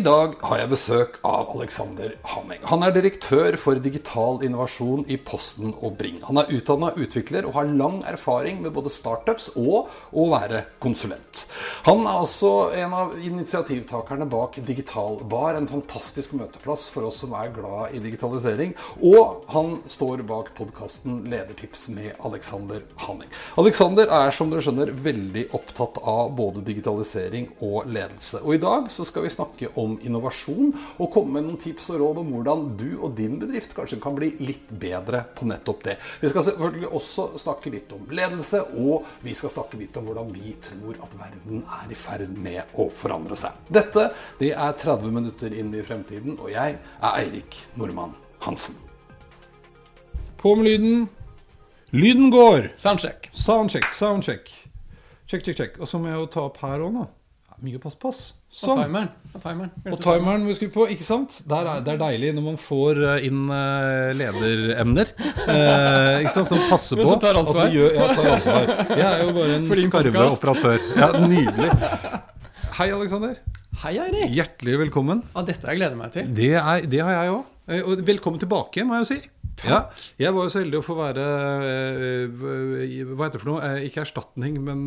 I 0.00 0.02
dag 0.02 0.32
har 0.48 0.56
jeg 0.56 0.68
besøk 0.70 1.16
av 1.28 1.50
Alexander 1.52 2.14
Hamming. 2.30 2.62
Han 2.70 2.80
er 2.86 2.94
direktør 2.94 3.52
for 3.60 3.76
digital 3.84 4.38
innovasjon 4.46 5.02
i 5.12 5.18
Posten 5.20 5.74
og 5.74 5.98
Bring. 5.98 6.22
Han 6.24 6.40
er 6.40 6.48
utdanna 6.56 6.94
utvikler 6.96 7.44
og 7.44 7.58
har 7.58 7.68
lang 7.68 7.98
erfaring 8.08 8.62
med 8.64 8.72
både 8.72 8.88
startups 8.94 9.50
og 9.60 9.90
å 10.16 10.24
være 10.30 10.62
konsulent. 10.80 11.42
Han 11.84 12.00
er 12.08 12.22
også 12.22 12.52
en 12.80 12.94
av 12.96 13.12
initiativtakerne 13.18 14.24
bak 14.32 14.56
Digital 14.64 15.18
Bar, 15.28 15.58
en 15.58 15.68
fantastisk 15.68 16.32
møteplass 16.38 16.86
for 16.94 17.10
oss 17.10 17.20
som 17.20 17.36
er 17.36 17.52
glad 17.58 17.92
i 17.92 18.00
digitalisering. 18.00 18.72
Og 19.04 19.44
han 19.52 19.82
står 19.84 20.24
bak 20.30 20.54
podkasten 20.56 21.26
Ledertips 21.28 21.90
med 21.92 22.14
Alexander 22.24 22.86
Hamming. 23.04 23.28
Alexander 23.60 24.08
er 24.22 24.32
som 24.32 24.48
dere 24.48 24.64
skjønner 24.64 24.94
veldig 25.10 25.50
opptatt 25.60 26.00
av 26.00 26.32
både 26.40 26.64
digitalisering 26.64 27.52
og 27.60 27.84
ledelse. 27.92 28.40
Og 28.46 28.56
i 28.56 28.64
dag 28.64 28.88
så 28.88 29.04
skal 29.04 29.28
vi 29.28 29.36
snakke 29.36 29.74
om 29.76 29.89
innovasjon, 30.06 30.72
og 30.98 31.10
komme 31.12 31.36
med 31.36 31.46
noen 31.46 31.60
tips 31.60 31.90
og 31.94 32.00
råd 32.02 32.20
om 32.22 32.32
hvordan 32.34 32.64
du 32.78 32.88
og 33.00 33.14
din 33.18 33.38
bedrift 33.40 33.74
kanskje 33.76 34.00
kan 34.02 34.16
bli 34.18 34.32
litt 34.42 34.70
bedre 34.70 35.22
på 35.36 35.48
nettopp 35.50 35.84
det. 35.88 35.96
Vi 36.22 36.30
skal 36.32 36.46
selvfølgelig 36.48 36.90
også 37.00 37.26
snakke 37.40 37.72
litt 37.74 37.92
om 37.96 38.06
ledelse, 38.14 38.62
og 38.78 39.08
vi 39.24 39.34
skal 39.36 39.54
snakke 39.54 39.80
litt 39.80 39.96
om 40.00 40.10
hvordan 40.10 40.32
vi 40.34 40.54
tror 40.64 41.00
at 41.04 41.16
verden 41.20 41.64
er 41.80 41.90
i 41.90 41.98
ferd 41.98 42.36
med 42.36 42.76
å 42.78 42.90
forandre 42.94 43.38
seg. 43.38 43.56
Dette 43.68 44.10
det 44.40 44.52
er 44.54 44.76
30 44.76 45.14
minutter 45.14 45.54
inn 45.56 45.74
i 45.74 45.84
fremtiden, 45.86 46.38
og 46.38 46.52
jeg 46.52 46.78
er 46.78 47.10
Eirik 47.10 47.62
Nordmann 47.80 48.14
Hansen. 48.44 48.78
På 50.40 50.54
med 50.56 50.70
lyden. 50.70 51.08
Lyden 51.90 52.30
går! 52.30 52.72
Soundcheck. 52.76 53.30
Soundcheck, 53.34 53.94
soundcheck. 53.94 54.52
Check, 55.26 55.44
check, 55.44 55.56
check. 55.56 55.80
Og 55.80 55.88
så 55.88 55.98
må 55.98 56.08
jeg 56.08 56.20
jo 56.22 56.28
ta 56.32 56.46
opp 56.48 56.56
her 56.62 56.80
òg, 56.80 56.94
nå. 56.94 57.02
Mye 57.60 57.76
pass, 57.76 57.96
pass. 58.00 58.18
Og 58.48 58.56
Sånn. 58.56 58.78
timeren. 58.80 59.08
Og 59.34 59.42
timeren. 59.42 59.70
Og 59.92 59.98
timeren 60.00 60.46
vi 60.48 60.54
skulle 60.56 60.72
på, 60.72 60.86
ikke 60.94 61.04
sant? 61.04 61.34
Der 61.48 61.66
er, 61.68 61.82
det 61.84 61.92
er 61.92 61.98
deilig 62.00 62.30
når 62.38 62.46
man 62.46 62.56
får 62.60 63.00
eh, 63.04 63.26
inn 63.28 63.42
uh, 63.52 64.12
lederemner. 64.16 65.10
Uh, 65.20 66.22
ikke 66.22 66.32
sant? 66.38 66.48
Som 66.48 66.62
passer 66.70 66.96
på. 66.96 67.04
Som 67.10 67.20
tar 67.20 67.36
ansvar. 67.36 67.66
At 67.66 67.74
vi 67.74 67.82
gjør, 67.82 67.98
ja, 67.98 68.06
tar 68.16 68.30
ansvar. 68.38 68.72
Jeg 68.96 69.04
er 69.10 69.26
jo 69.26 69.34
bare 69.36 69.58
en 69.58 69.68
skarve 69.82 70.24
operatør. 70.30 70.88
Ja, 70.96 71.10
Nydelig. 71.20 71.68
Hei, 72.78 72.88
Aleksander. 72.96 73.36
Hei, 73.82 73.94
Eirik. 74.06 74.32
Hjertelig 74.38 74.80
velkommen. 74.86 75.22
Ja, 75.34 75.44
dette 75.52 75.68
har 75.68 75.76
jeg 75.76 75.82
gleder 75.82 76.00
meg 76.00 76.16
til. 76.16 76.32
Det, 76.40 76.50
er, 76.62 76.88
det 76.88 77.04
har 77.04 77.16
jeg 77.18 77.36
òg. 77.36 77.54
Og 77.84 78.04
velkommen 78.08 78.40
tilbake, 78.40 78.88
må 78.88 78.96
jeg 78.96 79.04
jo 79.04 79.12
si. 79.12 79.20
Ja, 79.68 79.84
jeg 80.16 80.32
var 80.32 80.46
jo 80.46 80.52
så 80.54 80.62
heldig 80.62 80.78
å 80.78 80.84
få 80.86 80.94
være 80.96 81.24
Hva 82.32 83.26
heter 83.26 83.34
det 83.34 83.40
for 83.42 83.50
noe? 83.50 83.72
Ikke 83.84 84.06
erstatning, 84.06 84.56
men 84.64 84.86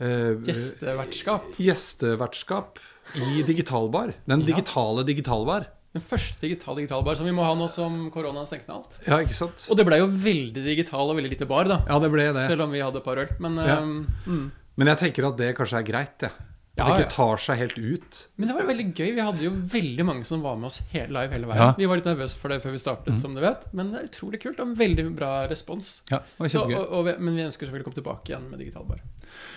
eh, 0.00 0.34
Gjestevertskap. 0.48 1.42
Gjestevertskap 1.58 2.78
i 3.14 3.42
digitalbar. 3.46 4.14
Den 4.26 4.40
Ja. 4.40 4.46
digitale 4.46 5.04
digitalbar. 5.04 5.66
Den 5.94 6.02
første 6.02 6.40
digitale 6.40 6.80
digitalbar 6.82 7.14
som 7.16 7.24
vi 7.26 7.30
må 7.32 7.44
ha 7.44 7.54
nå 7.54 7.68
som 7.70 8.10
koronaen 8.10 8.46
stengte 8.46 8.66
ned 8.68 8.76
alt. 8.76 8.98
Ja, 9.06 9.18
ikke 9.22 9.34
sant? 9.34 9.66
Og 9.70 9.76
det 9.76 9.86
ble 9.86 9.98
jo 9.98 10.08
veldig 10.08 10.64
digital 10.64 11.08
og 11.10 11.16
veldig 11.16 11.30
lite 11.30 11.46
bar, 11.46 11.64
da. 11.70 11.84
Ja, 11.86 11.98
det 12.02 12.10
ble 12.10 12.32
det. 12.32 12.48
Selv 12.48 12.62
om 12.66 12.72
vi 12.72 12.80
hadde 12.80 12.96
et 12.98 13.04
par 13.04 13.16
øl. 13.16 13.28
Men, 13.38 13.56
Ja. 13.56 13.78
um, 13.80 14.06
mm. 14.26 14.50
Men 14.76 14.86
jeg 14.88 14.98
tenker 14.98 15.28
at 15.28 15.36
det 15.36 15.54
kanskje 15.56 15.78
er 15.78 15.82
greit, 15.84 16.18
det. 16.18 16.32
At 16.74 16.88
det 16.98 17.04
ikke 17.04 17.14
tar 17.14 17.38
seg 17.38 17.60
helt 17.60 17.76
ut. 17.78 18.20
Men 18.34 18.50
det 18.50 18.54
var 18.56 18.66
veldig 18.66 18.86
gøy. 18.90 19.10
Vi 19.14 19.22
hadde 19.22 19.44
jo 19.44 19.52
veldig 19.74 20.06
mange 20.08 20.26
som 20.26 20.40
var 20.42 20.56
med 20.58 20.72
oss 20.72 20.80
hele 20.90 21.14
live 21.14 21.36
hele 21.36 21.46
veien. 21.46 21.60
Ja. 21.60 21.68
Mm. 21.70 21.78
Vi 21.78 21.86
var 21.90 22.00
litt 22.00 22.08
nervøse 22.08 22.40
for 22.40 22.50
det 22.50 22.58
før 22.64 22.74
vi 22.74 22.80
startet, 22.82 23.20
som 23.22 23.36
du 23.36 23.42
vet. 23.44 23.62
Men 23.78 23.92
det 23.92 24.00
er 24.00 24.08
utrolig 24.08 24.40
kult. 24.42 24.58
Og 24.64 24.72
veldig 24.80 25.04
bra 25.14 25.32
respons. 25.50 26.00
Ja, 26.10 26.18
Så, 26.42 26.64
og, 26.66 26.82
og, 26.82 27.12
men 27.22 27.38
vi 27.38 27.46
ønsker 27.46 27.68
selvfølgelig 27.68 27.86
å 27.86 27.90
komme 27.92 28.00
tilbake 28.00 28.32
igjen 28.32 28.48
med 28.50 28.64
digitalbar. 28.64 29.04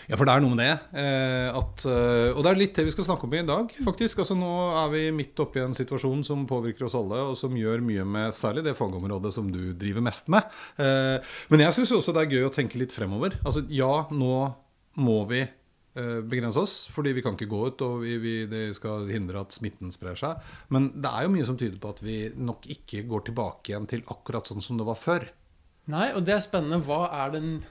Ja, 0.08 0.14
for 0.14 0.30
det 0.30 0.36
er 0.36 0.46
noe 0.46 0.54
med 0.54 0.62
det. 0.62 1.02
Eh, 1.02 1.58
at, 1.58 1.88
eh, 1.90 2.30
og 2.36 2.46
det 2.46 2.54
er 2.54 2.62
litt 2.62 2.78
det 2.78 2.86
vi 2.88 2.94
skal 2.94 3.10
snakke 3.10 3.26
om 3.26 3.34
i 3.34 3.44
dag, 3.50 3.74
faktisk. 3.90 4.22
Altså 4.22 4.38
Nå 4.38 4.54
er 4.84 4.94
vi 4.94 5.04
midt 5.18 5.42
oppi 5.42 5.66
en 5.66 5.76
situasjon 5.78 6.22
som 6.28 6.46
påvirker 6.50 6.86
oss 6.86 6.96
alle, 7.02 7.24
og 7.32 7.36
som 7.40 7.58
gjør 7.58 7.82
mye 7.86 8.06
med 8.06 8.38
særlig 8.38 8.68
det 8.70 8.78
fagområdet 8.78 9.34
som 9.34 9.50
du 9.50 9.74
driver 9.74 10.06
mest 10.06 10.30
med. 10.30 10.46
Eh, 10.78 11.18
men 11.50 11.66
jeg 11.66 11.80
syns 11.80 11.98
også 11.98 12.14
det 12.14 12.28
er 12.28 12.38
gøy 12.38 12.48
å 12.52 12.54
tenke 12.54 12.78
litt 12.78 12.94
fremover. 12.94 13.42
Altså 13.42 13.66
ja, 13.74 14.06
nå 14.14 14.36
må 15.02 15.22
vi 15.30 15.44
begrense 16.30 16.62
oss, 16.62 16.76
fordi 16.94 17.14
vi 17.18 17.24
kan 17.26 17.34
ikke 17.38 17.50
gå 17.50 17.62
ut, 17.72 17.82
og 17.82 18.02
vi, 18.04 18.18
vi, 18.22 18.34
det 18.50 18.76
skal 18.78 19.08
hindre 19.10 19.42
at 19.42 19.56
smitten 19.56 19.92
sprer 19.92 20.16
seg. 20.20 20.38
Men 20.70 20.92
det 20.94 21.10
er 21.10 21.26
jo 21.26 21.34
mye 21.34 21.46
som 21.50 21.58
tyder 21.58 21.80
på 21.82 21.90
at 21.96 22.02
vi 22.06 22.18
nok 22.38 22.68
ikke 22.78 23.04
går 23.10 23.26
tilbake 23.32 23.72
igjen 23.74 23.88
til 23.90 24.04
akkurat 24.14 24.48
sånn 24.52 24.62
som 24.62 24.78
det 24.78 24.86
var 24.88 24.96
før. 25.00 25.28
Nei, 25.88 26.10
og 26.14 26.26
det 26.28 26.34
er 26.36 26.44
spennende. 26.44 26.82
Hva 26.84 27.06
er 27.26 27.32
den 27.38 27.62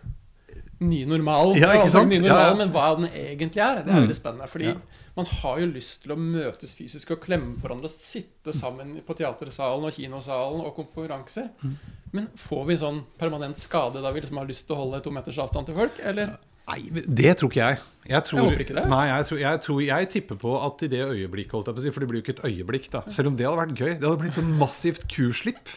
nye 0.81 1.07
normalen? 1.09 1.57
Ja, 1.61 1.73
ikke 1.77 1.91
sant? 1.93 2.09
Nye 2.13 2.25
Ja, 2.25 2.37
ja. 2.49 2.55
Men 2.57 2.71
hva 2.73 2.95
den 2.97 3.09
egentlig 3.13 3.63
er, 3.63 3.83
det 3.83 3.93
er 3.93 3.97
Mm. 4.01 4.07
veldig 4.07 4.17
spennende. 4.17 4.49
Fordi 4.49 4.65
Ja. 4.71 4.75
man 5.17 5.27
har 5.27 5.59
jo 5.61 5.67
lyst 5.67 6.03
til 6.03 6.13
å 6.13 6.17
møtes 6.19 6.75
fysisk 6.75 7.11
og 7.13 7.21
klemme 7.21 7.57
hverandre. 7.61 7.89
Sitte 7.89 8.53
sammen 8.53 9.01
på 9.07 9.17
teatersalen 9.17 9.85
og 9.85 9.93
kinosalen 9.93 10.61
og 10.65 10.75
konferanser. 10.77 11.51
Mm. 11.63 11.77
Men 12.13 12.29
får 12.37 12.67
vi 12.67 12.75
sånn 12.77 13.05
permanent 13.19 13.57
skade 13.59 14.01
da 14.03 14.11
vi 14.13 14.21
liksom 14.21 14.37
har 14.39 14.47
lyst 14.47 14.67
til 14.67 14.77
å 14.77 14.79
holde 14.81 15.03
to 15.03 15.11
meters 15.11 15.37
avstand 15.39 15.67
til 15.67 15.75
folk? 15.75 15.93
Eller? 16.01 16.39
Nei, 16.67 16.81
det 16.91 17.37
tror 17.39 17.53
ikke 17.53 17.63
jeg. 17.63 17.83
Jeg, 18.07 18.23
tror, 18.27 18.39
Jeg 18.39 18.47
håper 18.51 18.63
ikke 18.63 18.75
det. 18.77 18.85
Nei, 18.91 19.05
jeg, 19.09 19.27
tror, 19.27 19.39
jeg, 19.39 19.61
tror, 19.65 19.81
jeg 19.83 20.09
tipper 20.11 20.39
på 20.39 20.53
at 20.63 20.83
i 20.87 20.89
det 20.91 21.03
øyeblikket, 21.03 21.55
holdt 21.57 21.71
jeg 21.71 21.77
på 21.77 21.83
å 21.83 21.85
si, 21.85 21.93
for 21.95 22.03
det 22.03 22.09
blir 22.11 22.21
jo 22.21 22.25
ikke 22.27 22.35
et 22.37 22.45
øyeblikk, 22.51 22.89
da. 22.93 23.03
Selv 23.11 23.33
om 23.33 23.39
det 23.39 23.47
hadde 23.47 23.61
vært 23.63 23.81
gøy. 23.83 23.93
Det 23.99 24.07
hadde 24.07 24.21
blitt 24.23 24.39
sånn 24.39 24.53
massivt 24.61 25.07
kurslipp. 25.11 25.73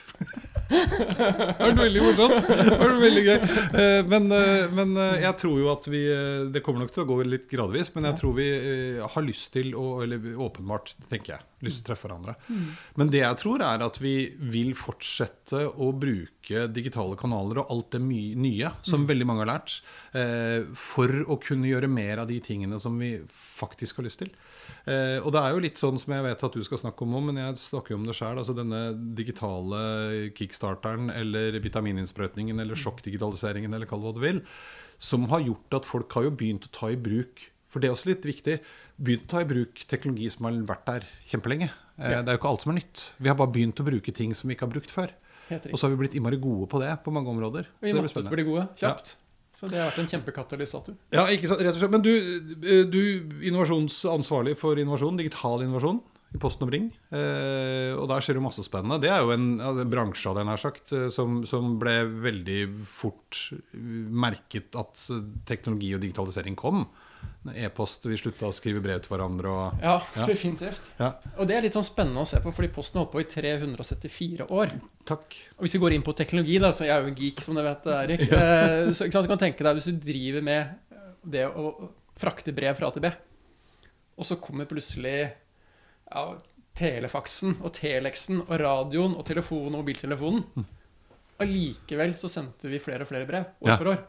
Det 0.69 1.25
har 1.25 1.57
vært 1.59 1.79
veldig 1.81 2.03
morsomt. 2.05 2.47
Det 2.49 2.77
vært 2.77 3.01
veldig 3.03 3.23
gøy. 3.25 3.37
Eh, 3.81 3.99
Men, 4.09 4.27
eh, 4.35 4.65
men 4.75 4.95
eh, 4.97 5.21
jeg 5.25 5.37
tror 5.41 5.59
jo 5.59 5.69
at 5.73 5.87
vi 5.89 6.01
Det 6.53 6.61
kommer 6.65 6.83
nok 6.85 6.93
til 6.95 7.03
å 7.03 7.09
gå 7.09 7.17
litt 7.25 7.47
gradvis, 7.51 7.91
men 7.95 8.07
jeg 8.09 8.19
tror 8.19 8.35
vi 8.37 8.47
har 9.01 9.25
lyst 9.25 9.51
til 9.55 9.73
å 9.77 10.01
Eller 10.05 10.29
åpenbart, 10.37 10.93
tenker 11.09 11.35
jeg. 11.35 11.45
Lyst 11.65 11.81
til 11.81 11.83
å 11.83 11.87
treffe 11.89 12.07
hverandre. 12.07 12.35
Men 12.95 13.09
det 13.11 13.19
jeg 13.23 13.39
tror, 13.41 13.63
er 13.65 13.83
at 13.83 13.97
vi 13.99 14.13
vil 14.39 14.71
fortsette 14.79 15.65
å 15.75 15.89
bruke 15.91 16.67
digitale 16.71 17.17
kanaler 17.19 17.59
og 17.63 17.73
alt 17.73 17.97
det 17.97 18.01
nye 18.39 18.71
som 18.85 19.03
veldig 19.09 19.27
mange 19.27 19.43
har 19.43 19.51
lært, 19.57 19.75
for 20.79 21.11
å 21.27 21.35
kunne 21.43 21.67
gjøre 21.67 21.91
mer 21.91 22.23
av 22.23 22.29
de 22.31 22.39
tingene 22.43 22.79
som 22.79 22.95
vi 23.01 23.17
faktisk 23.27 23.99
har 23.99 24.07
lyst 24.07 24.23
til. 24.23 24.31
Eh, 24.85 25.19
og 25.23 25.31
det 25.35 25.41
er 25.43 25.53
jo 25.53 25.61
litt 25.63 25.81
sånn 25.81 25.99
som 26.01 26.13
jeg 26.15 26.25
vet 26.25 26.43
at 26.47 26.57
du 26.57 26.63
skal 26.65 26.81
snakke 26.81 27.05
om 27.05 27.17
men 27.29 27.37
jeg 27.41 27.61
snakker 27.61 27.93
jo 27.95 27.99
om 28.01 28.07
det 28.09 28.15
sjøl. 28.17 28.39
Altså 28.41 28.55
denne 28.57 28.81
digitale 29.17 30.31
kickstarteren 30.37 31.11
eller 31.13 31.59
vitamininnsprøytningen 31.63 32.59
eller 32.63 32.79
sjokkdigitaliseringen 32.79 33.73
eller 33.73 33.89
kall 33.89 34.01
det 34.03 34.09
hva 34.09 34.17
du 34.17 34.23
vil, 34.25 34.41
som 34.99 35.29
har 35.31 35.45
gjort 35.45 35.79
at 35.79 35.87
folk 35.87 36.11
har 36.17 36.27
jo 36.27 36.35
begynt 36.35 36.67
å 36.69 36.73
ta 36.75 36.91
i 36.93 36.99
bruk 36.99 37.49
for 37.69 37.81
det 37.81 37.89
er 37.89 37.93
også 37.93 38.09
litt 38.09 38.25
viktig. 38.25 38.57
Begynt 38.99 39.27
å 39.27 39.31
ta 39.35 39.43
i 39.43 39.47
bruk 39.47 39.83
teknologi 39.89 40.29
som 40.33 40.47
har 40.49 40.57
vært 40.71 40.87
der 40.89 41.07
kjempelenge. 41.29 41.69
Eh, 41.99 42.11
Ja. 42.15 42.21
Det 42.23 42.31
er 42.33 42.37
jo 42.37 42.41
ikke 42.41 42.49
alt 42.49 42.61
som 42.65 42.71
er 42.73 42.79
nytt. 42.81 43.11
Vi 43.19 43.29
har 43.29 43.35
bare 43.37 43.51
begynt 43.53 43.79
å 43.79 43.85
bruke 43.85 44.13
ting 44.13 44.33
som 44.33 44.47
vi 44.49 44.55
ikke 44.55 44.65
har 44.65 44.73
brukt 44.73 44.89
før. 44.89 45.13
Og 45.49 45.77
så 45.77 45.87
har 45.87 45.95
vi 45.95 46.07
blitt 46.07 46.15
innmari 46.17 46.37
gode 46.39 46.67
på 46.69 46.79
det 46.81 46.91
på 47.03 47.11
mange 47.11 47.29
områder. 47.29 47.65
Og 47.65 47.81
Så 47.81 47.85
vi 47.85 47.91
det 47.93 48.01
blir 48.01 48.23
måtte 48.23 48.33
bli 48.33 48.43
gode 48.43 48.67
kjapt. 48.77 49.15
Så 49.55 49.67
det 49.67 49.79
har 49.79 49.89
vært 49.89 50.03
en 50.03 50.11
kjempekatalysator. 50.11 50.95
Ja, 51.15 51.25
ikke 51.33 51.49
sant, 51.49 51.63
rett 51.65 51.75
og 51.75 51.81
slett. 51.81 51.93
Men 51.93 52.05
du, 52.05 52.13
eh, 52.13 52.85
du 52.85 53.01
innovasjonsansvarlig 53.49 54.55
for 54.59 54.79
innovasjon, 54.79 55.19
digital 55.19 55.65
innovasjon 55.65 55.99
i 56.35 56.39
Posten 56.41 56.67
og 56.67 56.71
Bring. 56.71 56.87
Eh, 57.09 57.91
og 57.97 58.05
der 58.11 58.23
skjer 58.23 58.37
jo 58.37 58.45
masse 58.45 58.63
spennende. 58.65 59.01
Det 59.01 59.09
er 59.11 59.25
jo 59.25 59.33
en, 59.33 59.49
bransje 59.89 60.29
av 60.29 60.37
her 60.53 60.61
sagt, 60.61 60.93
eh, 60.93 61.09
som, 61.13 61.41
som 61.49 61.77
ble 61.81 61.97
veldig 62.29 62.59
fort 62.85 63.41
merket 63.73 64.77
at 64.79 65.01
teknologi 65.49 65.95
og 65.97 66.05
digitalisering 66.05 66.57
kom. 66.59 66.85
E-post, 67.55 68.03
vi 68.05 68.17
slutta 68.19 68.49
å 68.49 68.53
skrive 68.53 68.81
brev 68.83 68.99
til 69.01 69.13
hverandre 69.15 69.49
og 69.49 69.79
Ja, 69.81 69.95
definitivt. 70.27 70.81
Ja, 70.99 71.13
Og 71.39 71.47
det 71.47 71.55
er 71.57 71.61
litt 71.65 71.73
sånn 71.73 71.87
spennende 71.87 72.21
å 72.21 72.27
se 72.27 72.37
på, 72.43 72.51
fordi 72.53 72.67
Posten 72.75 72.99
har 72.99 73.05
holdt 73.05 73.13
på 73.15 73.21
i 73.23 73.29
374 73.31 74.49
år. 74.51 74.67
takk. 75.07 75.37
Og 75.57 75.63
hvis 75.65 75.73
vi 75.73 75.79
går 75.79 75.93
inn 75.95 76.03
på 76.05 76.13
teknologi, 76.19 76.59
da, 76.59 76.69
så 76.75 76.85
jeg 76.85 76.93
er 76.97 77.01
jo 77.01 77.07
en 77.13 77.15
geek, 77.15 77.41
som 77.41 77.55
du 77.55 77.63
vet, 77.63 77.87
Erik. 77.95 78.25
Ja. 78.29 78.91
Så 78.93 79.07
ikke 79.07 79.15
sant, 79.17 79.25
du 79.25 79.31
kan 79.31 79.41
tenke 79.41 79.63
deg, 79.65 79.79
hvis 79.79 79.87
du 79.89 79.95
driver 80.03 80.41
med 80.43 80.75
det 81.23 81.47
å 81.47 81.89
frakte 82.19 82.53
brev 82.53 82.75
fra 82.77 82.87
A 82.91 82.91
til 82.91 83.01
B, 83.07 83.11
Og 84.19 84.25
så 84.27 84.35
kommer 84.43 84.67
plutselig 84.67 85.31
ja, 86.11 86.25
telefaksen 86.75 87.55
og 87.63 87.71
telexen 87.73 88.41
og 88.43 88.53
radioen 88.59 89.15
og 89.15 89.25
telefonen 89.25 89.73
og 89.79 89.81
mobiltelefonen. 89.85 90.67
Allikevel 91.39 92.17
så 92.19 92.27
sendte 92.29 92.67
vi 92.67 92.79
flere 92.83 93.05
og 93.07 93.07
flere 93.07 93.25
brev 93.25 93.45
år 93.63 93.69
Ja. 93.71 93.77
for 93.79 93.93
år. 93.93 93.99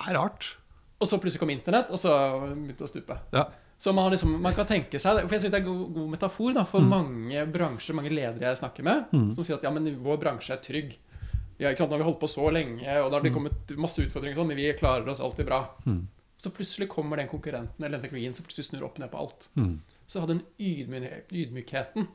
Det 0.00 0.08
er 0.10 0.16
rart. 0.18 0.56
Og 1.04 1.10
så 1.10 1.18
plutselig 1.20 1.42
kom 1.42 1.52
internett, 1.52 1.90
og 1.92 2.00
så 2.00 2.14
begynte 2.54 2.86
å 2.86 2.88
stupe. 2.88 3.18
Ja. 3.34 3.44
Så 3.76 3.92
man, 3.92 4.06
har 4.06 4.14
liksom, 4.14 4.30
man 4.40 4.54
kan 4.56 4.64
tenke 4.70 4.96
seg 5.02 5.18
For 5.26 5.34
jeg 5.34 5.42
synes 5.42 5.52
det 5.52 5.58
er 5.58 5.64
en 5.64 5.66
god, 5.66 5.88
god 5.96 6.10
metafor 6.14 6.54
da, 6.56 6.62
for 6.64 6.80
mange 6.88 7.42
bransjer, 7.52 7.96
mange 7.98 8.12
ledere 8.14 8.46
jeg 8.52 8.60
snakker 8.62 8.86
med, 8.86 9.10
som 9.36 9.44
sier 9.44 9.58
at 9.58 9.66
ja, 9.66 9.72
men 9.74 9.90
vår 10.04 10.20
bransje 10.22 10.54
er 10.56 10.62
trygg. 10.64 10.94
Ja, 11.58 11.68
ikke 11.70 11.82
sant? 11.82 11.90
Nå 11.92 11.98
har 11.98 12.02
vi 12.04 12.08
holdt 12.08 12.20
på 12.22 12.30
så 12.30 12.48
lenge, 12.54 12.86
og 13.02 13.10
da 13.12 13.18
har 13.18 13.22
det 13.26 13.34
kommet 13.34 13.74
masse 13.78 14.00
utfordringer, 14.02 14.38
sånn, 14.40 14.48
men 14.50 14.58
vi 14.62 14.70
klarer 14.78 15.10
oss 15.12 15.20
alltid 15.22 15.46
bra. 15.50 15.60
Så 16.40 16.50
plutselig 16.54 16.88
kommer 16.92 17.16
den 17.20 17.28
konkurrenten 17.30 17.84
eller 17.84 17.98
den 17.98 18.06
teknologien 18.06 18.34
som 18.36 18.44
plutselig 18.46 18.70
snur 18.70 18.86
opp 18.88 18.98
ned 19.02 19.10
på 19.12 19.20
alt. 19.20 19.48
Så 20.06 20.20
ha 20.22 20.26
den 20.30 20.42
ydmy- 20.60 21.22
ydmykheten 21.32 22.08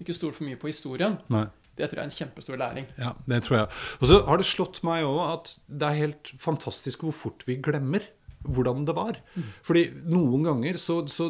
ikke 0.00 0.14
stol 0.16 0.32
for 0.32 0.46
mye 0.48 0.56
på 0.60 0.70
historien. 0.70 1.18
Nei. 1.32 1.46
Det 1.76 1.86
tror 1.88 2.00
jeg 2.00 2.06
er 2.06 2.10
en 2.10 2.18
kjempestor 2.18 2.58
læring. 2.60 2.86
Ja, 3.00 3.12
det 3.30 3.38
tror 3.46 3.56
jeg. 3.60 3.68
Og 4.02 4.08
så 4.10 4.18
har 4.26 4.40
det 4.40 4.46
slått 4.48 4.82
meg 4.84 5.04
òg 5.06 5.20
at 5.32 5.52
det 5.68 5.86
er 5.88 5.98
helt 6.02 6.32
fantastisk 6.42 7.04
hvor 7.06 7.14
fort 7.16 7.44
vi 7.48 7.56
glemmer 7.62 8.04
hvordan 8.48 8.84
det 8.88 8.94
var. 8.96 9.18
Fordi 9.66 9.84
noen 10.08 10.46
ganger 10.46 10.78
så, 10.80 11.00
så 11.12 11.28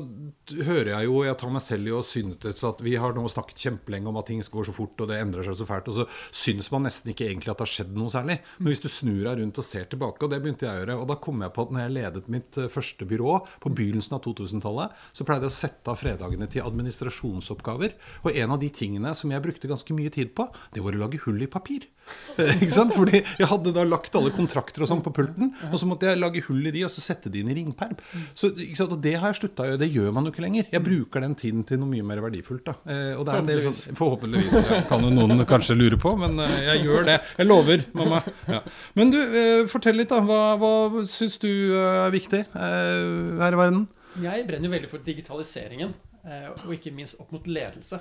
hører 0.62 0.92
jeg 0.92 1.08
jo, 1.08 1.20
jeg 1.26 1.38
tar 1.40 1.52
meg 1.54 1.64
selv 1.64 1.90
i 1.90 1.94
å 1.94 2.02
synes 2.06 2.64
at 2.66 2.82
vi 2.84 2.94
har 3.00 3.16
nå 3.16 3.24
snakket 3.30 3.64
kjempelenge 3.64 4.10
om 4.10 4.18
at 4.20 4.28
ting 4.30 4.40
går 4.40 4.68
så 4.68 4.74
fort, 4.74 4.94
og 5.02 5.10
det 5.10 5.18
endrer 5.20 5.46
seg 5.46 5.58
så 5.58 5.66
fælt, 5.68 5.90
og 5.90 6.00
så 6.00 6.06
syns 6.42 6.70
man 6.72 6.86
nesten 6.86 7.12
ikke 7.12 7.26
egentlig 7.28 7.52
at 7.52 7.60
det 7.60 7.66
har 7.66 7.72
skjedd 7.74 7.92
noe 7.98 8.12
særlig. 8.12 8.38
Men 8.58 8.70
hvis 8.72 8.84
du 8.84 8.88
snur 8.92 9.22
deg 9.26 9.42
rundt 9.42 9.60
og 9.60 9.66
ser 9.66 9.90
tilbake, 9.90 10.24
og 10.24 10.32
det 10.32 10.40
begynte 10.42 10.66
jeg 10.66 10.72
å 10.72 10.82
gjøre, 10.82 10.98
og 11.02 11.10
da 11.10 11.18
kom 11.26 11.44
jeg 11.44 11.54
på 11.56 11.66
at 11.66 11.74
når 11.74 11.84
jeg 11.84 11.96
ledet 11.98 12.32
mitt 12.32 12.60
eh, 12.60 12.70
første 12.72 13.08
byrå 13.10 13.36
på 13.64 13.74
begynnelsen 13.74 14.16
av 14.16 14.24
2000-tallet, 14.26 14.98
så 15.12 15.26
pleide 15.26 15.48
jeg 15.48 15.54
å 15.54 15.58
sette 15.60 15.92
av 15.92 16.00
fredagene 16.00 16.50
til 16.50 16.66
administrasjonsoppgaver. 16.66 17.96
Og 18.24 18.36
en 18.36 18.56
av 18.56 18.62
de 18.62 18.70
tingene 18.74 19.14
som 19.18 19.32
jeg 19.34 19.44
brukte 19.44 19.70
ganske 19.70 19.96
mye 19.96 20.12
tid 20.14 20.34
på, 20.36 20.46
det 20.74 20.84
var 20.84 20.96
å 20.96 21.04
lage 21.04 21.22
hull 21.26 21.42
i 21.42 21.50
papir. 21.50 21.90
ikke 22.56 22.72
sant? 22.74 22.94
Fordi 22.96 23.20
jeg 23.22 23.48
hadde 23.50 23.72
da 23.76 23.84
lagt 23.86 24.16
alle 24.18 24.32
kontrakter 24.34 24.84
og 24.84 24.90
sånn 24.90 25.02
på 25.04 25.12
pulten, 25.14 25.52
og 25.70 25.76
så 25.80 25.88
måtte 25.88 26.08
jeg 26.10 26.20
lage 26.20 26.42
hull 26.46 26.66
i 26.70 26.74
de, 26.74 26.84
og 26.86 26.92
så 26.92 27.04
sette 27.04 27.32
de 27.32 27.42
inn 27.42 27.52
i 27.52 27.56
ringperm. 27.58 27.96
Så, 28.34 28.52
ikke 28.54 28.78
sant? 28.80 28.94
Og 28.96 29.02
det 29.04 29.16
har 29.20 29.32
jeg 29.32 29.40
slutta 29.42 29.66
å 29.66 29.70
gjøre. 29.70 29.82
Det 29.82 29.90
gjør 29.92 30.16
man 30.16 30.28
jo 30.28 30.34
ikke 30.34 30.44
lenger. 30.44 30.68
Jeg 30.72 30.84
bruker 30.86 31.24
den 31.26 31.36
tiden 31.38 31.64
til 31.68 31.80
noe 31.82 31.90
mye 31.92 32.06
mer 32.06 32.22
verdifullt. 32.24 32.64
Da. 32.66 32.76
Eh, 32.86 33.12
og 33.18 33.24
det 33.26 33.34
er 33.34 33.44
en 33.44 33.50
del 33.50 33.62
sånn, 33.68 33.96
Forhåpentligvis. 34.00 34.58
Ja, 34.60 34.82
kan 34.90 35.04
jo 35.06 35.12
noen 35.14 35.44
kanskje 35.48 35.76
lure 35.78 35.98
på, 36.00 36.14
men 36.20 36.38
eh, 36.44 36.56
jeg 36.70 36.84
gjør 36.88 37.08
det. 37.08 37.18
Jeg 37.40 37.48
lover, 37.48 37.86
mamma. 37.96 38.22
Ja. 38.50 38.62
Men 38.98 39.12
du, 39.14 39.18
eh, 39.20 39.64
fortell 39.70 39.98
litt, 40.00 40.12
da. 40.12 40.20
Hva, 40.24 40.42
hva 40.60 41.04
syns 41.08 41.38
du 41.42 41.50
er 41.76 42.12
viktig 42.14 42.44
eh, 42.44 43.40
her 43.40 43.56
i 43.56 43.60
verden? 43.60 43.84
Jeg 44.20 44.46
brenner 44.48 44.66
jo 44.66 44.74
veldig 44.74 44.90
for 44.90 45.04
digitaliseringen, 45.06 45.92
eh, 46.24 46.48
og 46.64 46.72
ikke 46.74 46.92
minst 46.94 47.20
opp 47.22 47.30
mot 47.34 47.46
ledelse. 47.46 48.00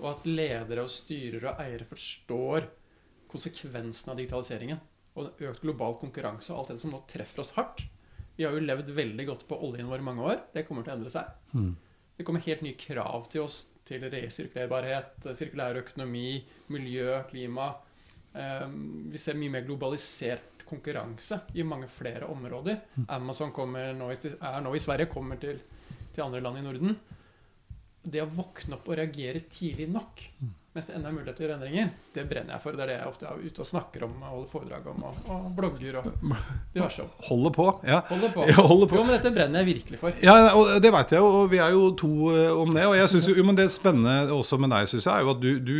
Og 0.00 0.08
at 0.10 0.24
ledere 0.28 0.84
og 0.84 0.90
styrer 0.90 1.50
og 1.52 1.60
eiere 1.62 1.86
forstår 1.88 2.66
konsekvensen 3.34 4.12
av 4.14 4.18
digitaliseringen. 4.20 4.80
Og 5.18 5.42
økt 5.46 5.60
global 5.62 5.98
konkurranse 6.00 6.50
og 6.54 6.62
alt 6.64 6.72
det 6.74 6.80
som 6.82 6.90
nå 6.94 7.02
treffer 7.10 7.42
oss 7.44 7.52
hardt. 7.58 7.84
Vi 8.34 8.42
har 8.46 8.54
jo 8.56 8.64
levd 8.64 8.88
veldig 8.96 9.26
godt 9.28 9.44
på 9.46 9.58
oljen 9.62 9.86
vår 9.90 10.00
i 10.02 10.06
mange 10.08 10.24
år. 10.26 10.40
Det 10.54 10.64
kommer 10.66 10.82
til 10.82 10.90
å 10.94 10.96
endre 10.96 11.12
seg. 11.14 11.28
Det 12.16 12.24
kommer 12.26 12.42
helt 12.46 12.62
nye 12.66 12.74
krav 12.78 13.28
til 13.30 13.44
oss 13.44 13.60
til 13.86 14.00
resirkulerbarhet, 14.10 15.26
sirkulær 15.36 15.76
økonomi, 15.82 16.40
miljø, 16.72 17.20
klima. 17.30 17.68
Eh, 18.34 18.66
Vi 19.12 19.18
ser 19.18 19.34
mye 19.38 19.50
mer 19.54 19.62
globalisert 19.66 20.64
konkurranse 20.66 21.42
i 21.54 21.62
mange 21.62 21.86
flere 21.92 22.24
områder. 22.26 22.80
Amazon 23.08 23.52
kommer 23.52 23.92
nå, 23.94 24.10
i- 24.10 24.34
er 24.40 24.60
nå 24.64 24.74
i 24.74 24.78
Sverige, 24.82 25.06
kommer 25.12 25.36
til, 25.38 25.60
til 26.14 26.24
andre 26.24 26.40
land 26.40 26.58
i 26.58 26.62
Norden. 26.62 26.96
Det 28.02 28.22
å 28.22 28.26
våkne 28.34 28.74
opp 28.78 28.88
og 28.88 28.96
reagere 28.98 29.40
tidlig 29.48 29.88
nok 29.92 30.24
mens 30.74 30.88
det 30.88 30.94
ennå 30.96 31.06
er 31.06 31.14
mulighet 31.14 31.36
til 31.38 31.44
å 31.44 31.46
gjøre 31.46 31.56
endringer, 31.60 31.90
det 32.16 32.22
brenner 32.26 32.56
jeg 32.56 32.62
for. 32.64 32.74
Det 32.74 32.82
er 32.82 32.88
det 32.90 32.94
jeg 32.96 33.10
ofte 33.12 33.26
er 33.30 33.42
ute 33.44 33.62
og 33.62 33.68
snakker 33.68 34.06
om 34.08 34.14
og 34.18 34.30
holder 34.32 34.48
foredrag 34.50 34.88
om, 34.90 35.04
og, 35.06 35.28
og 35.30 35.44
blogger 35.54 35.98
og 36.00 36.08
diverse 36.74 37.04
om. 37.04 37.12
Holder 37.28 37.54
på. 37.54 37.66
Ja. 37.86 38.00
Holder 38.10 38.32
på. 38.34 38.46
Ja, 38.50 38.56
holder 38.58 38.90
på. 38.90 38.98
Jo, 38.98 39.04
men 39.06 39.14
dette 39.14 39.32
brenner 39.36 39.62
jeg 39.62 39.68
virkelig 39.70 40.00
for. 40.02 40.18
Ja, 40.24 40.34
og 40.58 40.72
det 40.82 40.90
veit 40.96 41.14
jeg 41.14 41.22
jo, 41.22 41.28
og 41.44 41.52
vi 41.52 41.60
er 41.62 41.76
jo 41.76 41.84
to 41.98 42.10
eh, 42.34 42.50
om 42.50 42.74
det. 42.74 42.88
Og 42.90 42.96
jeg 42.98 43.12
synes 43.14 43.30
jo, 43.30 43.36
jo, 43.38 43.46
men 43.46 43.58
det 43.60 43.68
spennende 43.70 44.34
også 44.34 44.58
med 44.58 44.74
deg, 44.74 44.90
syns 44.90 45.06
jeg, 45.06 45.14
er 45.14 45.22
jo 45.28 45.34
at 45.36 45.44
du, 45.44 45.52
du 45.62 45.76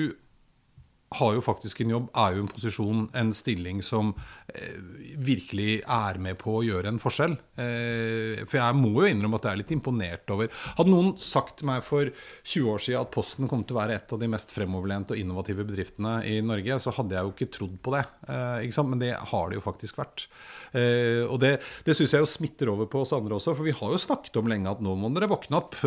har 1.15 1.35
jo 1.37 1.43
faktisk 1.45 1.83
en 1.83 1.93
jobb, 1.93 2.06
er 2.19 2.37
jo 2.37 2.45
en 2.45 2.51
posisjon, 2.51 3.03
en 3.15 3.31
stilling 3.37 3.83
som 3.85 4.12
eh, 4.51 4.79
virkelig 5.23 5.83
er 5.83 6.19
med 6.23 6.39
på 6.41 6.56
å 6.59 6.65
gjøre 6.67 6.91
en 6.91 7.01
forskjell. 7.03 7.37
Eh, 7.61 8.43
for 8.49 8.59
jeg 8.59 8.79
må 8.79 8.93
jo 8.97 9.11
innrømme 9.11 9.39
at 9.39 9.47
jeg 9.47 9.55
er 9.55 9.61
litt 9.61 9.75
imponert 9.77 10.33
over 10.35 10.51
Hadde 10.75 10.91
noen 10.91 11.12
sagt 11.21 11.61
til 11.61 11.69
meg 11.71 11.85
for 11.87 12.11
20 12.11 12.71
år 12.73 12.83
siden 12.83 13.05
at 13.05 13.12
Posten 13.15 13.51
kom 13.51 13.62
til 13.62 13.77
å 13.77 13.81
være 13.83 13.99
et 14.01 14.15
av 14.17 14.23
de 14.23 14.31
mest 14.31 14.51
fremoverlente 14.55 15.15
og 15.15 15.21
innovative 15.21 15.67
bedriftene 15.69 16.17
i 16.27 16.39
Norge, 16.45 16.81
så 16.83 16.95
hadde 16.97 17.17
jeg 17.17 17.29
jo 17.29 17.35
ikke 17.35 17.51
trodd 17.59 17.77
på 17.85 17.95
det. 17.95 18.05
Eh? 18.29 18.81
Men 18.85 19.03
det 19.03 19.12
har 19.15 19.51
det 19.51 19.61
jo 19.61 19.65
faktisk 19.65 20.01
vært. 20.01 20.27
Eh, 20.73 21.23
og 21.29 21.39
det, 21.45 21.56
det 21.87 21.95
syns 21.97 22.17
jeg 22.17 22.25
jo 22.25 22.31
smitter 22.31 22.73
over 22.73 22.91
på 22.91 23.05
oss 23.05 23.15
andre 23.17 23.39
også, 23.39 23.55
for 23.55 23.67
vi 23.67 23.77
har 23.77 23.95
jo 23.95 24.03
snakket 24.03 24.41
om 24.41 24.51
lenge 24.51 24.73
at 24.73 24.83
nå 24.83 24.97
må 24.99 25.12
dere 25.15 25.31
våkne 25.31 25.61
opp. 25.61 25.79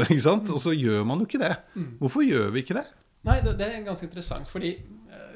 Og 0.58 0.62
så 0.62 0.72
gjør 0.74 1.04
man 1.08 1.22
jo 1.22 1.28
ikke 1.28 1.42
det. 1.42 1.54
Hvorfor 2.00 2.24
gjør 2.26 2.50
vi 2.54 2.64
ikke 2.64 2.78
det? 2.78 2.86
Nei, 3.28 3.42
det, 3.44 3.58
det 3.60 3.68
er 3.68 3.84
ganske 3.86 4.08
interessant, 4.08 4.48
fordi 4.50 4.76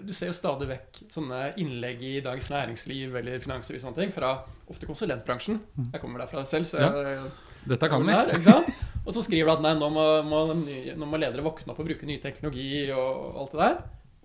du 0.06 0.12
ser 0.16 0.32
jo 0.32 0.36
stadig 0.38 0.68
vekk 0.70 1.00
sånne 1.14 1.40
innlegg 1.62 2.02
i 2.04 2.14
Dagens 2.26 2.50
Næringsliv 2.52 3.16
eller 3.22 3.42
Finansavisen 3.44 3.90
og 3.90 3.94
sånne 3.94 4.04
ting 4.04 4.14
fra 4.16 4.34
ofte 4.72 4.90
konsulentbransjen. 4.90 5.62
Jeg 5.94 6.02
kommer 6.04 6.24
derfra 6.24 6.44
selv, 6.50 6.70
så 6.70 6.82
jeg, 6.82 7.32
Dette 7.70 7.90
kan 7.92 8.04
vi. 8.06 8.14
Der. 8.14 8.70
Og 9.06 9.16
så 9.16 9.24
skriver 9.26 9.50
de 9.50 9.56
at 9.58 9.64
nei, 9.66 9.74
nå 9.78 9.90
må, 9.94 10.06
må, 10.26 10.44
nå 10.54 11.10
må 11.10 11.20
ledere 11.22 11.46
våkne 11.46 11.74
opp 11.74 11.82
og 11.82 11.88
bruke 11.90 12.10
ny 12.10 12.20
teknologi 12.22 12.90
og 12.94 13.40
alt 13.44 13.56
det 13.56 13.62
der. 13.64 13.80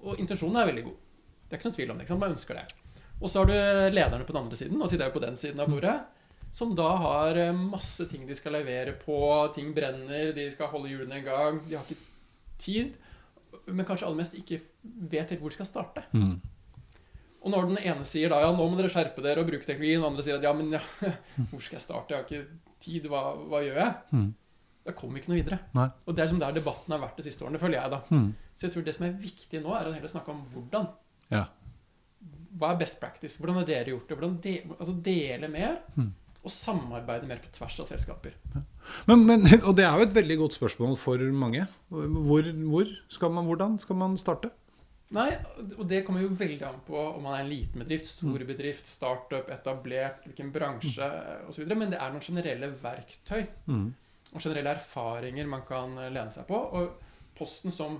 Og 0.06 0.20
intensjonen 0.22 0.60
er 0.60 0.68
veldig 0.70 0.84
god. 0.88 0.98
Det 1.46 1.54
er 1.54 1.60
ikke 1.60 1.70
noe 1.70 1.78
tvil 1.78 1.94
om 1.94 2.00
det. 2.00 2.10
Man 2.16 2.34
ønsker 2.36 2.60
det. 2.60 2.66
Og 3.16 3.32
så 3.32 3.40
har 3.40 3.48
du 3.48 3.56
lederne 3.96 4.26
på 4.28 4.34
den 4.34 4.42
andre 4.42 4.58
siden, 4.58 4.80
og 4.82 4.90
sitter 4.92 5.08
jo 5.08 5.16
på 5.16 5.24
den 5.24 5.38
siden 5.40 5.62
av 5.62 5.70
bordet, 5.72 5.94
som 6.56 6.74
da 6.76 6.88
har 7.00 7.38
eh, 7.40 7.56
masse 7.56 8.04
ting 8.10 8.26
de 8.28 8.36
skal 8.36 8.56
levere 8.58 8.92
på. 9.00 9.16
Ting 9.56 9.72
brenner, 9.76 10.32
de 10.36 10.46
skal 10.52 10.70
holde 10.72 10.92
hjulene 10.92 11.20
i 11.20 11.24
gang. 11.24 11.60
De 11.64 11.76
har 11.76 11.84
ikke 11.84 12.00
tid. 12.60 12.94
Men 13.66 13.86
kanskje 13.88 14.06
aller 14.08 14.20
mest 14.22 14.36
ikke 14.38 14.60
vet 14.82 15.32
helt 15.32 15.42
hvor 15.42 15.52
de 15.52 15.58
skal 15.58 15.68
starte. 15.68 16.04
Mm. 16.16 16.36
Og 17.46 17.52
når 17.52 17.68
den 17.70 17.78
ene 17.78 18.06
sier 18.08 18.32
da 18.32 18.40
ja, 18.42 18.48
nå 18.50 18.64
må 18.66 18.78
dere 18.78 18.90
skjerpe 18.90 19.22
dere 19.22 19.44
og 19.44 19.50
bruke 19.50 19.66
teknologien, 19.68 20.00
og 20.00 20.06
den 20.08 20.12
andre 20.14 20.24
sier 20.26 20.40
at 20.40 20.46
ja, 20.48 20.52
men 20.56 20.72
ja, 20.74 20.80
hvor 21.52 21.62
skal 21.62 21.78
jeg 21.78 21.84
starte, 21.84 22.14
jeg 22.14 22.18
har 22.18 22.26
ikke 22.26 22.80
tid, 22.82 23.06
hva, 23.12 23.20
hva 23.46 23.60
gjør 23.62 23.78
jeg? 23.82 23.94
Mm. 24.18 24.26
Da 24.86 24.94
kommer 24.94 25.16
vi 25.16 25.22
ikke 25.22 25.32
noe 25.32 25.38
videre. 25.40 25.60
Nei. 25.74 25.86
Og 26.06 26.16
det 26.16 26.24
er 26.24 26.30
som 26.30 26.40
der 26.42 26.56
debatten 26.56 26.94
har 26.94 27.02
vært 27.02 27.20
de 27.20 27.26
siste 27.26 27.46
årene, 27.46 27.60
føler 27.62 27.78
jeg 27.80 27.92
da. 27.94 28.00
Mm. 28.10 28.26
Så 28.54 28.66
jeg 28.66 28.74
tror 28.74 28.86
det 28.86 28.96
som 28.96 29.06
er 29.06 29.16
viktig 29.22 29.62
nå, 29.62 29.72
er 29.74 29.88
å 29.88 29.94
heller 29.94 30.10
snakke 30.12 30.34
om 30.34 30.42
hvordan. 30.52 30.90
Ja. 31.30 31.44
Hva 32.56 32.72
er 32.72 32.78
best 32.82 32.98
practice? 33.02 33.38
Hvordan 33.38 33.60
har 33.60 33.66
dere 33.68 33.92
gjort 33.94 34.06
det? 34.10 34.18
Hvordan 34.18 34.36
de, 34.42 34.54
altså 34.78 34.94
dele 35.06 35.50
mer, 35.52 35.82
Mm. 35.96 36.12
Og 36.46 36.52
samarbeide 36.54 37.26
mer 37.26 37.40
på 37.42 37.50
tvers 37.56 37.80
av 37.82 37.88
selskaper. 37.90 38.36
Men, 39.10 39.24
men, 39.26 39.42
og 39.66 39.72
det 39.78 39.82
er 39.86 39.96
jo 39.98 40.06
et 40.06 40.14
veldig 40.14 40.36
godt 40.44 40.54
spørsmål 40.60 40.94
for 41.00 41.22
mange. 41.34 41.64
Hvor, 41.90 42.46
hvor 42.70 42.92
skal 43.10 43.34
man, 43.34 43.48
hvordan 43.50 43.74
skal 43.82 43.98
man 43.98 44.14
starte? 44.20 44.52
Nei, 45.14 45.28
og 45.78 45.84
det 45.90 46.00
kommer 46.06 46.22
jo 46.24 46.32
veldig 46.34 46.64
an 46.66 46.78
på 46.86 46.96
om 46.98 47.20
man 47.22 47.36
er 47.36 47.44
en 47.44 47.50
liten 47.50 47.82
bedrift, 47.82 48.08
stor 48.10 48.42
bedrift, 48.48 48.88
startup, 48.90 49.50
etablert, 49.54 50.24
hvilken 50.26 50.48
bransje 50.54 51.06
osv. 51.46 51.66
Men 51.78 51.92
det 51.94 52.00
er 52.02 52.14
noen 52.14 52.24
generelle 52.26 52.72
verktøy 52.82 53.44
Mm. 53.70 53.88
og 54.32 54.40
generelle 54.42 54.72
erfaringer 54.74 55.46
man 55.50 55.62
kan 55.68 55.94
eh, 55.98 56.10
lene 56.14 56.34
seg 56.34 56.46
på. 56.48 56.58
Og 56.78 57.02
Posten 57.36 57.70
som 57.74 57.98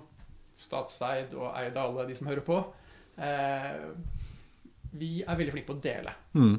statseid 0.57 1.35
og 1.37 1.51
eid 1.61 1.77
av 1.77 1.91
alle 1.93 2.07
de 2.09 2.15
som 2.17 2.27
hører 2.31 2.43
på, 2.47 2.57
eh, 3.21 3.75
vi 4.97 5.11
er 5.23 5.37
veldig 5.37 5.53
flinke 5.53 5.69
på 5.71 5.77
å 5.77 5.83
dele. 5.85 6.15
Mm. 6.35 6.57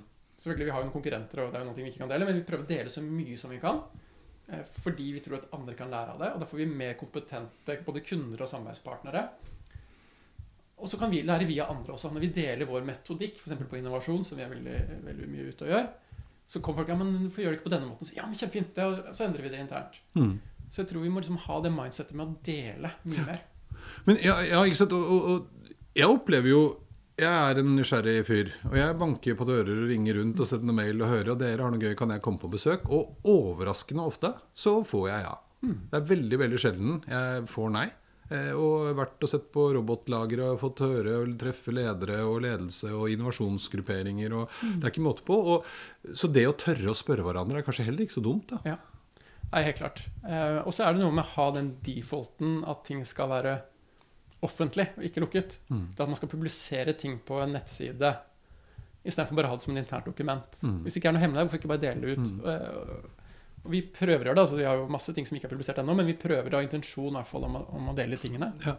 Selvfølgelig, 0.48 0.66
Vi 0.70 0.72
har 0.74 0.80
jo 0.82 0.88
noen 0.88 0.96
konkurrenter, 0.96 1.44
og 1.44 1.52
det 1.52 1.60
er 1.60 1.66
jo 1.66 1.70
noe 1.70 1.78
vi 1.78 1.90
ikke 1.92 2.02
kan 2.06 2.12
dele, 2.16 2.26
men 2.30 2.40
vi 2.40 2.46
prøver 2.48 2.64
å 2.64 2.70
dele 2.72 2.90
så 2.94 3.04
mye 3.04 3.38
som 3.38 3.52
vi 3.52 3.60
kan. 3.60 3.84
eh, 4.48 4.64
Fordi 4.84 5.12
vi 5.14 5.20
tror 5.26 5.38
at 5.42 5.52
andre 5.54 5.76
kan 5.76 5.92
lære 5.92 6.16
av 6.16 6.20
det, 6.24 6.32
og 6.34 6.40
da 6.40 6.48
får 6.48 6.58
vi 6.64 6.66
mer 6.72 6.94
kompetente 6.96 7.78
både 7.86 8.02
kunder 8.08 8.42
og 8.42 8.50
samarbeidspartnere. 8.50 9.28
Og 10.78 10.88
så 10.90 10.98
kan 11.02 11.10
vi 11.12 11.24
lære 11.26 11.48
via 11.50 11.66
andre 11.74 11.94
også. 11.96 12.12
Når 12.14 12.22
vi 12.22 12.34
deler 12.36 12.66
vår 12.70 12.84
metodikk, 12.86 13.40
f.eks. 13.42 13.58
på 13.70 13.80
innovasjon, 13.80 14.24
som 14.24 14.38
vi 14.38 14.44
er 14.46 14.52
veldig, 14.52 14.76
veldig 15.08 15.30
mye 15.32 15.48
ute 15.50 15.66
og 15.66 15.72
gjør, 15.74 15.88
så 16.48 16.62
kommer 16.64 16.84
folk 16.84 16.92
ja, 16.94 16.96
men 17.00 17.16
hvorfor 17.26 17.42
gjør 17.44 17.52
det 17.52 17.58
ikke 17.60 17.70
på 17.70 17.74
denne 17.74 17.88
måten? 17.90 18.08
Så, 18.08 18.14
ja, 18.16 18.26
men 18.30 18.38
kjempefint, 18.38 18.76
det, 18.76 18.86
og 18.86 19.16
så 19.18 19.26
endrer 19.26 19.42
vi 19.48 19.50
det 19.52 19.60
internt. 19.66 19.98
Mm. 20.16 20.36
Så 20.72 20.84
jeg 20.84 20.92
tror 20.92 21.02
vi 21.04 21.10
må 21.10 21.20
liksom 21.24 21.40
ha 21.48 21.58
det 21.66 21.72
mindsetet 21.74 22.16
med 22.16 22.30
å 22.30 22.38
dele 22.46 22.92
mye 23.10 23.26
mer. 23.26 23.42
Men 24.06 24.20
ja, 24.24 24.38
ja, 24.46 24.62
ikke 24.68 24.80
sant? 24.80 24.94
Og, 24.94 25.32
og 25.34 25.98
jeg 25.98 26.08
opplever 26.14 26.50
jo 26.54 26.62
Jeg 27.18 27.34
er 27.34 27.58
en 27.58 27.72
nysgjerrig 27.74 28.20
fyr. 28.28 28.50
Og 28.70 28.76
jeg 28.78 28.96
banker 29.00 29.38
på 29.40 29.46
dører 29.50 29.72
og 29.74 29.88
ringer 29.90 30.20
rundt 30.20 30.42
og 30.44 30.46
sender 30.46 30.76
mail 30.78 31.00
og 31.02 31.10
hører. 31.10 31.32
Og 31.34 31.40
dere 31.42 31.64
har 31.66 31.72
noe 31.74 31.82
gøy, 31.82 31.96
kan 31.98 32.12
jeg 32.14 32.22
komme 32.22 32.38
på 32.38 32.50
besøk? 32.54 32.84
Og 32.94 33.24
overraskende 33.26 34.04
ofte 34.06 34.30
så 34.54 34.76
får 34.86 35.08
jeg 35.10 35.24
ja. 35.26 35.32
Det 35.66 35.98
er 35.98 36.04
veldig, 36.12 36.38
veldig 36.44 36.60
sjelden 36.62 37.00
jeg 37.10 37.48
får 37.50 37.72
nei. 37.74 37.88
Eh, 38.30 38.52
og 38.54 38.92
vært 39.00 39.26
og 39.26 39.32
sett 39.32 39.48
på 39.56 39.64
robotlagre 39.74 40.52
og 40.52 40.60
fått 40.62 40.84
høre 40.86 41.16
og 41.24 41.32
treffe 41.42 41.74
ledere 41.74 42.20
og 42.28 42.44
ledelse 42.46 42.92
og 42.94 43.10
innovasjonsgrupperinger. 43.16 44.36
Og 44.38 44.54
Det 44.62 44.84
er 44.86 44.94
ikke 44.94 45.08
måte 45.08 45.26
på. 45.26 45.40
Og, 45.56 45.66
så 46.14 46.30
det 46.30 46.46
å 46.46 46.54
tørre 46.54 46.94
å 46.94 47.00
spørre 47.02 47.26
hverandre 47.26 47.64
er 47.64 47.66
kanskje 47.66 47.88
heller 47.88 48.06
ikke 48.06 48.20
så 48.20 48.26
dumt. 48.28 48.54
da. 48.54 48.62
Ja. 48.76 48.78
Nei, 49.48 49.64
helt 49.64 49.82
klart. 49.82 50.04
Eh, 50.22 50.60
og 50.62 50.70
så 50.76 50.86
er 50.86 50.94
det 50.94 51.02
noe 51.02 51.18
med 51.18 51.26
å 51.26 51.34
ha 51.34 51.50
den 51.58 51.74
defaulten 51.82 52.62
at 52.68 52.86
ting 52.86 53.02
skal 53.10 53.34
være 53.34 53.58
offentlig 54.46 54.90
og 54.98 55.06
ikke 55.08 55.24
lukket. 55.24 55.60
Mm. 55.70 55.86
Det 55.96 56.04
at 56.04 56.12
man 56.12 56.20
skal 56.20 56.32
publisere 56.32 56.94
ting 57.00 57.20
på 57.26 57.40
en 57.42 57.56
nettside 57.58 58.16
istedenfor 59.08 59.38
bare 59.40 59.48
å 59.48 59.54
ha 59.54 59.58
det 59.60 59.64
som 59.64 59.78
et 59.78 59.82
internt 59.82 60.10
dokument. 60.10 60.60
Mm. 60.62 60.82
Hvis 60.84 60.98
det 60.98 61.02
ikke 61.02 61.14
er 61.14 61.16
noe 61.16 61.24
hemmelig, 61.24 61.46
hvorfor 61.48 61.62
ikke 61.62 61.72
bare 61.72 61.84
dele 61.86 62.04
det 62.04 62.18
ut? 62.18 62.34
Mm. 62.36 63.16
og 63.64 63.72
vi 63.72 63.82
prøver 63.82 64.28
å 64.28 64.30
gjøre 64.30 64.36
det. 64.36 64.44
altså 64.44 64.60
Vi 64.60 64.68
har 64.68 64.78
jo 64.82 64.92
masse 64.92 65.14
ting 65.16 65.26
som 65.28 65.38
ikke 65.38 65.48
er 65.50 65.54
publisert 65.56 65.80
ennå, 65.82 65.96
men 65.98 66.08
vi 66.10 66.16
prøver 66.20 66.54
å 66.54 66.60
ha 66.60 66.66
intensjon 66.66 67.14
i 67.14 67.18
hvert 67.20 67.32
fall 67.32 67.48
om, 67.48 67.58
om 67.80 67.90
å 67.92 67.96
dele 67.98 68.20
tingene. 68.22 68.52
Ja. 68.68 68.76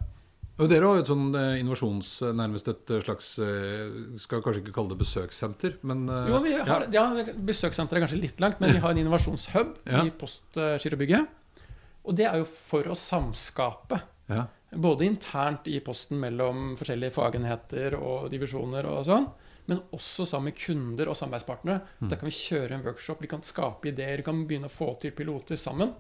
Og 0.59 0.67
dere 0.67 0.89
har 0.89 0.99
jo 0.99 1.03
et 1.05 1.11
sånn 1.11 1.27
eh, 1.39 1.61
innovasjons... 1.61 2.09
Nærmest 2.35 2.67
et 2.73 2.91
eh, 2.91 3.03
slags 3.07 3.29
eh, 3.45 3.93
Skal 4.19 4.41
kanskje 4.43 4.65
ikke 4.65 4.73
kalle 4.75 4.91
det 4.91 4.99
besøkssenter, 4.99 5.77
men 5.87 6.03
eh, 6.11 6.31
Jo, 6.33 6.41
vi 6.43 6.57
har, 6.59 6.87
ja. 6.91 7.05
ja, 7.15 7.35
besøkssenter 7.47 7.99
er 8.01 8.03
kanskje 8.05 8.19
litt 8.19 8.43
langt, 8.43 8.59
men 8.59 8.75
vi 8.75 8.83
har 8.83 8.91
en 8.95 8.99
innovasjonshub 9.05 9.77
Ja. 9.87 10.03
i 10.03 10.11
Postgirobygget. 10.19 11.31
Og 12.09 12.17
det 12.19 12.27
er 12.27 12.41
jo 12.43 12.49
for 12.49 12.91
å 12.91 12.97
samskape. 12.99 14.01
Ja. 14.33 14.49
Både 14.71 15.07
internt 15.09 15.69
i 15.71 15.79
posten 15.81 16.19
mellom 16.21 16.75
forskjellige 16.77 17.15
fagenheter 17.15 17.97
og 17.97 18.27
divisjoner 18.33 18.89
og 18.91 19.07
sånn, 19.09 19.29
men 19.69 19.81
også 19.97 20.27
sammen 20.29 20.51
med 20.51 20.59
kunder 20.61 21.09
og 21.09 21.17
samarbeidspartnere. 21.17 21.81
Mm. 22.01 22.11
Der 22.11 22.21
kan 22.21 22.29
vi 22.29 22.37
kjøre 22.37 22.77
en 22.77 22.85
workshop, 22.85 23.23
vi 23.25 23.31
kan 23.31 23.45
skape 23.45 23.91
ideer, 23.91 24.21
vi 24.21 24.27
kan 24.29 24.45
begynne 24.49 24.69
å 24.69 24.75
få 24.75 24.93
til 25.01 25.15
piloter 25.17 25.61
sammen. 25.61 25.95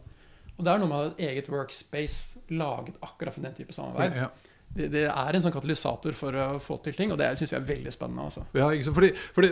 Og 0.58 0.64
det 0.66 0.72
er 0.72 0.80
noe 0.82 0.90
med 0.90 0.96
å 0.96 1.00
ha 1.00 1.10
et 1.12 1.24
eget 1.30 1.50
workspace 1.52 2.42
laget 2.50 2.96
akkurat 3.04 3.36
for 3.36 3.46
den 3.46 3.56
type 3.56 3.76
samarbeid. 3.76 4.16
Ja. 4.18 4.30
Det, 4.76 4.90
det 4.92 5.06
er 5.08 5.34
en 5.34 5.42
sånn 5.42 5.52
katalysator 5.54 6.12
for 6.14 6.36
å 6.38 6.42
få 6.62 6.76
til 6.84 6.92
ting, 6.94 7.10
og 7.10 7.18
det 7.18 7.30
syns 7.38 7.50
vi 7.50 7.56
er 7.56 7.64
veldig 7.66 7.92
spennende. 7.94 8.26
altså. 8.28 8.42
Ja? 8.54 8.68
Fordi, 8.94 9.08
fordi 9.34 9.48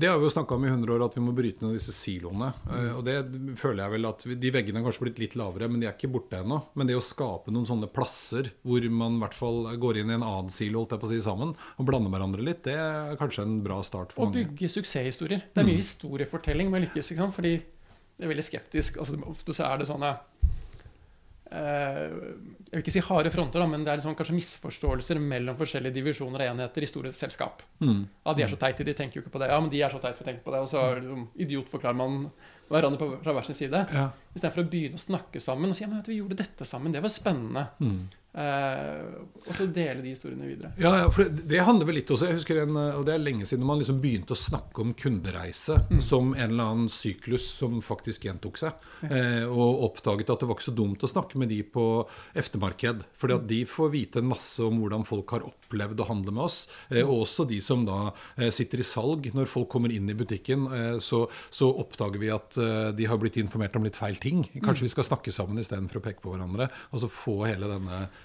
Det 0.00 0.08
har 0.08 0.16
vi 0.18 0.24
jo 0.24 0.30
snakka 0.32 0.54
om 0.54 0.64
i 0.64 0.68
100 0.70 0.94
år, 0.94 1.04
at 1.04 1.14
vi 1.18 1.20
må 1.20 1.34
bryte 1.36 1.60
ned 1.66 1.74
disse 1.76 1.92
siloene. 1.92 2.52
Mm. 2.70 2.96
og 2.96 3.04
det 3.04 3.16
føler 3.58 3.82
jeg 3.84 3.90
vel 3.96 4.06
at 4.08 4.24
De 4.40 4.50
veggene 4.54 4.80
har 4.80 4.86
kanskje 4.86 5.04
blitt 5.04 5.18
litt 5.18 5.34
lavere, 5.36 5.68
men 5.68 5.80
de 5.82 5.86
er 5.90 5.92
ikke 5.98 6.12
borte 6.14 6.38
ennå. 6.40 6.60
Men 6.78 6.86
det 6.86 6.96
å 6.96 7.02
skape 7.04 7.50
noen 7.52 7.66
sånne 7.68 7.90
plasser 7.92 8.52
hvor 8.62 8.80
man 8.90 9.18
i 9.18 9.24
hvert 9.24 9.34
fall 9.36 9.76
går 9.76 10.00
inn 10.00 10.10
i 10.10 10.16
en 10.16 10.22
annen 10.24 10.50
silo 10.54 10.80
holdt 10.84 10.92
jeg 10.96 11.00
på 11.02 11.10
å 11.10 11.12
si, 11.12 11.20
sammen, 11.20 11.52
og 11.76 11.84
blander 11.90 12.10
hverandre 12.14 12.46
litt, 12.46 12.62
det 12.64 12.78
er 12.78 13.16
kanskje 13.20 13.42
en 13.44 13.58
bra 13.66 13.82
start 13.82 14.12
for 14.14 14.22
Og 14.28 14.32
mange. 14.32 14.46
bygge 14.54 14.70
suksesshistorier. 14.70 15.42
Det 15.52 15.60
er 15.60 15.66
Mm. 15.66 15.74
mye 15.74 15.82
historiefortelling 15.82 16.70
med 16.70 16.86
lykkes. 16.88 17.10
ikke 17.12 17.20
sant? 17.26 17.34
Fordi 17.34 17.56
det 17.58 18.24
er 18.24 18.28
veldig 18.32 18.44
skeptisk. 18.48 18.96
altså 18.98 19.18
Ofte 19.26 19.52
så 19.52 19.66
er 19.74 19.78
det 19.78 19.88
sånne 19.88 20.10
eh, 20.14 20.48
Jeg 21.50 22.70
vil 22.70 22.84
ikke 22.84 22.94
si 22.94 23.02
harde 23.02 23.32
fronter, 23.34 23.62
da, 23.62 23.66
men 23.66 23.82
det 23.82 23.90
er 23.90 23.98
liksom 23.98 24.14
kanskje 24.18 24.36
misforståelser 24.36 25.18
mellom 25.22 25.56
forskjellige 25.58 25.96
divisjoner 25.96 26.44
og 26.44 26.52
enheter 26.52 26.86
i 26.86 26.88
store 26.90 27.10
selskap. 27.16 27.64
Mm. 27.82 28.04
Ja, 28.06 28.34
de 28.36 28.44
er 28.46 28.52
så 28.52 28.58
teite, 28.60 28.86
de 28.86 28.94
tenker 28.94 29.18
jo 29.18 29.24
ikke 29.24 29.34
på 29.34 29.42
det. 29.42 29.50
Ja, 29.50 29.58
men 29.58 29.72
de 29.72 29.82
er 29.82 29.90
så 29.90 29.98
teite, 30.02 30.22
vi 30.22 30.28
tenker 30.28 30.44
på 30.46 30.54
det. 30.54 30.62
Og 30.62 30.70
så 30.70 30.84
liksom, 31.00 31.26
idiotforklarer 31.42 31.98
man 31.98 32.22
hverandre 32.70 33.00
på, 33.00 33.10
fra 33.24 33.34
hver 33.34 33.48
sin 33.48 33.58
side. 33.58 33.82
Ja. 33.90 34.06
Istedenfor 34.30 34.62
å 34.62 34.70
begynne 34.70 35.00
å 35.00 35.02
snakke 35.02 35.42
sammen 35.42 35.72
og 35.72 35.78
si 35.78 35.82
ja, 35.82 35.90
men 35.90 35.98
vet 35.98 36.06
du, 36.06 36.14
vi 36.14 36.20
gjorde 36.20 36.38
dette 36.38 36.68
sammen, 36.68 36.94
det 36.94 37.02
var 37.02 37.12
spennende. 37.12 37.66
Mm. 37.82 38.04
Eh, 38.30 39.06
og 39.42 39.54
så 39.56 39.64
dele 39.74 40.04
de 40.04 40.12
historiene 40.12 40.46
videre. 40.46 40.68
Ja, 40.78 40.92
ja, 41.00 41.06
for 41.10 41.26
det, 41.26 41.48
det 41.50 41.64
handler 41.66 41.88
vel 41.88 41.96
litt 41.98 42.10
også 42.14 42.28
Jeg 42.28 42.36
husker 42.36 42.60
en, 42.62 42.76
og 42.78 43.02
det 43.08 43.16
er 43.16 43.22
lenge 43.24 43.46
siden 43.48 43.66
man 43.66 43.80
liksom 43.80 43.98
begynte 43.98 44.36
å 44.36 44.38
snakke 44.38 44.84
om 44.84 44.92
kundereise 44.94 45.80
Mm. 45.90 45.98
som 46.04 46.34
en 46.34 46.52
eller 46.52 46.68
annen 46.70 46.90
syklus 46.92 47.48
som 47.56 47.80
faktisk 47.82 48.28
gjentok 48.28 48.58
seg. 48.60 48.84
Eh, 49.08 49.42
og 49.48 49.82
oppdaget 49.88 50.30
at 50.30 50.42
det 50.42 50.46
var 50.46 50.58
ikke 50.58 50.68
så 50.68 50.74
dumt 50.76 51.02
å 51.02 51.10
snakke 51.10 51.40
med 51.40 51.50
de 51.50 51.58
på 51.66 51.84
eftermarked. 52.38 53.02
Fordi 53.18 53.34
at 53.34 53.48
de 53.50 53.60
får 53.66 53.90
vite 53.94 54.22
en 54.22 54.30
masse 54.30 54.62
om 54.62 54.78
hvordan 54.78 55.06
folk 55.08 55.34
har 55.34 55.46
opplevd 55.48 56.04
å 56.04 56.08
handle 56.12 56.34
med 56.36 56.44
oss. 56.46 56.60
Eh, 56.90 57.02
og 57.02 57.24
også 57.24 57.48
de 57.50 57.58
som 57.64 57.82
da 57.88 58.12
sitter 58.54 58.84
i 58.84 58.86
salg. 58.86 59.30
Når 59.34 59.50
folk 59.50 59.68
kommer 59.72 59.90
inn 59.92 60.08
i 60.10 60.16
butikken, 60.16 60.68
så, 61.02 61.24
så 61.50 61.70
oppdager 61.82 62.20
vi 62.22 62.30
at 62.32 62.58
de 62.96 63.06
har 63.08 63.18
blitt 63.20 63.40
informert 63.40 63.74
om 63.78 63.84
litt 63.86 63.98
feil 63.98 64.18
ting. 64.20 64.44
Kanskje 64.62 64.86
vi 64.86 64.92
skal 64.94 65.06
snakke 65.08 65.34
sammen 65.34 65.58
istedenfor 65.62 65.98
å 66.00 66.04
peke 66.04 66.22
på 66.22 66.34
hverandre. 66.34 66.70
Og 66.92 67.02
så 67.02 67.10
få 67.10 67.40
hele 67.48 67.68
denne 67.70 68.04
uh, 68.06 68.18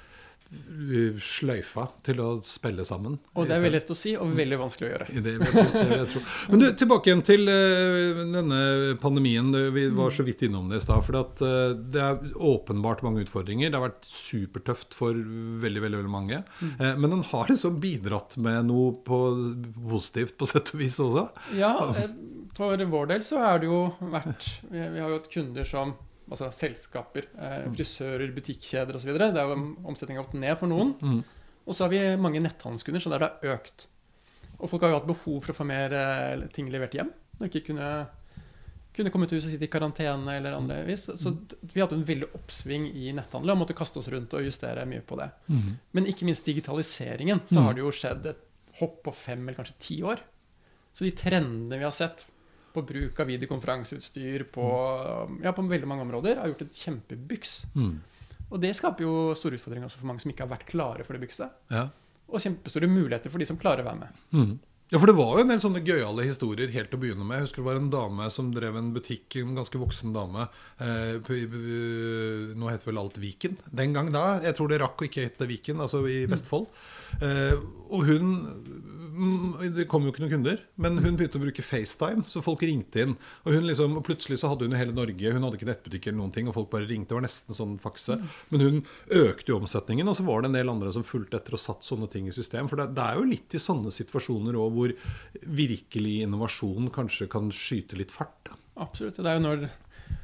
sløyfa 1.25 1.88
til 2.06 2.20
å 2.24 2.28
spille 2.46 2.86
sammen. 2.88 3.18
Og 3.36 3.48
det 3.48 3.58
er 3.58 3.64
veldig 3.64 3.80
lett 3.80 3.92
å 3.92 3.98
si, 3.98 4.14
og 4.20 4.34
veldig 4.38 4.60
vanskelig 4.62 4.88
å 4.88 4.92
gjøre. 4.94 5.08
Det 5.25 5.34
vil 5.42 5.46
jeg. 5.46 5.72
Det 5.74 5.86
vil 5.90 5.98
jeg 5.98 6.10
tro. 6.14 6.22
Men 6.52 6.62
du, 6.62 6.68
tilbake 6.80 7.12
igjen 7.12 7.24
til 7.25 7.52
eh, 7.52 8.22
denne 8.36 8.60
pandemien. 9.02 9.50
Vi 9.75 9.88
var 9.96 10.16
så 10.16 10.25
vidt 10.28 10.46
innom 10.48 10.70
det 10.72 10.80
i 10.82 10.86
stad. 10.86 11.04
For 11.08 11.20
at, 11.20 11.44
eh, 11.46 11.74
det 11.96 12.04
er 12.04 12.36
åpenbart 12.36 13.04
mange 13.06 13.25
utfordringer. 13.25 13.72
Det 13.72 13.80
har 13.80 13.88
vært 13.88 14.10
supertøft 14.10 14.96
for 14.98 15.18
veldig 15.18 15.84
veldig, 15.86 16.02
veldig 16.04 16.14
mange. 16.14 16.42
Eh, 16.80 16.94
men 16.94 17.18
den 17.18 17.25
har 17.32 17.52
liksom 17.52 17.80
bidratt 17.84 18.38
med 18.42 18.70
noe 18.70 18.96
på, 19.06 19.22
positivt 19.90 20.38
på 20.40 20.50
sett 20.50 20.74
og 20.75 20.82
vis 20.82 21.00
også. 21.04 21.28
Ja, 21.58 21.75
for 22.56 22.90
vår 22.96 23.12
del 23.12 23.25
så 23.25 23.42
er 23.44 23.60
det 23.62 23.68
jo 23.68 23.80
vært 24.14 24.46
Vi 24.70 24.80
vi 24.80 25.02
har 25.02 25.10
jo 25.10 25.18
hatt 25.18 25.32
kunder 25.32 25.68
som 25.68 25.96
altså 26.29 26.51
selskaper, 26.53 27.27
eh, 27.38 27.65
frisører, 27.75 28.32
butikkjeder 28.36 28.96
osv. 28.98 29.10
er 29.15 29.41
jo 29.41 29.58
omsetningen 29.86 30.24
gått 30.24 30.34
ned 30.39 30.58
for 30.58 30.67
noen. 30.72 30.96
Mm. 31.01 31.24
Og 31.67 31.74
så 31.75 31.86
har 31.86 31.89
vi 31.94 32.00
mange 32.22 32.41
netthandelskunder, 32.41 33.01
så 33.01 33.10
der 33.13 33.20
det 33.20 33.29
har 33.44 33.58
økt. 33.60 33.88
Og 34.60 34.70
folk 34.70 34.82
har 34.86 34.89
jo 34.94 35.00
hatt 35.00 35.08
behov 35.10 35.41
for 35.44 35.51
å 35.53 35.58
få 35.58 35.65
mer 35.67 35.94
eh, 35.94 36.48
ting 36.53 36.70
levert 36.72 36.94
hjem. 36.94 37.10
Og 37.41 37.48
ikke 37.50 37.65
kunne, 37.72 37.89
kunne 38.96 39.12
komme 39.12 39.27
ut 39.27 39.34
og 39.36 39.41
sitte 39.44 39.65
i 39.67 39.72
karantene 39.72 40.38
eller 40.38 40.53
andre 40.55 40.77
vis. 40.88 41.05
Så 41.20 41.34
vi 41.74 41.79
har 41.82 41.88
hatt 41.88 41.98
en 41.98 42.05
veldig 42.08 42.29
oppsving 42.38 42.86
i 42.96 43.12
netthandel 43.17 43.51
og 43.51 43.60
måtte 43.63 43.75
kaste 43.77 44.00
oss 44.00 44.08
rundt 44.13 44.34
og 44.38 44.46
justere 44.46 44.86
mye 44.88 45.01
på 45.05 45.17
det. 45.20 45.29
Men 45.91 46.08
ikke 46.08 46.25
minst 46.29 46.46
digitaliseringen, 46.48 47.41
så 47.50 47.60
Mm. 47.60 47.63
har 47.65 47.74
det 47.74 47.84
jo 47.84 47.91
skjedd 47.91 48.25
et 48.32 48.41
hopp 48.79 49.03
på 49.03 49.13
fem 49.13 49.41
eller 49.48 49.58
kanskje 49.60 49.77
ti 49.79 50.01
år. 50.03 50.20
Så 50.94 51.03
de 51.05 51.12
trendene 51.12 51.77
vi 51.77 51.84
har 51.84 51.91
sett 51.91 52.25
på 52.75 52.84
bruk 52.86 53.20
av 53.24 53.32
videokonferanseutstyr 53.32 54.46
på, 54.55 54.67
ja, 55.44 55.55
på 55.55 55.65
veldig 55.70 55.89
mange 55.89 56.05
områder, 56.08 56.41
har 56.41 56.51
gjort 56.51 56.67
et 56.67 56.84
kjempebyks. 56.86 57.58
Mm. 57.75 57.96
Og 58.51 58.62
det 58.62 58.75
skaper 58.77 59.08
jo 59.08 59.15
store 59.38 59.58
utfordringer 59.58 59.91
for 59.91 60.08
mange 60.10 60.24
som 60.24 60.32
ikke 60.32 60.46
har 60.46 60.53
vært 60.53 60.70
klare 60.70 61.08
for 61.08 61.17
det 61.17 61.25
bykset. 61.25 61.55
Ja. 61.74 61.88
Og 62.29 62.41
kjempestore 62.41 62.89
muligheter 62.89 63.34
for 63.34 63.41
de 63.41 63.50
som 63.50 63.60
klarer 63.62 63.86
å 63.86 63.89
være 63.89 64.03
med. 64.03 64.24
Mm. 64.36 64.55
Ja, 64.94 65.00
for 65.01 65.10
det 65.10 65.15
var 65.17 65.32
jo 65.34 65.41
en 65.41 65.50
del 65.50 65.62
sånne 65.63 65.82
gøyale 65.82 66.27
historier 66.27 66.70
helt 66.70 66.91
til 66.91 67.00
å 67.00 67.01
begynne 67.01 67.25
med. 67.25 67.39
Jeg 67.39 67.48
husker 67.48 67.63
det 67.63 67.70
var 67.72 67.79
en 67.79 67.89
dame 67.89 68.27
som 68.34 68.51
drev 68.53 68.75
en 68.77 68.91
butikk, 68.94 69.39
en 69.41 69.55
ganske 69.58 69.79
voksen 69.82 70.13
dame. 70.13 70.46
Eh, 70.77 71.15
på, 71.25 71.38
nå 72.53 72.70
heter 72.70 72.91
vel 72.91 73.01
alt 73.01 73.17
Viken. 73.22 73.58
Den 73.74 73.96
gang 73.98 74.12
da. 74.13 74.38
Jeg 74.46 74.53
tror 74.60 74.70
det 74.70 74.79
rakk 74.84 75.01
å 75.01 75.08
ikke 75.08 75.25
hete 75.25 75.50
Viken, 75.50 75.82
altså 75.82 76.03
i 76.05 76.20
Vestfold. 76.29 76.70
Eh, 77.17 77.58
og 77.89 78.05
hun 78.12 78.29
mm, 78.46 78.95
Det 79.75 79.86
kom 79.91 80.05
jo 80.05 80.12
ikke 80.12 80.24
noen 80.24 80.31
kunder, 80.34 80.62
men 80.81 80.98
hun 81.00 81.17
begynte 81.17 81.39
å 81.39 81.43
bruke 81.43 81.63
FaceTime, 81.63 82.25
så 82.31 82.41
folk 82.43 82.63
ringte 82.65 83.03
inn. 83.03 83.13
Og, 83.43 83.53
hun 83.55 83.67
liksom, 83.67 83.95
og 84.00 84.03
plutselig 84.07 84.39
så 84.41 84.50
hadde 84.51 84.67
hun 84.67 84.75
hele 84.77 84.95
Norge, 84.95 85.31
hun 85.31 85.45
hadde 85.45 85.60
ikke 85.60 85.69
nettbutikk 85.69 86.10
eller 86.10 86.19
noen 86.19 86.34
ting, 86.36 86.50
og 86.50 86.55
folk 86.57 86.69
bare 86.74 86.88
ringte. 86.89 87.13
Det 87.13 87.17
var 87.19 87.25
nesten 87.25 87.57
sånn 87.57 87.77
fakse. 87.84 88.17
Men 88.51 88.65
hun 88.65 88.81
økte 89.22 89.53
jo 89.53 89.60
omsetningen, 89.62 90.10
og 90.12 90.17
så 90.19 90.25
var 90.27 90.43
det 90.43 90.51
en 90.51 90.57
del 90.57 90.74
andre 90.74 90.91
som 90.95 91.05
fulgte 91.07 91.39
etter 91.39 91.57
og 91.57 91.63
satt 91.63 91.88
sånne 91.88 92.10
ting 92.12 92.29
i 92.29 92.36
system. 92.36 92.69
For 92.72 92.81
det, 92.81 92.91
det 92.98 93.07
er 93.07 93.22
jo 93.22 93.29
litt 93.29 93.55
i 93.55 93.62
sånne 93.62 93.93
situasjoner 93.95 94.60
òg 94.60 94.75
hvor 94.75 94.95
virkelig 95.62 96.19
innovasjon 96.25 96.91
kanskje 96.95 97.29
kan 97.31 97.51
skyte 97.55 98.00
litt 98.00 98.13
fart. 98.15 98.38
Da. 98.50 98.60
Absolutt. 98.86 99.22
Det 99.22 99.31
er 99.31 99.39
jo 99.39 99.45
når, 99.45 99.67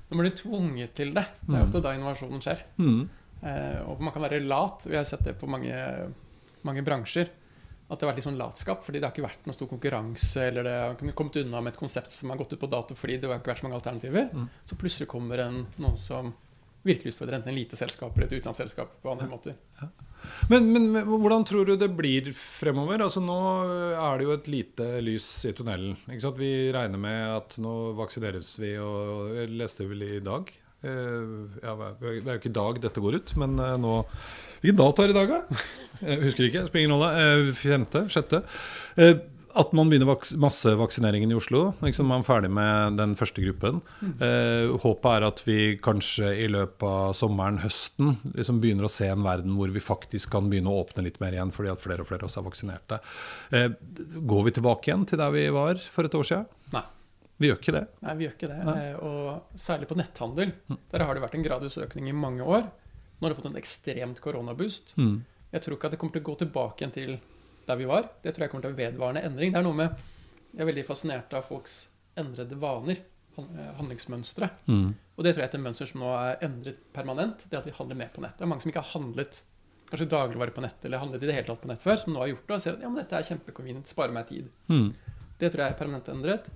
når 0.09 0.15
man 0.17 0.25
blir 0.25 0.37
tvunget 0.39 0.95
til 0.99 1.13
det. 1.15 1.27
Det 1.45 1.55
er 1.55 1.67
ofte 1.67 1.83
da 1.83 1.95
innovasjonen 1.95 2.43
skjer. 2.43 2.65
Mm. 2.81 3.03
Eh, 3.41 3.77
og 3.87 4.01
man 4.03 4.13
kan 4.13 4.25
være 4.25 4.41
lat. 4.43 4.83
Vi 4.85 4.97
har 4.97 5.07
sett 5.07 5.23
det 5.25 5.37
på 5.39 5.49
mange, 5.49 5.75
mange 6.67 6.83
bransjer. 6.85 7.31
At 7.91 7.99
det 7.99 8.05
har 8.05 8.13
vært 8.13 8.21
litt 8.21 8.27
sånn 8.29 8.39
latskap, 8.39 8.85
fordi 8.85 9.01
det 9.01 9.09
har 9.09 9.11
ikke 9.11 9.25
vært 9.25 9.47
noen 9.49 9.57
stor 9.57 9.67
konkurranse. 9.67 10.45
Eller 10.47 10.63
det 10.67 10.75
har 10.79 11.17
kommet 11.17 11.41
unna 11.41 11.59
med 11.59 11.73
et 11.73 11.81
konsept 11.81 12.13
som 12.13 12.31
har 12.31 12.39
gått 12.39 12.55
ut 12.55 12.61
på 12.61 12.69
dato 12.71 12.95
fordi 12.95 13.17
det 13.19 13.27
har 13.27 13.41
ikke 13.41 13.51
vært 13.51 13.63
så 13.63 13.67
mange 13.67 13.81
alternativer. 13.81 14.29
Mm. 14.31 14.47
Så 14.69 14.77
plutselig 14.79 15.09
kommer 15.11 15.43
en, 15.43 15.65
noen 15.81 15.99
som 15.99 16.31
virkelig 16.87 17.13
utfordrer 17.13 17.37
enten 17.37 17.51
en 17.51 17.59
lite 17.59 17.77
selskap 17.77 18.15
eller 18.15 18.29
et 18.29 18.39
utenlandsselskap 18.39 18.95
på 19.03 19.11
andre 19.11 19.27
måter. 19.29 19.57
Men, 20.49 20.67
men, 20.69 20.87
men 20.93 21.07
hvordan 21.09 21.45
tror 21.47 21.65
du 21.65 21.75
det 21.79 21.89
blir 21.97 22.31
fremover? 22.37 23.01
Altså 23.05 23.23
Nå 23.23 23.37
er 23.91 24.19
det 24.19 24.27
jo 24.27 24.35
et 24.35 24.49
lite 24.53 24.87
lys 25.03 25.27
i 25.49 25.53
tunnelen. 25.57 25.97
Vi 26.37 26.51
regner 26.73 27.01
med 27.01 27.21
at 27.35 27.57
nå 27.61 27.75
vaksineres 27.97 28.53
vi, 28.61 28.75
og 28.81 29.33
jeg 29.37 29.53
leste 29.61 29.87
vel 29.89 30.05
i 30.05 30.21
dag 30.23 30.49
eh, 30.85 31.33
ja, 31.63 31.73
Det 31.97 32.13
er 32.21 32.31
jo 32.35 32.39
ikke 32.39 32.53
i 32.53 32.59
dag 32.61 32.81
dette 32.85 33.03
går 33.03 33.19
ut, 33.21 33.35
men 33.41 33.57
eh, 33.61 33.77
nå 33.81 33.97
Hvilken 34.61 34.77
dato 34.79 35.03
er 35.03 35.09
det 35.11 35.15
i 35.15 35.19
dag, 35.19 35.31
da? 35.35 35.59
Jeg 36.01 36.21
husker 36.27 36.47
ikke. 36.47 36.63
Spiller 36.69 36.85
ingen 36.87 36.95
rolle. 36.97 37.11
Eh, 37.17 37.51
Femte? 37.57 38.05
Sjette? 38.13 38.43
Eh, 38.97 39.19
At 39.51 39.73
man 39.75 39.89
begynner 39.91 40.07
vaks 40.07 40.29
massevaksineringen 40.39 41.33
i 41.33 41.35
Oslo. 41.35 41.73
Liksom 41.83 42.07
man 42.07 42.21
er 42.23 42.27
ferdig 42.29 42.51
med 42.55 42.95
den 42.95 43.17
første 43.19 43.43
gruppen. 43.43 43.81
Eh, 44.23 44.69
håpet 44.79 45.09
er 45.11 45.25
at 45.27 45.41
vi 45.43 45.57
kanskje 45.83 46.29
i 46.39 46.45
løpet 46.47 46.85
av 46.87 47.11
sommeren, 47.19 47.57
høsten, 47.59 48.13
liksom 48.37 48.61
begynner 48.63 48.87
å 48.87 48.91
se 48.93 49.09
en 49.11 49.25
verden 49.27 49.57
hvor 49.59 49.67
vi 49.75 49.83
faktisk 49.83 50.31
kan 50.31 50.47
begynne 50.47 50.71
å 50.71 50.85
åpne 50.85 51.03
litt 51.03 51.19
mer 51.19 51.35
igjen 51.35 51.51
fordi 51.51 51.73
at 51.73 51.83
flere 51.83 52.05
og 52.05 52.07
flere 52.07 52.23
av 52.23 52.31
oss 52.31 52.39
er 52.39 52.47
vaksinerte. 52.47 53.01
Eh, 53.51 53.67
går 54.31 54.47
vi 54.47 54.55
tilbake 54.55 54.87
igjen 54.87 55.03
til 55.11 55.19
der 55.19 55.35
vi 55.35 55.43
var 55.51 55.75
for 55.83 56.07
et 56.07 56.15
år 56.21 56.29
siden? 56.31 56.47
Nei. 56.77 56.85
Vi 57.41 57.49
gjør 57.49 57.59
ikke 57.59 57.73
det. 57.75 57.83
Nei, 58.05 58.15
vi 58.21 58.27
gjør 58.29 58.37
ikke 58.37 58.51
det. 58.53 58.61
Nei. 58.71 58.79
Eh, 58.87 59.03
Og 59.03 59.59
særlig 59.59 59.91
på 59.91 59.99
netthandel. 59.99 60.53
Der 60.93 61.03
har 61.03 61.13
det 61.19 61.23
vært 61.27 61.35
en 61.35 61.43
gradvis 61.43 61.75
økning 61.81 62.07
i 62.07 62.15
mange 62.15 62.45
år. 62.47 62.69
Nå 63.21 63.27
har 63.27 63.33
det 63.33 63.37
fått 63.37 63.51
en 63.51 63.59
ekstremt 63.61 64.21
koronaboost. 64.23 64.95
Mm. 64.97 65.21
Jeg 65.51 65.61
tror 65.61 65.77
ikke 65.77 65.91
at 65.91 65.93
det 65.93 65.99
kommer 66.01 66.15
til 66.17 66.23
å 66.23 66.29
gå 66.31 66.35
tilbake 66.41 66.81
igjen 66.81 66.95
til 66.95 67.13
der 67.67 67.77
vi 67.77 67.85
var. 67.85 68.09
Det 68.23 68.33
tror 68.33 68.47
jeg 68.47 68.51
kommer 68.51 68.65
til 68.65 68.73
å 68.73 68.75
være 68.75 68.95
vedvarende 68.95 69.21
endring. 69.27 69.53
Det 69.53 69.61
er 69.61 69.67
noe 69.67 69.77
med 69.77 70.07
Jeg 70.51 70.65
er 70.65 70.67
veldig 70.67 70.83
fascinert 70.83 71.33
av 71.37 71.45
folks 71.47 71.85
endrede 72.19 72.57
vaner. 72.59 72.97
eh, 73.37 73.69
handlingsmønstre. 73.77 74.49
Mm. 74.67 74.89
Og 75.15 75.23
det 75.23 75.31
tror 75.31 75.43
jeg 75.43 75.49
er 75.49 75.53
et 75.55 75.63
mønster 75.63 75.87
som 75.87 76.01
nå 76.01 76.09
er 76.17 76.41
endret 76.43 76.81
permanent. 76.91 77.45
Det 77.47 77.61
at 77.61 77.65
vi 77.69 77.71
handler 77.77 77.95
mer 77.95 78.09
på 78.11 78.21
nett. 78.21 78.35
Det 78.37 78.43
er 78.43 78.51
mange 78.51 78.65
som 78.65 78.71
ikke 78.73 78.83
har 78.83 78.99
handlet 78.99 79.39
kanskje 79.91 80.09
dagligvare 80.11 80.55
på 80.55 80.63
nett, 80.63 80.85
eller 80.87 81.01
handlet 81.03 81.23
i 81.23 81.27
det 81.29 81.35
hele 81.35 81.47
tatt 81.47 81.61
på 81.61 81.69
nett 81.69 81.83
før, 81.83 81.97
som 81.99 82.13
nå 82.13 82.21
har 82.23 82.31
gjort 82.31 82.47
det 82.47 82.55
og 82.55 82.61
ser 82.63 82.75
at 82.77 82.83
ja, 82.85 82.89
men 82.91 83.01
dette 83.01 83.17
er 83.17 83.27
kjempekonvenient, 83.27 83.91
sparer 83.91 84.15
meg 84.15 84.27
tid. 84.29 84.47
Mm. 84.71 84.93
Det 85.41 85.49
tror 85.51 85.63
jeg 85.65 85.73
er 85.73 85.79
permanent 85.79 86.11
endret. 86.13 86.47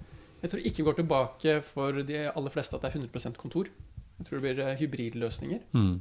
Jeg 0.41 0.51
tror 0.51 0.67
ikke 0.67 0.79
vi 0.81 0.85
går 0.87 0.97
tilbake 0.99 1.55
for 1.73 2.03
de 2.07 2.21
aller 2.29 2.53
fleste 2.53 2.77
at 2.77 2.85
det 2.85 2.91
er 2.93 2.99
100% 3.01 3.39
kontor. 3.41 3.71
Jeg 4.19 4.27
tror 4.27 4.39
det 4.39 4.43
blir 4.45 4.61
eh, 4.63 4.77
hybridløsninger. 4.79 5.63
Mm. 5.75 5.95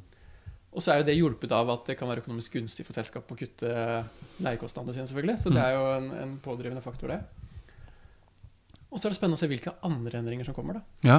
Og 0.74 0.82
så 0.82 0.92
er 0.92 1.00
jo 1.00 1.06
det 1.06 1.14
hjulpet 1.14 1.52
av 1.54 1.70
at 1.70 1.86
det 1.86 1.94
kan 1.98 2.10
være 2.10 2.24
økonomisk 2.24 2.56
gunstig 2.58 2.86
for 2.86 2.96
selskap 2.98 3.30
å 3.30 3.38
kutte 3.38 3.70
leiekostnadene 4.42 4.96
sine, 4.96 5.06
selvfølgelig. 5.06 5.36
Så 5.44 5.52
det 5.54 5.62
er 5.62 5.76
jo 5.76 5.84
en, 5.94 6.08
en 6.18 6.32
pådrivende 6.42 6.82
faktor, 6.82 7.14
det. 7.14 7.43
Og 8.94 9.00
så 9.00 9.08
er 9.08 9.10
det 9.10 9.18
spennende 9.18 9.34
å 9.34 9.42
se 9.42 9.48
hvilke 9.50 9.72
andre 9.82 10.20
endringer 10.20 10.46
som 10.46 10.54
kommer, 10.54 10.78
da. 10.78 10.82
Ja, 11.02 11.16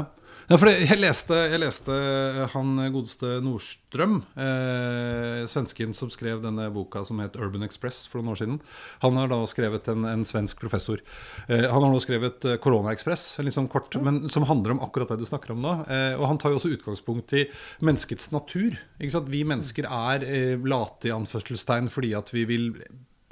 ja 0.48 0.58
for 0.62 0.72
jeg, 0.72 0.96
leste, 0.96 1.36
jeg 1.52 1.60
leste 1.60 1.96
han 2.54 2.70
godeste 2.94 3.42
Nordstrøm, 3.44 4.22
eh, 4.40 5.42
svensken 5.52 5.92
som 5.98 6.08
skrev 6.14 6.40
denne 6.46 6.70
boka 6.72 7.04
som 7.04 7.20
het 7.20 7.36
Urban 7.36 7.66
Express 7.68 8.06
for 8.08 8.22
noen 8.22 8.32
år 8.32 8.40
siden. 8.40 8.60
Han 9.04 9.20
har 9.20 9.28
da 9.34 9.42
skrevet 9.52 9.90
en, 9.92 10.08
en 10.08 10.24
svensk 10.28 10.62
professor. 10.64 11.04
Eh, 11.50 11.66
han 11.68 11.84
har 11.84 11.92
nå 11.92 12.00
skrevet 12.00 12.48
eh, 12.48 12.56
Corona 12.64 12.94
Express, 12.96 13.28
litt 13.44 13.58
sånn 13.58 13.68
kort, 13.72 14.00
men 14.00 14.30
som 14.32 14.48
handler 14.48 14.78
om 14.78 14.80
akkurat 14.86 15.12
det 15.12 15.20
du 15.26 15.28
snakker 15.28 15.52
om 15.58 15.60
nå. 15.66 15.76
Eh, 15.92 16.14
og 16.16 16.30
han 16.32 16.40
tar 16.40 16.56
jo 16.56 16.62
også 16.62 16.72
utgangspunkt 16.78 17.36
i 17.36 17.44
menneskets 17.84 18.32
natur. 18.32 18.80
Vi 19.04 19.44
mennesker 19.44 19.92
er 19.92 20.24
eh, 20.24 20.56
late 20.64 21.12
i 21.12 21.16
anførselstegn 21.18 21.92
fordi 21.92 22.16
at 22.16 22.32
vi 22.32 22.48
vil 22.48 22.72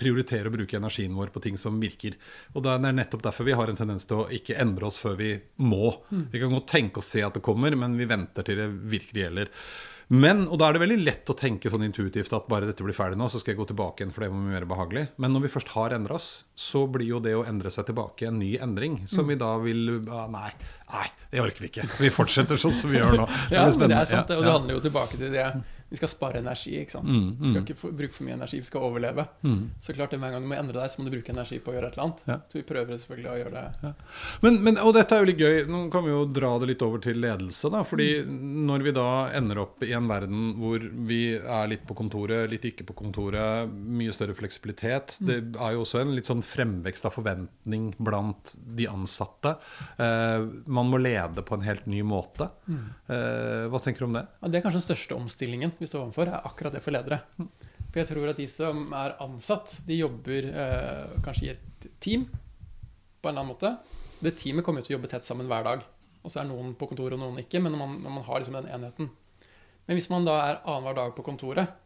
prioritere 0.03 0.51
å 0.51 0.55
bruke 0.57 0.79
energien 0.79 1.15
vår 1.17 1.31
på 1.33 1.43
ting 1.48 1.60
som 1.60 1.79
virker. 1.81 2.19
Og 2.53 2.65
det 2.65 2.75
er 2.75 3.00
nettopp 3.00 3.24
derfor 3.29 3.48
vi 3.48 3.55
har 3.57 3.72
en 3.72 3.79
tendens 3.79 4.05
til 4.10 4.24
å 4.24 4.27
ikke 4.33 4.60
endre 4.62 4.89
oss 4.91 5.00
før 5.01 5.17
vi 5.19 5.31
må. 5.63 5.95
Vi 6.12 6.43
kan 6.43 6.53
godt 6.53 6.69
tenke 6.75 7.01
og 7.01 7.07
se 7.07 7.24
at 7.25 7.39
det 7.39 7.45
kommer, 7.45 7.75
men 7.79 7.98
vi 8.00 8.10
venter 8.10 8.45
til 8.48 8.62
det 8.62 8.69
virkelig 8.93 9.27
gjelder. 9.27 9.51
Men, 10.13 10.43
og 10.51 10.60
Da 10.60 10.67
er 10.67 10.75
det 10.75 10.83
veldig 10.83 11.00
lett 11.01 11.29
å 11.31 11.36
tenke 11.38 11.72
sånn 11.72 11.86
intuitivt 11.88 12.33
at 12.36 12.50
bare 12.51 12.67
dette 12.69 12.86
blir 12.86 12.95
ferdig 12.95 13.17
nå, 13.19 13.29
så 13.31 13.39
skal 13.41 13.53
jeg 13.53 13.62
gå 13.62 13.67
tilbake 13.72 14.03
igjen, 14.03 14.13
for 14.13 14.25
det 14.25 14.31
var 14.33 14.41
mye 14.41 14.57
mer 14.57 14.67
behagelig. 14.69 15.05
Men 15.24 15.33
når 15.33 15.45
vi 15.45 15.53
først 15.55 15.74
har 15.74 15.95
endra 15.95 16.17
oss, 16.19 16.29
så 16.60 16.83
blir 16.91 17.07
jo 17.07 17.22
det 17.24 17.36
å 17.38 17.45
endre 17.50 17.72
seg 17.74 17.88
tilbake 17.89 18.27
en 18.29 18.38
ny 18.41 18.53
endring. 18.62 19.00
Som 19.10 19.31
vi 19.31 19.39
da 19.39 19.55
vil 19.63 20.03
ah, 20.12 20.27
Nei, 20.33 20.50
nei, 20.91 21.07
det 21.31 21.41
orker 21.43 21.65
vi 21.65 21.72
ikke. 21.72 21.88
Vi 22.03 22.12
fortsetter 22.13 22.60
sånn 22.62 22.75
som 22.77 22.93
vi 22.93 23.00
gjør 23.00 23.24
nå. 23.24 23.29
Det 23.50 23.57
Ja, 23.57 23.65
men 23.69 23.89
det 23.89 24.01
er 24.01 24.12
sant, 24.12 24.29
Ja, 24.29 24.38
Og 24.38 24.45
det 24.45 24.53
handler 24.53 24.77
jo 24.77 24.83
tilbake 24.83 25.19
til 25.19 25.33
det 25.33 25.48
vi 25.93 26.00
skal 26.00 26.09
spare 26.09 26.39
energi. 26.41 26.71
ikke 26.81 26.95
sant? 26.95 27.05
Mm, 27.05 27.25
Vi 27.38 27.50
skal 27.51 27.62
mm. 27.62 27.65
ikke 27.67 27.89
bruke 28.00 28.15
for 28.15 28.25
mye 28.25 28.33
energi, 28.33 28.59
vi 28.63 28.65
skal 28.65 28.85
overleve. 28.88 29.27
Mm. 29.45 29.59
Så 29.77 29.93
klart 29.93 30.09
det 30.09 30.17
Hver 30.23 30.31
gang 30.33 30.41
du 30.41 30.50
må 30.50 30.55
endre 30.57 30.79
deg, 30.79 30.89
så 30.89 30.97
må 30.97 31.05
du 31.05 31.13
bruke 31.13 31.29
energi 31.29 31.59
på 31.62 31.69
å 31.69 31.75
gjøre 31.75 31.91
et 31.91 31.97
eller 31.97 32.07
annet. 32.07 32.23
Ja. 32.31 32.38
Så 32.50 32.57
vi 32.57 32.63
prøver 32.65 32.97
selvfølgelig 32.97 33.29
å 33.29 33.35
gjøre 33.38 33.62
det. 33.83 33.91
Men, 34.41 34.57
men, 34.65 34.79
og 34.81 34.95
dette 34.97 35.13
er 35.13 35.21
jo 35.21 35.27
litt 35.29 35.43
gøy. 35.43 35.57
Nå 35.69 35.81
kan 35.93 36.05
vi 36.07 36.13
jo 36.15 36.23
dra 36.33 36.50
det 36.63 36.69
litt 36.71 36.85
over 36.88 37.03
til 37.03 37.19
ledelse. 37.21 37.69
da, 37.75 37.83
fordi 37.85 38.07
Når 38.25 38.85
vi 38.88 38.95
da 38.97 39.05
ender 39.38 39.62
opp 39.62 39.85
i 39.85 39.91
en 39.93 40.09
verden 40.09 40.47
hvor 40.63 40.88
vi 41.12 41.19
er 41.38 41.69
litt 41.69 41.85
på 41.85 41.97
kontoret, 42.00 42.50
litt 42.50 42.65
ikke 42.71 42.88
på 42.89 42.97
kontoret, 43.03 43.69
mye 43.69 44.15
større 44.15 44.33
fleksibilitet 44.38 45.19
Det 45.21 45.38
er 45.53 45.75
jo 45.75 45.83
også 45.83 46.01
en 46.01 46.15
litt 46.17 46.29
sånn 46.29 46.41
fremvekst 46.41 47.05
av 47.05 47.13
forventning 47.19 47.91
blant 48.01 48.55
de 48.57 48.89
ansatte. 48.89 49.59
Eh, 50.01 50.50
man 50.65 50.89
må 50.89 50.97
lede 51.03 51.45
på 51.45 51.59
en 51.59 51.67
helt 51.69 51.85
ny 51.85 52.01
måte. 52.07 52.50
Eh, 52.65 53.69
hva 53.69 53.81
tenker 53.83 54.07
du 54.07 54.09
om 54.09 54.17
det? 54.17 54.25
Ja, 54.41 54.50
det 54.50 54.59
er 54.59 54.65
kanskje 54.65 54.81
den 54.81 54.88
største 54.88 55.17
omstillingen 55.21 55.75
vi 55.83 55.89
står 55.91 56.05
overfor, 56.05 56.29
er 56.31 56.47
akkurat 56.47 56.75
det 56.75 56.81
for 56.83 56.95
ledere. 56.95 57.21
For 57.93 58.01
jeg 58.01 58.09
tror 58.09 58.31
at 58.31 58.39
de 58.39 58.47
som 58.49 58.87
er 58.97 59.17
ansatt, 59.23 59.75
de 59.87 59.99
jobber 59.99 60.47
eh, 60.49 61.17
kanskje 61.25 61.45
i 61.45 61.51
et 61.53 61.89
team 62.01 62.25
på 62.29 63.29
en 63.29 63.35
eller 63.35 63.43
annen 63.43 63.53
måte. 63.53 63.75
Det 64.23 64.33
teamet 64.39 64.65
kommer 64.65 64.83
til 64.83 64.95
å 64.95 64.97
jobbe 64.97 65.11
tett 65.11 65.27
sammen 65.27 65.49
hver 65.51 65.67
dag. 65.67 65.83
Og 66.23 66.31
så 66.31 66.41
er 66.41 66.47
noen 66.49 66.73
på 66.79 66.87
kontoret 66.89 67.17
og 67.17 67.21
noen 67.21 67.43
ikke, 67.43 67.61
men 67.61 67.75
når 67.75 67.83
man, 67.83 67.95
når 68.05 68.17
man 68.17 68.27
har 68.27 68.41
liksom 68.41 68.57
den 68.57 68.71
enheten. 68.71 69.11
Men 69.83 69.99
hvis 69.99 70.09
man 70.09 70.25
da 70.27 70.39
er 70.39 70.59
annenhver 70.63 70.97
dag 71.01 71.15
på 71.17 71.25
kontoret, 71.27 71.79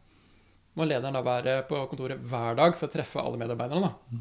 må 0.78 0.86
lederen 0.86 1.16
da 1.18 1.24
være 1.26 1.60
på 1.68 1.80
kontoret 1.90 2.20
hver 2.30 2.58
dag 2.58 2.76
for 2.78 2.86
å 2.86 2.92
treffe 2.92 3.22
alle 3.22 3.40
medarbeiderne, 3.40 3.88
da? 3.90 4.20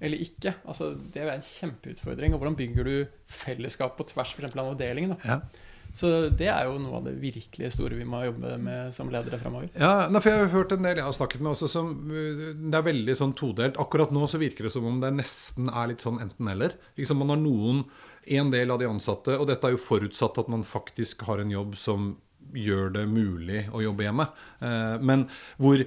Eller 0.00 0.22
ikke? 0.24 0.54
Altså, 0.64 0.94
det 1.12 1.20
er 1.20 1.34
en 1.34 1.44
kjempeutfordring. 1.44 2.32
Og 2.32 2.40
hvordan 2.40 2.56
bygger 2.56 2.88
du 2.88 2.94
fellesskap 3.28 3.98
på 3.98 4.06
tvers 4.08 4.32
for 4.32 4.40
eksempel 4.40 4.62
av 4.62 4.70
avdelingen? 4.72 5.12
Da? 5.12 5.18
Ja. 5.28 5.66
Så 5.96 6.10
det 6.38 6.48
er 6.52 6.68
jo 6.68 6.76
noe 6.80 7.00
av 7.00 7.06
det 7.08 7.16
virkelig 7.20 7.72
store 7.74 7.98
vi 7.98 8.06
må 8.08 8.22
jobbe 8.26 8.54
med 8.62 8.94
som 8.94 9.10
ledere 9.12 9.40
framover. 9.40 9.70
Ja, 9.74 10.06
for 10.20 10.30
Jeg 10.30 10.44
har 10.44 10.52
hørt 10.54 10.74
en 10.76 10.86
del 10.86 11.00
jeg 11.00 11.06
har 11.06 11.16
snakket 11.16 11.42
med 11.42 11.52
også 11.52 11.70
som 11.70 11.90
uh, 12.12 12.44
Det 12.54 12.78
er 12.78 12.86
veldig 12.86 13.16
sånn 13.18 13.34
todelt. 13.38 13.80
Akkurat 13.82 14.14
nå 14.14 14.28
så 14.30 14.40
virker 14.42 14.68
det 14.68 14.74
som 14.74 14.86
om 14.86 15.00
det 15.02 15.12
nesten 15.16 15.70
er 15.72 15.90
litt 15.90 16.04
sånn 16.06 16.22
enten-eller. 16.22 16.78
Liksom 17.00 17.20
Man 17.20 17.34
har 17.34 17.42
noen, 17.42 17.84
en 18.30 18.50
del 18.52 18.70
av 18.70 18.78
de 18.80 18.88
ansatte, 18.90 19.34
og 19.38 19.48
dette 19.48 19.66
er 19.66 19.74
jo 19.74 19.82
forutsatt 19.82 20.38
at 20.38 20.50
man 20.52 20.66
faktisk 20.66 21.24
har 21.26 21.42
en 21.42 21.50
jobb 21.52 21.78
som 21.80 22.12
gjør 22.56 22.92
det 22.94 23.04
mulig 23.10 23.64
å 23.74 23.82
jobbe 23.84 24.06
hjemme. 24.06 24.26
Eh, 24.64 24.96
men 25.06 25.26
hvor 25.60 25.82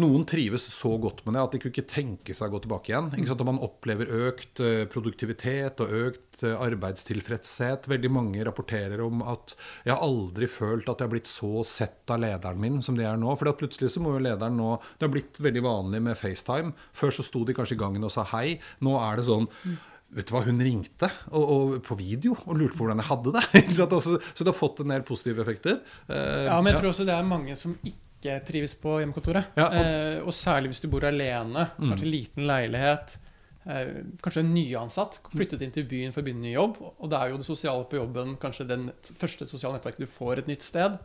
noen 0.00 0.24
trives 0.26 0.64
så 0.74 0.90
godt 0.98 1.20
med 1.24 1.36
det 1.36 1.42
at 1.44 1.52
de 1.54 1.60
kunne 1.62 1.74
ikke 1.74 1.90
tenke 1.92 2.34
seg 2.34 2.50
å 2.50 2.56
gå 2.56 2.60
tilbake 2.64 2.90
igjen. 2.90 3.10
Ikke 3.14 3.30
sant? 3.30 3.44
Og 3.44 3.48
man 3.48 3.60
opplever 3.62 4.10
økt 4.26 4.62
eh, 4.64 4.82
produktivitet 4.90 5.82
og 5.84 5.94
økt 6.08 6.42
eh, 6.42 6.56
arbeidstilfredshet. 6.66 7.88
Veldig 7.92 8.10
mange 8.10 8.44
rapporterer 8.46 9.04
om 9.04 9.22
at 9.22 9.54
'jeg 9.84 9.94
har 9.94 10.02
aldri 10.02 10.48
følt 10.50 10.88
at 10.88 10.98
jeg 10.98 11.06
har 11.06 11.14
blitt 11.14 11.30
så 11.30 11.64
sett 11.64 12.10
av 12.10 12.20
lederen 12.24 12.60
min 12.60 12.82
som 12.82 12.98
de 12.98 13.04
er 13.06 13.16
nå'. 13.16 13.38
For 13.38 13.52
plutselig 13.54 13.90
så 13.94 14.02
må 14.02 14.16
jo 14.16 14.24
lederen 14.26 14.56
nå 14.58 14.80
Det 14.98 15.06
har 15.06 15.14
blitt 15.14 15.38
veldig 15.40 15.62
vanlig 15.62 16.02
med 16.02 16.18
FaceTime. 16.18 16.74
Før 16.92 17.10
så 17.14 17.22
sto 17.22 17.44
de 17.44 17.54
kanskje 17.54 17.76
i 17.76 17.82
gangen 17.82 18.04
og 18.04 18.10
sa 18.10 18.24
hei. 18.34 18.58
Nå 18.80 18.98
er 18.98 19.16
det 19.16 19.26
sånn 19.30 19.48
Vet 20.14 20.28
du 20.28 20.34
hva, 20.36 20.44
hun 20.46 20.60
ringte 20.62 21.08
og, 21.32 21.42
og 21.42 21.82
på 21.82 21.96
video 21.98 22.36
og 22.46 22.54
lurte 22.60 22.76
på 22.76 22.84
hvordan 22.84 23.00
jeg 23.02 23.08
hadde 23.10 23.32
det. 23.34 23.44
Altså, 23.94 24.18
så 24.34 24.44
det 24.44 24.52
har 24.52 24.58
fått 24.58 24.80
en 24.84 24.92
del 24.92 25.02
positive 25.02 25.42
effekter. 25.42 25.80
Eh, 26.06 26.44
Ja, 26.46 26.60
men 26.62 26.70
jeg 26.72 26.82
tror 26.82 26.92
også 26.92 27.06
det 27.08 27.16
er 27.16 27.26
mange 27.26 27.56
som 27.58 27.74
ikke 27.82 28.13
trives 28.46 28.74
på 28.80 28.96
hjemmekontoret. 29.02 29.52
Ja, 29.58 29.66
og- 29.68 29.74
eh, 29.74 30.18
og 30.24 30.32
særlig 30.32 30.70
hvis 30.72 30.80
du 30.84 30.88
bor 30.88 31.04
alene, 31.04 31.68
kanskje 31.78 32.10
liten 32.10 32.46
leilighet. 32.48 33.16
Eh, 33.66 34.02
kanskje 34.22 34.40
en 34.44 34.52
nyansatt, 34.54 35.18
flyttet 35.32 35.62
inn 35.64 35.70
til 35.72 35.84
byen 35.88 36.12
for 36.12 36.20
å 36.20 36.24
begynne 36.26 36.42
ny 36.44 36.52
jobb. 36.54 36.76
Og 37.00 37.10
da 37.10 37.22
er 37.24 37.30
jo 37.30 37.38
det 37.38 37.46
sosiale 37.46 37.84
på 37.88 37.96
jobben 38.00 38.36
kanskje 38.36 38.66
den 38.68 38.90
første 39.16 39.46
sosiale 39.48 39.78
nettverket 39.78 40.04
du 40.04 40.06
får 40.06 40.38
et 40.38 40.46
nytt 40.52 40.62
sted. 40.62 40.98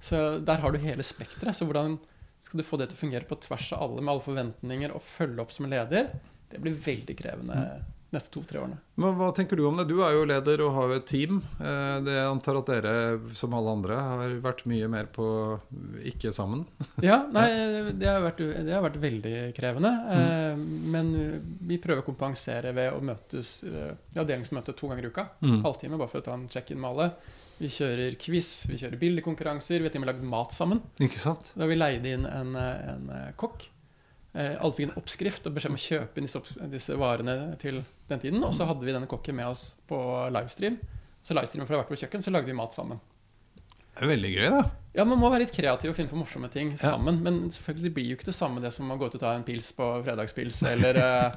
Så 0.00 0.42
der 0.44 0.56
har 0.62 0.72
du 0.72 0.78
hele 0.78 1.02
spekteret. 1.04 1.54
Så 1.54 1.66
hvordan 1.68 1.98
skal 2.42 2.58
du 2.58 2.64
få 2.64 2.78
det 2.78 2.88
til 2.88 2.96
å 2.96 3.04
fungere 3.10 3.28
på 3.28 3.38
tvers 3.40 3.72
av 3.76 3.82
alle, 3.82 4.00
med 4.00 4.12
alle 4.14 4.24
forventninger, 4.24 4.94
og 4.94 5.02
følge 5.02 5.40
opp 5.40 5.52
som 5.52 5.66
leder? 5.68 6.08
Det 6.50 6.60
blir 6.60 6.72
veldig 6.74 7.16
krevende 7.16 7.84
neste 8.14 8.30
to-tre 8.34 8.58
årene. 8.60 8.76
Men 9.00 9.14
hva 9.18 9.28
tenker 9.36 9.56
du 9.56 9.62
om 9.68 9.76
det? 9.78 9.86
Du 9.88 10.00
er 10.02 10.16
jo 10.16 10.24
leder 10.28 10.62
og 10.66 10.72
har 10.76 10.90
jo 10.90 10.98
et 10.98 11.06
team. 11.08 11.40
Eh, 11.60 11.96
Det 12.04 12.14
jeg 12.16 12.26
antar 12.30 12.58
at 12.60 12.70
dere, 12.72 12.94
som 13.38 13.54
alle 13.54 13.74
andre, 13.76 13.96
har 13.96 14.34
vært 14.42 14.64
mye 14.70 14.88
mer 14.90 15.08
på 15.14 15.26
ikke 16.10 16.32
sammen. 16.34 16.66
Ja, 17.06 17.22
nei, 17.32 17.46
det 17.96 18.08
har 18.10 18.20
vært, 18.24 18.42
det 18.66 18.74
har 18.74 18.84
vært 18.84 19.00
veldig 19.02 19.34
krevende. 19.56 19.92
Mm. 20.10 20.62
men 20.92 21.10
vi 21.68 21.78
prøver 21.80 22.02
å 22.02 22.06
kompensere 22.06 22.72
ved 22.76 22.92
å 22.92 23.00
møtes 23.04 23.60
eh, 23.64 23.92
i 24.14 24.18
avdelingsmøte 24.20 24.74
to 24.76 24.90
ganger 24.90 25.06
i 25.06 25.12
uka. 25.12 25.28
Mm. 25.40 25.60
Halvtime, 25.64 25.98
bare 26.00 26.10
for 26.12 26.20
å 26.22 26.26
ta 26.26 26.34
en 26.36 26.48
check-in 26.50 26.80
med 26.80 26.90
alle. 26.90 27.10
Vi 27.60 27.68
kjører 27.68 28.14
quiz, 28.16 28.64
vi 28.70 28.78
kjører 28.80 28.96
bildekonkurranser. 29.00 29.82
Vi 29.82 29.88
har 29.88 29.92
til 29.92 30.00
og 30.00 30.06
med 30.06 30.14
lagd 30.14 30.22
mat 30.24 30.54
sammen. 30.56 30.80
Ikke 31.04 31.20
sant? 31.20 31.50
Da 31.52 31.66
har 31.66 31.68
vi 31.68 31.76
leid 31.76 32.06
inn 32.08 32.24
en, 32.24 32.54
eh, 32.56 32.88
en 32.94 33.10
eh, 33.12 33.26
kokk. 33.40 33.66
Eh, 34.34 34.54
Alle 34.62 34.72
fikk 34.76 34.90
en 34.90 34.98
oppskrift 35.00 35.46
og 35.48 35.54
beskjed 35.56 35.72
om 35.72 35.78
å 35.78 35.84
kjøpe 35.84 36.22
disse, 36.22 36.40
disse 36.70 36.96
varene 37.00 37.56
til 37.58 37.80
den 38.08 38.20
tiden. 38.22 38.42
Og 38.46 38.52
så 38.54 38.66
hadde 38.68 38.86
vi 38.86 38.92
denne 38.94 39.08
kokken 39.10 39.34
med 39.40 39.48
oss 39.50 39.72
på 39.90 39.98
livestream. 40.30 40.76
Så 41.26 41.34
livestreamen 41.36 41.66
fra 41.68 41.80
hvert 41.80 41.90
vårt 41.90 42.00
kjøkken, 42.04 42.22
så 42.22 42.30
lagde 42.32 42.46
vi 42.46 42.54
mat 42.56 42.72
sammen. 42.76 43.00
Det 43.90 44.06
er 44.06 44.12
veldig 44.12 44.30
gøy, 44.32 44.46
da. 44.54 44.60
Ja, 44.94 45.04
Man 45.04 45.18
må 45.18 45.28
være 45.30 45.42
litt 45.44 45.52
kreativ 45.54 45.90
og 45.90 45.96
finne 45.98 46.08
på 46.10 46.16
morsomme 46.18 46.48
ting 46.50 46.70
Ja. 46.72 46.94
sammen. 46.94 47.18
Men 47.22 47.50
selvfølgelig 47.50 47.94
blir 47.94 48.06
jo 48.12 48.16
ikke 48.16 48.30
det 48.30 48.34
samme 48.38 48.60
det 48.62 48.72
som 48.72 48.88
å 48.90 48.96
gå 48.98 49.06
ut 49.10 49.14
og 49.18 49.20
ta 49.20 49.34
en 49.34 49.42
pils 49.44 49.72
på 49.76 49.88
fredagspils, 50.06 50.62
eller 50.62 50.96
eh, 50.96 51.32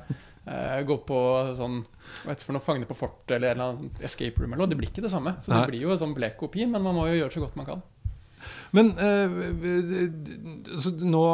eh, 0.48 0.84
gå 0.88 0.98
på 1.06 1.18
sånn 1.58 1.82
hva 2.24 2.30
heter 2.30 2.46
for 2.46 2.54
noe, 2.54 2.62
Fangene 2.64 2.86
på 2.88 2.96
fortet 2.96 3.36
eller 3.36 3.52
en 3.52 3.58
eller 3.58 3.74
annen 3.74 3.92
escape 4.06 4.38
room 4.40 4.54
eller 4.54 4.64
noe. 4.64 4.70
Det 4.70 4.78
blir 4.78 4.90
ikke 4.94 5.02
det 5.04 5.12
samme. 5.12 5.34
Så 5.42 5.50
Nei. 5.52 5.60
det 5.66 5.72
blir 5.74 5.82
jo 5.82 5.92
en 5.92 5.98
sånn 6.06 6.14
blek 6.16 6.38
kopi, 6.38 6.66
men 6.70 6.82
man 6.86 6.96
må 6.96 7.08
jo 7.10 7.18
gjøre 7.24 7.34
så 7.34 7.44
godt 7.44 7.56
man 7.58 7.66
kan. 7.66 7.84
Men 8.72 8.94
eh, 9.02 10.78
så 10.80 10.94
nå 11.02 11.26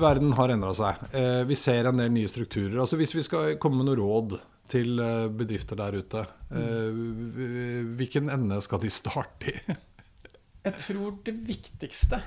Verden 0.00 0.32
har 0.38 0.52
endra 0.54 0.72
seg. 0.76 1.00
Eh, 1.14 1.42
vi 1.48 1.56
ser 1.58 1.88
en 1.90 2.00
del 2.00 2.12
nye 2.14 2.30
strukturer. 2.30 2.76
Altså 2.80 2.98
Hvis 3.00 3.14
vi 3.14 3.24
skal 3.26 3.56
komme 3.62 3.80
med 3.80 3.90
noe 3.90 3.98
råd 4.00 4.36
til 4.70 5.00
eh, 5.02 5.26
bedrifter 5.34 5.78
der 5.78 5.98
ute, 6.00 6.24
eh, 6.54 7.02
hvilken 7.98 8.30
ende 8.32 8.60
skal 8.64 8.82
de 8.82 8.92
starte 8.92 9.52
i? 9.52 9.76
Jeg 10.64 10.80
tror 10.80 11.18
det 11.26 11.34
viktigste 11.44 12.22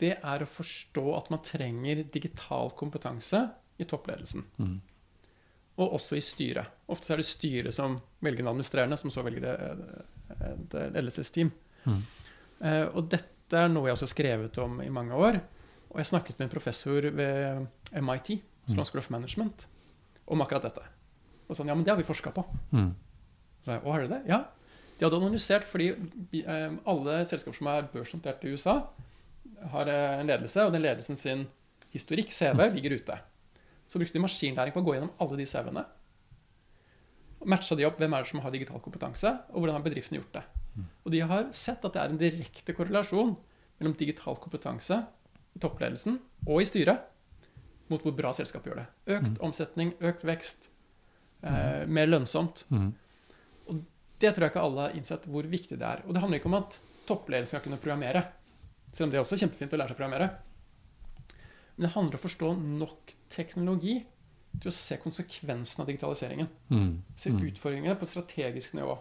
det 0.00 0.16
er 0.18 0.42
å 0.42 0.48
forstå 0.48 1.04
at 1.16 1.28
man 1.32 1.42
trenger 1.44 2.02
digital 2.12 2.72
kompetanse 2.78 3.44
i 3.80 3.86
toppledelsen. 3.88 4.44
Mm. 4.60 4.74
Og 5.80 5.94
også 5.96 6.18
i 6.18 6.24
styret. 6.24 6.74
Ofte 6.92 7.14
er 7.14 7.22
det 7.22 7.28
styret 7.28 7.74
som 7.74 7.96
velger 8.20 8.44
en 8.44 8.52
administrerende, 8.52 8.98
som 9.00 9.12
så 9.14 9.24
velger 9.24 9.46
det- 9.46 10.04
et 10.50 10.74
ledelsesteam. 10.94 11.50
Mm. 11.86 12.02
Eh, 12.60 12.86
og 12.92 13.08
dette 13.08 13.56
er 13.56 13.68
noe 13.68 13.88
jeg 13.88 13.96
også 13.96 14.08
har 14.08 14.14
skrevet 14.14 14.58
om 14.58 14.80
i 14.82 14.90
mange 14.92 15.14
år. 15.16 15.40
Og 15.90 15.98
jeg 15.98 16.10
snakket 16.12 16.38
med 16.38 16.46
en 16.46 16.52
professor 16.52 17.06
ved 17.18 17.66
MIT, 17.92 18.32
Sloan 18.70 18.86
School 18.86 19.02
of 19.02 19.10
Management, 19.10 19.66
om 20.30 20.42
akkurat 20.44 20.68
dette. 20.68 20.84
Og 21.48 21.58
han, 21.58 21.70
ja, 21.72 21.74
men 21.74 21.84
det 21.84 21.90
har 21.90 21.98
vi 21.98 22.06
forska 22.06 22.30
på. 22.34 22.44
Mm. 22.70 22.92
Så 23.64 23.72
jeg, 23.74 23.82
å, 23.82 23.90
har 23.90 24.04
dere 24.04 24.12
det? 24.12 24.20
Ja. 24.30 24.44
De 24.98 25.06
hadde 25.06 25.18
analysert 25.18 25.66
fordi 25.66 25.88
eh, 26.44 26.76
alle 26.92 27.22
selskaper 27.26 27.56
som 27.56 27.70
er 27.72 27.88
børsnotert 27.90 28.44
i 28.46 28.52
USA, 28.54 28.76
har 29.72 29.90
eh, 29.90 30.20
en 30.20 30.30
ledelse, 30.30 30.62
og 30.62 30.76
den 30.76 30.84
ledelsen 30.84 31.18
sin 31.18 31.46
historikk, 31.90 32.30
CV, 32.30 32.68
ligger 32.76 32.94
ute. 33.00 33.16
Så 33.90 33.98
brukte 33.98 34.14
de 34.14 34.22
maskinlæring 34.22 34.76
på 34.76 34.84
å 34.84 34.86
gå 34.86 34.94
gjennom 34.94 35.14
alle 35.18 35.40
de 35.40 35.48
CV-ene. 35.50 35.84
Matcha 37.50 37.74
de 37.74 37.86
opp 37.88 37.98
hvem 37.98 38.14
er 38.14 38.22
det 38.22 38.30
som 38.30 38.42
har 38.44 38.54
digital 38.54 38.82
kompetanse, 38.84 39.32
og 39.50 39.62
hvordan 39.62 39.80
har 39.80 39.86
bedriften 39.86 40.20
gjort 40.20 40.36
det. 40.36 40.44
Og 41.02 41.10
de 41.12 41.22
har 41.26 41.48
sett 41.56 41.82
at 41.82 41.96
det 41.96 42.02
er 42.02 42.12
en 42.12 42.20
direkte 42.20 42.74
korrelasjon 42.76 43.32
mellom 43.80 43.96
digital 43.98 44.36
kompetanse 44.38 45.00
toppledelsen 45.58 46.18
og 46.46 46.62
i 46.62 46.68
styret 46.68 47.06
mot 47.90 48.02
hvor 48.04 48.14
bra 48.14 48.30
selskapet 48.36 48.70
gjør 48.70 48.82
det. 48.82 48.88
Økt 49.16 49.40
omsetning, 49.42 49.94
økt 50.06 50.22
vekst, 50.26 50.68
eh, 51.42 51.86
mer 51.90 52.06
lønnsomt. 52.06 52.64
Mm. 52.70 52.92
Og 53.66 53.80
det 54.22 54.30
tror 54.34 54.46
jeg 54.46 54.52
ikke 54.52 54.66
alle 54.68 54.86
har 54.86 54.94
innsett 54.94 55.26
hvor 55.26 55.48
viktig 55.50 55.78
det 55.80 55.88
er. 55.88 56.04
Og 56.06 56.14
det 56.14 56.22
handler 56.22 56.38
ikke 56.38 56.52
om 56.52 56.60
at 56.60 56.78
toppledelsen 57.08 57.56
skal 57.56 57.64
kunne 57.66 57.80
programmere, 57.82 58.22
selv 58.92 59.08
om 59.08 59.10
det 59.10 59.18
er 59.18 59.24
også 59.24 59.40
kjempefint 59.40 59.74
å 59.74 59.80
lære 59.80 59.90
seg 59.90 59.98
å 59.98 60.00
programmere. 60.00 60.30
Men 61.76 61.86
det 61.86 61.92
handler 61.96 62.16
om 62.16 62.20
å 62.20 62.26
forstå 62.28 62.54
nok 62.60 63.14
teknologi 63.32 64.00
til 64.60 64.70
å 64.70 64.74
se 64.74 64.98
konsekvensen 65.00 65.82
av 65.82 65.90
digitaliseringen. 65.90 66.48
Mm. 66.70 66.90
Se 67.18 67.30
utfordringene 67.30 67.98
på 67.98 68.08
strategisk 68.08 68.74
nivå. 68.78 68.98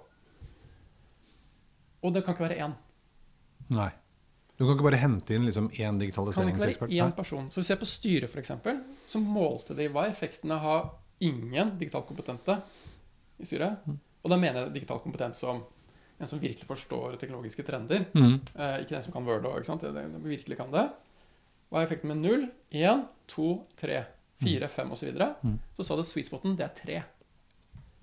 Og 2.05 2.13
det 2.15 2.23
kan 2.23 2.35
ikke 2.35 2.45
være 2.47 2.61
én. 2.63 2.75
Nei. 3.75 3.89
Du 4.59 4.65
kan 4.65 4.75
ikke 4.75 4.83
bare 4.89 4.99
hente 4.99 5.33
inn 5.37 5.45
liksom 5.47 5.69
én 5.71 5.71
Det 5.71 5.79
kan 5.79 5.95
ikke 5.95 6.05
digitaliseringsekspert? 6.09 6.89
være 6.91 7.05
én 7.07 7.15
person. 7.15 7.45
Så 7.51 7.61
vi 7.61 7.67
ser 7.69 7.77
på 7.79 7.87
styret, 7.87 8.29
f.eks., 8.29 8.51
så 9.07 9.21
målte 9.23 9.75
de 9.77 9.87
hva 9.87 10.03
effekten 10.09 10.51
av 10.51 10.59
å 10.59 10.63
ha 10.65 10.79
ingen 11.23 11.77
digitalt 11.79 12.07
kompetente 12.09 12.57
i 13.39 13.47
styret. 13.47 13.79
Og 13.87 14.29
da 14.33 14.35
mener 14.35 14.65
jeg 14.65 14.73
digitalt 14.81 15.03
kompetent 15.05 15.35
som 15.39 15.61
en 16.19 16.27
som 16.27 16.39
virkelig 16.43 16.67
forstår 16.67 17.15
teknologiske 17.21 17.63
trender. 17.63 18.03
Mm. 18.13 18.41
Eh, 18.55 18.81
ikke 18.83 18.97
den 18.97 19.03
som 19.05 19.13
kan 19.15 19.23
Word 19.23 19.47
òg, 19.47 19.61
ikke 19.61 19.69
sant. 19.71 19.81
Den, 19.87 20.11
det, 20.17 20.23
virkelig 20.27 20.57
kan 20.59 20.71
det. 20.75 20.89
Hva 21.71 21.79
er 21.79 21.87
effekten 21.87 22.11
med 22.11 22.17
0, 22.25 22.43
1, 22.75 23.05
2, 23.31 23.47
3, 23.79 24.01
4, 24.43 24.67
5 24.75 24.91
osv.? 24.91 25.13
Så, 25.15 25.29
Mm. 25.47 25.59
så 25.77 25.85
sa 25.87 25.95
det 25.95 26.05
sweet 26.09 26.27
spoten, 26.27 26.57
det 26.59 26.65
er 26.67 26.75
tre. 26.75 27.03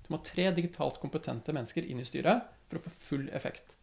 Du 0.07 0.09
må 0.15 0.17
ha 0.17 0.25
tre 0.25 0.49
digitalt 0.57 1.01
kompetente 1.03 1.53
mennesker 1.53 1.85
inn 1.85 2.01
i 2.01 2.05
styret 2.09 2.49
for 2.71 2.79
å 2.79 2.83
få 2.87 2.91
full 2.97 3.29
effekt. 3.37 3.75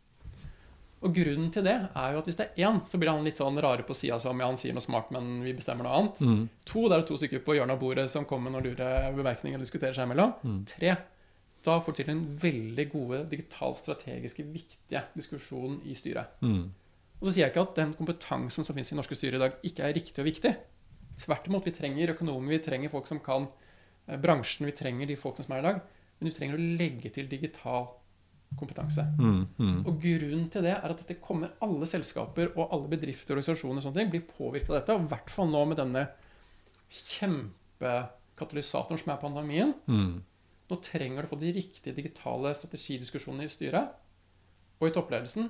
Og 1.03 1.11
grunnen 1.15 1.49
til 1.51 1.65
det 1.67 1.75
er 1.75 2.13
jo 2.13 2.19
at 2.21 2.27
hvis 2.29 2.37
det 2.39 2.45
er 2.45 2.67
én, 2.69 2.77
så 2.87 2.99
blir 2.99 3.11
han 3.11 3.25
litt 3.27 3.39
sånn 3.41 3.59
rare 3.63 3.83
på 3.83 3.95
sida 3.97 4.19
som 4.23 4.39
ja, 4.39 4.47
han 4.47 4.59
sier 4.59 4.75
noe 4.75 4.83
smart, 4.83 5.09
men 5.11 5.41
vi 5.43 5.55
bestemmer 5.57 5.87
noe 5.87 5.95
annet. 5.99 6.21
Mm. 6.23 6.43
To, 6.69 6.85
da 6.87 6.95
er 6.95 7.03
det 7.03 7.09
to 7.09 7.17
stykker 7.19 7.41
på 7.43 7.57
hjørnet 7.57 7.75
av 7.75 7.81
bordet 7.81 8.05
som 8.13 8.27
kommer 8.29 8.47
med 8.47 8.55
noen 8.55 8.69
lure 8.69 8.91
bemerkninger 9.17 9.59
og 9.59 9.65
diskuterer 9.65 9.97
seg 9.97 10.07
imellom. 10.07 10.37
Mm. 10.47 10.61
Tre, 10.69 10.93
da 11.67 11.75
får 11.83 11.95
du 11.95 11.99
til 11.99 12.13
en 12.13 12.23
veldig 12.39 12.85
gode 12.91 13.19
digitalt 13.31 13.79
strategiske 13.79 14.45
viktige 14.47 15.03
diskusjon 15.15 15.81
i 15.87 15.95
styret. 15.97 16.39
Mm. 16.43 16.69
Og 17.19 17.27
så 17.27 17.33
sier 17.33 17.45
jeg 17.45 17.53
ikke 17.53 17.65
at 17.67 17.77
den 17.81 17.91
kompetansen 17.95 18.67
som 18.67 18.75
finnes 18.75 18.91
i 18.91 18.99
norske 18.99 19.15
styrer 19.15 19.39
i 19.39 19.43
dag, 19.43 19.59
ikke 19.67 19.83
er 19.87 19.95
riktig 19.95 20.23
og 20.23 20.27
viktig. 20.27 20.53
Tvert 21.23 21.47
imot, 21.47 21.67
vi 21.67 21.75
trenger 21.75 22.11
økonomer, 22.15 22.55
vi 22.55 22.63
trenger 22.63 22.91
folk 22.91 23.07
som 23.07 23.19
kan 23.23 23.49
eh, 24.07 24.17
bransjen, 24.19 24.67
vi 24.67 24.75
trenger 24.75 25.07
de 25.07 25.19
folkene 25.19 25.47
som 25.47 25.55
er 25.55 25.63
i 25.63 25.67
dag. 25.67 25.83
Men 26.19 26.31
du 26.31 26.35
trenger 26.35 26.59
å 26.59 26.71
legge 26.81 27.11
til 27.15 27.29
digital 27.31 27.91
kompetanse. 28.59 29.03
Mm. 29.17 29.47
Mm. 29.57 29.85
Og 29.85 30.01
grunnen 30.01 30.49
til 30.53 30.63
det 30.65 30.75
er 30.75 30.89
at 30.89 30.99
dette 31.01 31.23
kommer 31.23 31.49
alle 31.63 31.85
selskaper 31.89 32.45
og 32.53 32.63
alle 32.67 32.87
bedrifter 32.91 33.31
og 33.33 33.37
organisasjoner 33.39 33.77
og 33.79 33.83
sånne 33.85 33.99
ting 34.01 34.11
blir 34.13 34.29
påvirket 34.29 34.71
av 34.71 34.77
dette. 34.79 34.93
Og 34.97 35.01
i 35.05 35.11
hvert 35.13 35.31
fall 35.33 35.49
nå 35.51 35.61
med 35.69 35.77
denne 35.81 36.03
kjempekatalysatoren 36.93 38.99
som 39.01 39.09
er 39.13 39.23
pandemien. 39.23 39.71
Mm. 39.89 40.15
Nå 40.69 40.75
trenger 40.85 41.19
du 41.21 41.25
å 41.27 41.33
få 41.33 41.41
de 41.41 41.57
riktige 41.57 41.97
digitale 41.97 42.49
strategidiskusjonene 42.57 43.45
i 43.47 43.51
styret 43.51 43.85
og 44.79 44.85
i 44.89 44.95
toppledelsen. 44.95 45.45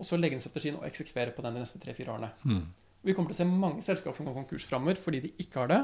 Og 0.00 0.04
så 0.08 0.14
legge 0.16 0.34
inn 0.36 0.44
strategien 0.44 0.78
og 0.80 0.86
eksekvere 0.88 1.34
på 1.36 1.42
den 1.44 1.56
de 1.58 1.62
neste 1.64 1.82
tre-fire 1.82 2.12
årene. 2.14 2.30
Mm. 2.48 2.64
Vi 3.04 3.12
kommer 3.16 3.28
til 3.32 3.38
å 3.38 3.42
se 3.42 3.48
mange 3.48 3.84
selskaper 3.84 4.16
som 4.16 4.26
går 4.28 4.40
konkurs 4.42 4.68
framover 4.68 4.96
fordi 5.00 5.18
de 5.26 5.36
ikke 5.40 5.58
har 5.62 5.68
det. 5.72 5.82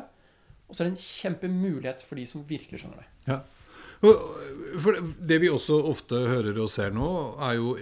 Og 0.66 0.72
så 0.74 0.82
er 0.82 0.88
det 0.88 0.96
en 0.96 1.04
kjempemulighet 1.04 2.00
for 2.04 2.14
de 2.18 2.24
som 2.28 2.48
virkelig 2.48 2.78
skjønner 2.82 3.04
det. 3.04 3.08
Ja. 3.28 3.38
For 4.02 4.98
det 5.28 5.38
vi 5.40 5.48
også 5.52 5.78
ofte 5.88 6.18
hører 6.28 6.59
og 6.61 6.68
ser 6.72 6.92
nå, 6.94 7.09
er 7.40 7.56
jo 7.59 7.76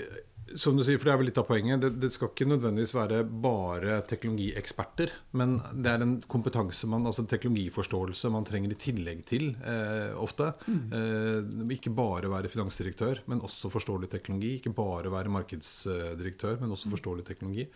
som 0.60 0.76
du 0.76 0.84
sier, 0.86 0.98
for 1.00 1.08
det 1.08 1.14
er 1.14 1.20
vel 1.20 1.28
litt 1.30 1.40
av 1.40 1.46
poenget, 1.48 1.80
det, 1.82 1.90
det 2.02 2.10
skal 2.14 2.30
ikke 2.30 2.46
nødvendigvis 2.48 2.94
være 2.94 3.22
bare 3.24 3.98
teknologieksperter, 4.08 5.12
men 5.38 5.56
det 5.74 5.90
er 5.90 6.04
en 6.04 6.14
kompetanse, 6.30 6.88
man, 6.90 7.06
altså 7.08 7.24
en 7.24 7.30
teknologiforståelse 7.30 8.30
man 8.34 8.46
trenger 8.46 8.74
i 8.74 8.78
tillegg 8.80 9.24
til 9.28 9.50
eh, 9.64 10.14
ofte. 10.20 10.52
Eh, 10.70 11.74
ikke 11.74 11.92
bare 11.94 12.30
være 12.32 12.50
finansdirektør, 12.52 13.24
men 13.30 13.42
også 13.44 13.70
forstå 13.72 13.98
litt 14.02 14.14
teknologi. 14.14 14.54
Ikke 14.60 14.74
bare 14.74 15.12
være 15.12 15.32
markedsdirektør, 15.34 16.60
men 16.62 16.74
også 16.74 16.92
forstå 16.92 17.16
litt 17.18 17.28
teknologi. 17.30 17.66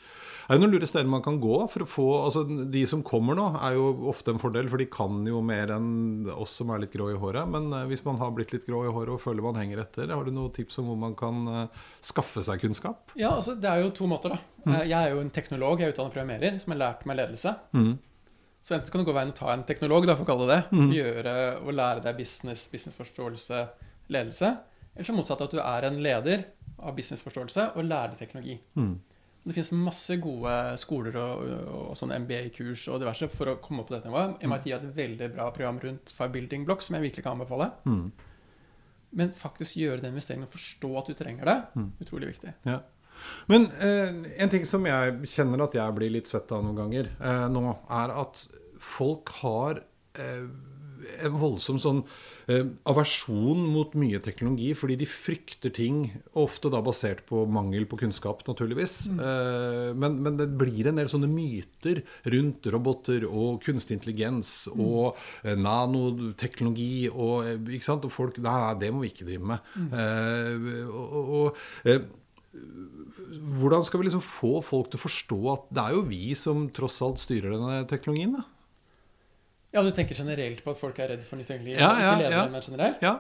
Er 0.49 0.57
det 0.57 0.63
noen 0.63 0.77
lure 0.77 0.89
steder 0.89 1.11
man 1.11 1.25
kan 1.25 1.41
gå 1.43 1.59
for 1.73 1.85
å 1.85 1.89
få 1.89 2.07
altså 2.19 2.45
De 2.49 2.83
som 2.89 3.03
kommer 3.07 3.37
nå, 3.39 3.49
er 3.65 3.77
jo 3.77 3.91
ofte 4.13 4.33
en 4.33 4.41
fordel, 4.41 4.71
for 4.71 4.81
de 4.81 4.89
kan 4.93 5.21
jo 5.27 5.43
mer 5.45 5.75
enn 5.75 6.29
oss 6.35 6.59
som 6.61 6.71
er 6.73 6.85
litt 6.85 6.95
grå 6.95 7.11
i 7.13 7.19
håret. 7.21 7.49
Men 7.51 7.71
eh, 7.73 7.89
hvis 7.91 8.07
man 8.07 8.21
har 8.23 8.35
blitt 8.37 8.55
litt 8.55 8.69
grå 8.69 8.85
i 8.87 8.95
håret 8.95 9.17
og 9.17 9.23
føler 9.25 9.45
man 9.45 9.59
henger 9.61 9.83
etter, 9.85 10.15
har 10.15 10.25
du 10.25 10.35
noen 10.35 10.55
tips 10.55 10.81
om 10.83 10.93
hvor 10.93 11.01
man 11.01 11.19
kan 11.19 11.43
eh, 11.53 11.85
skaffe 12.05 12.45
seg 12.45 12.61
kunnskap? 12.61 12.68
Ja, 13.19 13.33
altså 13.37 13.55
Det 13.59 13.71
er 13.71 13.83
jo 13.83 13.95
to 13.97 14.09
måter, 14.11 14.35
da. 14.35 14.39
Mm. 14.67 14.77
Jeg 14.83 14.99
er 14.99 15.15
jo 15.15 15.23
en 15.23 15.33
teknolog, 15.33 15.81
jeg 15.81 15.89
er 15.89 15.95
utdannet 15.95 16.15
programmerer, 16.15 16.59
som 16.61 16.75
har 16.75 16.81
lært 16.83 17.07
meg 17.09 17.21
ledelse. 17.21 17.55
Mm. 17.73 17.93
Så 18.69 18.75
enten 18.77 18.93
kan 18.93 19.01
du 19.01 19.09
gå 19.09 19.15
veien 19.17 19.31
og 19.33 19.39
ta 19.39 19.53
en 19.55 19.65
teknolog, 19.65 20.07
da, 20.07 20.17
for 20.19 20.27
å 20.27 20.29
kalle 20.29 20.49
det 20.49 20.57
det. 20.57 20.79
Mhm. 20.79 20.91
Gjøre 20.93 21.35
og 21.63 21.71
lære 21.73 22.03
deg 22.05 22.19
business, 22.19 22.67
businessforståelse, 22.69 23.61
ledelse. 24.13 24.57
Eller 24.95 25.07
så 25.07 25.15
motsatt 25.15 25.45
at 25.47 25.55
du 25.55 25.61
er 25.63 25.87
en 25.89 26.01
leder 26.03 26.45
av 26.79 26.97
businessforståelse 26.97 27.71
og 27.77 27.87
lærer 27.87 28.13
deg 28.13 28.19
teknologi. 28.19 28.59
Mm. 28.77 28.99
Det 29.49 29.55
finnes 29.57 29.71
masse 29.73 30.17
gode 30.21 30.55
skoler 30.83 31.15
og, 31.17 31.45
og 31.73 31.93
sånn 31.97 32.13
MBA-kurs 32.27 32.83
og 32.93 32.99
diverse 33.01 33.31
for 33.33 33.49
å 33.49 33.59
komme 33.63 33.81
opp 33.81 33.89
på 33.89 33.95
dette 33.97 34.11
nivået. 34.11 34.43
MIT 34.45 34.67
har 34.75 34.83
et 34.83 34.97
veldig 34.99 35.29
bra 35.37 35.47
program 35.55 35.79
rundt 35.81 36.13
Five 36.13 36.35
Building 36.35 36.67
Block, 36.69 36.85
som 36.85 36.99
jeg 36.99 37.07
virkelig 37.07 37.25
kan 37.25 37.39
anbefale. 37.39 37.71
Mm. 37.89 38.11
Men 39.13 39.33
faktisk 39.33 39.77
gjøre 39.81 40.01
den 40.03 40.13
investeringen 40.13 40.47
og 40.49 40.53
forstå 40.53 40.91
at 40.99 41.07
du 41.07 41.15
trenger 41.15 41.45
det, 41.49 41.57
Mm. 41.75 41.93
utrolig 42.01 42.29
viktig. 42.35 42.55
Ja. 42.67 42.81
Men 43.49 43.65
eh, 43.81 44.13
en 44.43 44.49
ting 44.53 44.65
som 44.67 44.85
jeg 44.87 45.23
kjenner 45.27 45.65
at 45.65 45.75
jeg 45.75 45.95
blir 45.97 46.11
litt 46.11 46.27
svett 46.31 46.53
av 46.53 46.63
noen 46.63 46.77
ganger 46.77 47.09
eh, 47.21 47.49
nå, 47.49 47.63
er 47.91 48.13
at 48.15 48.47
folk 48.79 49.29
har 49.43 49.81
eh, 50.15 50.45
en 51.25 51.39
voldsom 51.41 51.79
sånn 51.83 52.05
aversjon 52.89 53.61
mot 53.69 53.93
mye 53.99 54.21
teknologi 54.25 54.71
fordi 54.77 54.97
de 55.03 55.09
frykter 55.09 55.73
ting, 55.75 56.01
ofte 56.39 56.71
da 56.73 56.81
basert 56.85 57.25
på 57.29 57.43
mangel 57.51 57.85
på 57.89 57.99
kunnskap, 58.01 58.45
naturligvis. 58.49 58.95
Eh, 59.13 59.91
men, 59.99 60.19
men 60.25 60.39
det 60.41 60.49
blir 60.61 60.89
en 60.89 61.01
del 61.01 61.11
sånne 61.11 61.29
myter 61.31 62.03
rundt 62.33 62.71
roboter 62.73 63.27
og 63.29 63.61
kunstig 63.65 63.99
intelligens 63.99 64.53
og 64.75 65.19
eh, 65.43 65.59
nanoteknologi 65.59 67.09
og 67.13 67.51
eh, 67.51 67.61
ikke 67.77 67.91
sant? 67.91 68.09
Og 68.09 68.15
folk 68.15 68.41
Nei, 68.45 68.75
det 68.81 68.93
må 68.95 69.03
vi 69.03 69.13
ikke 69.13 69.27
drive 69.29 69.53
med. 69.53 69.73
Eh, 69.99 70.89
og, 70.89 71.33
og, 71.39 71.63
eh, 71.89 72.05
hvordan 73.59 73.85
skal 73.85 74.01
vi 74.01 74.09
liksom 74.09 74.25
få 74.25 74.59
folk 74.65 74.89
til 74.91 75.01
å 75.01 75.05
forstå 75.05 75.41
at 75.53 75.67
det 75.75 75.85
er 75.85 75.97
jo 75.97 76.07
vi 76.09 76.23
som 76.39 76.69
tross 76.75 77.01
alt 77.05 77.21
styrer 77.23 77.55
denne 77.55 77.83
teknologien? 77.91 78.39
da? 78.39 78.47
Ja, 79.75 79.83
du 79.85 79.91
tenker 79.93 80.17
generelt 80.17 80.63
på 80.65 80.73
at 80.73 80.79
folk 80.81 80.99
er 80.99 81.11
redd 81.13 81.25
for 81.29 81.37
nytt 81.41 81.51
egentlig? 81.53 81.75
Ja, 81.77 81.91
ikke 81.93 82.07
ja, 82.07 82.15
ledere, 82.23 82.47
ja. 82.55 82.61
generelt? 82.65 83.03
Ja. 83.05 83.17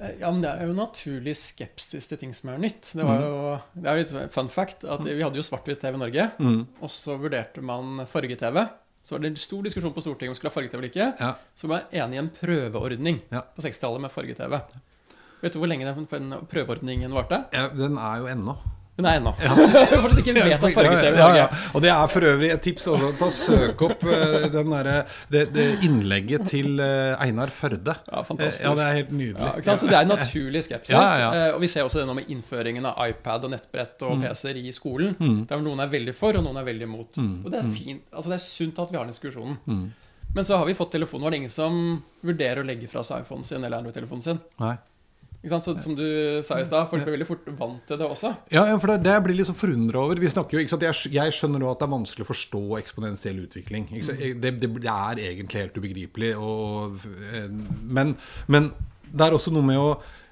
Eh, 0.00 0.14
Ja, 0.20 0.30
men 0.32 0.40
det 0.40 0.50
er 0.50 0.66
jo 0.66 0.72
naturlig 0.78 1.34
skepsis 1.36 2.06
til 2.08 2.18
ting 2.18 2.32
som 2.34 2.50
er 2.54 2.58
nytt. 2.58 2.92
Det 2.96 3.04
var 3.04 3.20
jo 3.20 3.34
det 3.76 3.90
er 3.90 4.00
litt 4.00 4.32
fun 4.32 4.48
fact 4.48 4.84
at 4.88 5.04
vi 5.04 5.20
hadde 5.22 5.36
jo 5.36 5.44
svart-hvitt-TV 5.44 5.94
i 5.94 6.00
Norge, 6.00 6.30
Mm. 6.40 6.66
og 6.80 6.88
så 6.90 7.18
vurderte 7.20 7.60
man 7.62 8.06
farge-TV. 8.06 8.64
Så 9.04 9.12
var 9.12 9.18
det 9.20 9.28
en 9.34 9.36
stor 9.36 9.62
diskusjon 9.62 9.92
på 9.92 10.00
Stortinget 10.00 10.30
om 10.30 10.32
vi 10.32 10.40
skulle 10.40 10.50
ha 10.50 10.56
farge-TV 10.56 10.78
eller 10.80 10.88
ikke. 10.88 11.20
Ja. 11.20 11.34
Så 11.54 11.68
var 11.68 11.82
jeg 11.92 12.00
enig 12.00 12.14
i 12.16 12.22
en 12.24 12.30
prøveordning 12.40 13.20
Ja. 13.30 13.42
på 13.42 13.60
60-tallet 13.60 14.00
med 14.00 14.10
farge-TV. 14.10 14.62
Vet 15.42 15.52
du 15.52 15.58
hvor 15.60 15.68
lenge 15.68 15.84
den 15.84 16.06
den 16.08 16.46
prøveordningen 16.48 17.12
varte? 17.12 17.44
ja, 17.52 17.68
Den 17.68 17.98
er 17.98 18.16
jo 18.20 18.26
ennå. 18.32 18.56
Den 18.94 19.06
er 19.10 19.16
ennå. 19.18 19.32
Fortsatt 19.34 20.20
ikke 20.20 20.32
vet 20.36 20.52
at 20.54 20.60
farge-TV 20.76 21.16
ja, 21.18 21.28
ja. 21.34 21.46
Og 21.74 21.82
det 21.82 21.88
er 21.90 22.10
for 22.12 22.26
øvrig 22.28 22.50
et 22.54 22.60
tips. 22.62 22.84
Også, 22.92 23.08
ta 23.18 23.26
Søk 23.34 23.80
opp 23.82 24.04
eh, 24.06 24.44
den 24.54 24.70
derre- 24.70 25.00
det, 25.34 25.42
det 25.56 25.64
innlegget 25.88 26.44
til 26.46 26.78
eh, 26.78 27.16
Einar 27.24 27.50
Førde. 27.50 27.96
Ja, 28.06 28.22
fantastisk. 28.22 28.62
Eh, 28.62 28.68
Ja, 28.68 28.74
det 28.78 28.84
er 28.86 28.94
helt 29.00 29.10
Ja, 29.10 29.18
nydelig. 29.18 29.64
sant? 29.66 29.82
Så 29.82 29.88
det 29.90 29.98
er 29.98 30.06
en 30.06 30.12
naturlig 30.14 30.62
skepsis. 30.68 30.94
Ja, 30.94 31.02
ja, 31.18 31.32
ja. 31.40 31.50
Og 31.56 31.60
vi 31.64 31.72
ser 31.74 31.82
også 31.88 32.04
det 32.04 32.06
nå 32.06 32.14
med 32.20 32.30
innføringen 32.30 32.86
av 32.92 33.02
iPad 33.08 33.48
og 33.50 33.54
nettbrett 33.56 34.06
og 34.06 34.22
PC-er 34.22 34.62
i 34.62 34.70
skolen. 34.78 35.16
Mm. 35.18 35.42
Der 35.50 35.66
noen 35.66 35.82
er 35.82 35.90
veldig 35.90 36.14
for, 36.14 36.38
og 36.38 36.46
noen 36.46 36.62
er 36.62 36.70
veldig 36.70 36.86
imot. 36.86 37.18
Mm. 37.18 37.34
Og 37.42 37.50
det 37.50 37.64
er 37.64 37.74
fint. 37.74 38.06
Altså 38.14 38.30
det 38.30 38.38
er 38.38 38.46
sunt 38.46 38.78
at 38.78 38.94
vi 38.94 39.00
har 39.00 39.08
den 39.10 39.14
diskusjonen. 39.16 39.58
Mm. 39.66 39.84
Men 40.38 40.46
så 40.46 40.56
har 40.62 40.66
vi 40.70 40.74
fått 40.78 40.94
telefonen. 40.94 41.26
Var 41.26 41.34
det 41.34 41.42
ingen 41.42 41.50
som 41.58 41.82
vurderer 42.22 42.62
å 42.62 42.66
legge 42.70 42.86
fra 42.90 43.02
seg 43.06 43.26
iPhonen 43.26 43.44
sin 43.46 43.58
eller 43.62 43.82
Android-telefonen 43.82 44.22
sin? 44.22 44.40
Nei. 44.62 44.76
Så, 45.44 45.74
som 45.82 45.92
du 45.96 46.06
sa 46.46 46.56
i 46.60 46.64
stad, 46.64 46.88
folk 46.88 47.04
blir 47.04 47.18
veldig 47.18 47.28
fort 47.28 47.48
vant 47.58 47.82
til 47.88 48.00
det 48.00 48.06
også. 48.08 48.30
Ja, 48.54 48.64
ja, 48.70 48.78
for 48.80 48.94
det, 48.94 49.02
det 49.04 49.16
blir 49.26 49.36
litt 49.36 49.50
så 49.50 49.56
forundra 49.56 50.00
over. 50.06 50.20
Vi 50.22 50.30
snakker 50.32 50.56
jo, 50.56 50.64
ikke 50.64 50.72
sant? 50.72 50.86
Jeg, 50.86 51.12
jeg 51.12 51.36
skjønner 51.36 51.60
nå 51.60 51.68
at 51.68 51.82
det 51.82 51.88
er 51.88 51.94
vanskelig 51.94 52.24
å 52.24 52.30
forstå 52.30 52.62
eksponentiell 52.80 53.42
utvikling. 53.44 53.88
Sant? 54.00 54.22
Det, 54.40 54.54
det, 54.62 54.70
det 54.80 54.90
er 54.94 55.22
egentlig 55.28 55.66
helt 55.66 55.78
ubegripelig. 55.80 56.32
Og, 56.40 57.06
eh, 57.30 57.48
men, 57.84 58.14
men 58.48 58.72
det 59.10 59.26
er 59.26 59.36
også 59.36 59.52
noe 59.54 59.66
med 59.68 59.80
å 59.80 59.90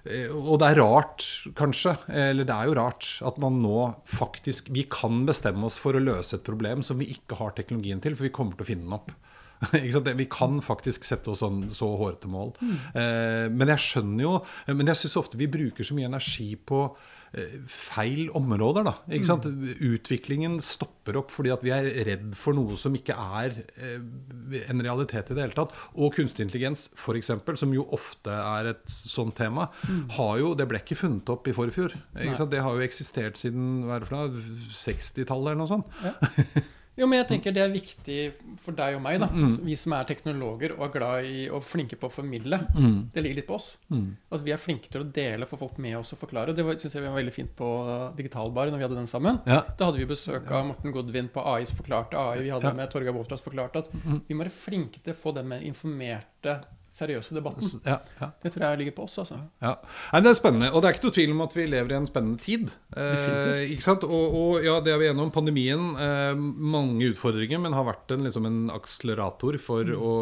eh, 0.09 0.33
Og 0.33 0.57
det 0.63 0.71
er 0.73 0.81
rart, 0.81 1.27
kanskje, 1.59 1.95
eller 2.09 2.49
det 2.49 2.57
er 2.57 2.71
jo 2.71 2.79
rart, 2.81 3.11
at 3.29 3.37
man 3.43 3.61
nå 3.63 3.91
faktisk 4.09 4.73
Vi 4.75 4.87
kan 4.91 5.27
bestemme 5.29 5.69
oss 5.69 5.77
for 5.81 5.99
å 5.99 6.03
løse 6.03 6.39
et 6.39 6.47
problem 6.47 6.83
som 6.87 7.01
vi 7.03 7.13
ikke 7.15 7.39
har 7.43 7.53
teknologien 7.59 8.01
til, 8.03 8.17
for 8.17 8.31
vi 8.31 8.35
kommer 8.35 8.57
til 8.57 8.67
å 8.67 8.71
finne 8.73 8.89
den 8.89 8.97
opp. 8.97 9.13
Vi 10.23 10.29
kan 10.31 10.61
faktisk 10.65 11.07
sette 11.07 11.33
oss 11.33 11.43
sånn, 11.43 11.65
så 11.75 11.93
hårete 11.99 12.31
mål. 12.31 12.55
Eh, 12.95 13.49
men 13.53 13.71
jeg 13.75 13.83
skjønner 13.87 14.25
jo 14.25 14.33
Men 14.75 14.91
jeg 14.91 15.03
syns 15.03 15.19
ofte 15.21 15.41
vi 15.41 15.51
bruker 15.51 15.87
så 15.87 15.97
mye 15.97 16.09
energi 16.09 16.55
på 16.57 16.81
eh, 17.37 17.61
feil 17.71 18.29
områder. 18.39 18.87
da, 18.89 18.95
ikke 19.13 19.29
sant? 19.29 19.47
Utviklingen 19.47 20.59
stopper 20.65 21.19
opp 21.21 21.33
fordi 21.35 21.53
at 21.55 21.65
vi 21.65 21.73
er 21.75 21.89
redd 22.09 22.37
for 22.39 22.57
noe 22.59 22.77
som 22.81 22.95
ikke 22.99 23.17
er 23.43 23.57
eh, 23.79 24.67
en 24.67 24.85
realitet 24.85 25.33
i 25.33 25.39
det 25.39 25.47
hele 25.47 25.57
tatt. 25.57 25.75
Og 25.95 26.15
kunstig 26.17 26.47
intelligens, 26.47 26.89
f.eks., 26.99 27.33
som 27.63 27.75
jo 27.77 27.87
ofte 27.95 28.35
er 28.35 28.73
et 28.75 28.85
sånt 28.93 29.37
tema, 29.39 29.69
har 30.19 30.37
jo, 30.43 30.53
det 30.59 30.69
ble 30.71 30.83
ikke 30.83 30.99
funnet 30.99 31.33
opp 31.33 31.49
i 31.49 31.57
forfjor. 31.57 31.97
Ikke 32.19 32.39
sant? 32.41 32.53
Det 32.53 32.63
har 32.65 32.77
jo 32.77 32.85
eksistert 32.85 33.41
siden 33.41 33.83
hva 33.87 33.99
er 33.99 34.05
det 34.05 34.13
for 34.13 34.19
noe, 34.21 34.47
60-tallet 34.83 35.55
eller 35.55 35.65
noe 35.65 35.75
sånt. 35.77 36.01
Ja. 36.05 36.17
Jo, 36.95 37.07
men 37.09 37.23
jeg 37.23 37.27
tenker 37.31 37.55
det 37.57 37.63
er 37.65 37.71
viktig 37.73 38.17
for 38.61 38.77
deg 38.77 38.99
og 38.99 39.01
meg, 39.01 39.19
da. 39.23 39.29
Vi 39.65 39.75
som 39.81 39.95
er 39.97 40.05
teknologer 40.05 40.75
og 40.77 40.83
er 40.85 40.91
glad 40.93 41.25
i 41.25 41.47
og 41.49 41.63
flinke 41.65 41.97
på 41.97 42.11
å 42.11 42.13
formidle. 42.13 42.59
Det 43.15 43.23
ligger 43.25 43.39
litt 43.41 43.47
på 43.49 43.57
oss. 43.57 43.79
At 44.31 44.43
vi 44.45 44.53
er 44.53 44.61
flinke 44.61 44.91
til 44.93 45.01
å 45.01 45.09
dele, 45.09 45.47
få 45.49 45.57
folk 45.57 45.79
med 45.81 45.97
oss 45.97 46.13
og 46.13 46.21
forklare. 46.21 46.53
Det 46.55 46.67
syns 46.83 46.93
jeg 46.99 47.07
var 47.07 47.17
veldig 47.17 47.33
fint 47.33 47.55
på 47.57 47.71
Digitalbar 48.19 48.69
når 48.69 48.77
vi 48.83 48.87
hadde 48.89 49.01
den 49.01 49.09
sammen. 49.09 49.41
Ja. 49.49 49.63
Da 49.79 49.89
hadde 49.89 50.03
vi 50.03 50.09
besøk 50.13 50.51
av 50.53 50.67
Morten 50.69 50.93
Godvin 50.93 51.33
på 51.33 51.41
AI 51.55 51.65
som 51.65 51.81
forklarte 51.81 52.13
AI. 52.21 52.43
Vi 52.45 52.51
hadde 52.53 52.69
Ja. 52.69 52.75
med 52.77 52.91
Torgeir 52.93 53.17
Woltras 53.17 53.41
forklart 53.41 53.77
at 53.77 53.89
vi 54.29 54.35
må 54.35 54.45
være 54.45 54.53
flinke 54.53 55.01
til 55.03 55.15
å 55.15 55.17
få 55.17 55.33
den 55.35 55.49
mer 55.49 55.61
informerte, 55.65 56.61
seriøse 57.03 57.35
debatten. 57.37 57.81
Ja, 57.87 57.99
ja. 58.21 58.31
Det 58.43 58.53
tror 58.55 58.65
jeg 58.71 58.79
ligger 58.83 58.97
på 58.97 59.05
oss, 59.09 59.19
altså. 59.19 59.39
Ja. 59.63 59.75
Nei, 60.13 60.21
det 60.23 60.31
er 60.33 60.39
spennende. 60.41 60.73
Og 60.73 60.83
det 60.83 60.89
er 60.91 60.97
ikke 60.97 61.09
noe 61.11 61.17
tvil 61.19 61.31
om 61.37 61.43
at 61.47 61.57
vi 61.59 61.67
lever 61.67 61.93
i 61.93 61.99
en 61.99 62.07
spennende 62.09 62.39
tid. 62.41 62.71
Eh, 62.97 63.67
ikke 63.75 63.83
sant? 63.85 64.05
Og, 64.05 64.37
og 64.39 64.65
ja, 64.65 64.79
det 64.81 64.93
er 64.95 64.99
vi 65.03 65.09
gjennom. 65.11 65.31
Pandemien, 65.33 65.85
eh, 65.97 66.35
mange 66.37 67.11
utfordringer, 67.13 67.61
men 67.63 67.73
har 67.77 67.85
vært 67.89 68.13
en, 68.17 68.25
liksom 68.27 68.47
en 68.47 68.61
akselerator 68.75 69.59
for 69.59 69.83
Mm. 69.83 69.99
å 69.99 70.13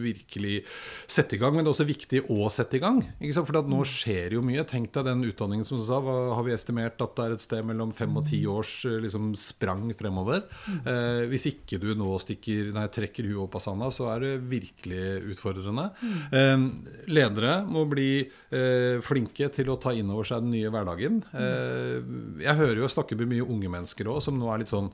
virkelig 0.00 0.64
sette 1.10 1.34
i 1.36 1.38
gang. 1.40 1.54
Men 1.54 1.64
det 1.64 1.70
er 1.70 1.74
også 1.74 1.86
viktig 1.88 2.20
å 2.32 2.48
sette 2.50 2.78
i 2.78 2.82
gang. 2.82 3.02
Ikke 3.20 3.34
sant? 3.36 3.46
For 3.46 3.58
at 3.58 3.66
Mm. 3.66 3.74
nå 3.76 3.84
skjer 3.84 4.32
jo 4.32 4.42
mye. 4.42 4.64
Tenk 4.66 4.92
deg 4.92 5.04
den 5.04 5.24
utdanningen 5.24 5.64
som 5.66 5.78
du 5.78 5.84
sa. 5.84 6.00
Hva 6.00 6.34
har 6.34 6.42
vi 6.44 6.52
estimert 6.52 7.00
at 7.00 7.14
det 7.16 7.24
er 7.24 7.32
et 7.32 7.40
sted 7.40 7.64
mellom 7.64 7.92
fem 7.92 8.16
og 8.16 8.24
Mm. 8.24 8.28
ti 8.30 8.44
års 8.46 8.84
eh, 8.86 9.00
liksom, 9.00 9.34
sprang 9.36 9.92
fremover? 9.94 10.44
Eh, 10.86 11.26
hvis 11.28 11.46
ikke 11.52 11.78
du 11.80 11.94
nå 11.94 12.18
stikker, 12.20 12.72
nei, 12.72 12.86
trekker 12.88 13.24
huet 13.28 13.42
opp 13.44 13.54
av 13.56 13.60
sanda, 13.62 13.86
så 13.90 14.08
er 14.14 14.20
det 14.20 14.48
virkelig 14.48 15.34
utfordrende. 15.34 15.90
Eh, 16.29 16.29
ledere 16.30 17.54
må 17.66 17.84
bli 17.90 18.10
eh, 18.22 18.98
flinke 19.02 19.48
til 19.54 19.70
å 19.72 19.78
ta 19.82 19.92
inn 19.96 20.10
over 20.14 20.28
seg 20.28 20.44
den 20.44 20.52
nye 20.54 20.70
hverdagen. 20.72 21.22
Eh, 21.34 21.96
jeg 22.44 22.58
hører 22.60 22.82
jo 22.84 22.90
snakke 22.92 23.18
med 23.18 23.32
mye 23.32 23.46
unge 23.46 23.70
mennesker 23.72 24.10
òg, 24.12 24.20
som 24.24 24.38
nå 24.38 24.50
er 24.54 24.62
litt 24.64 24.72
sånn 24.74 24.92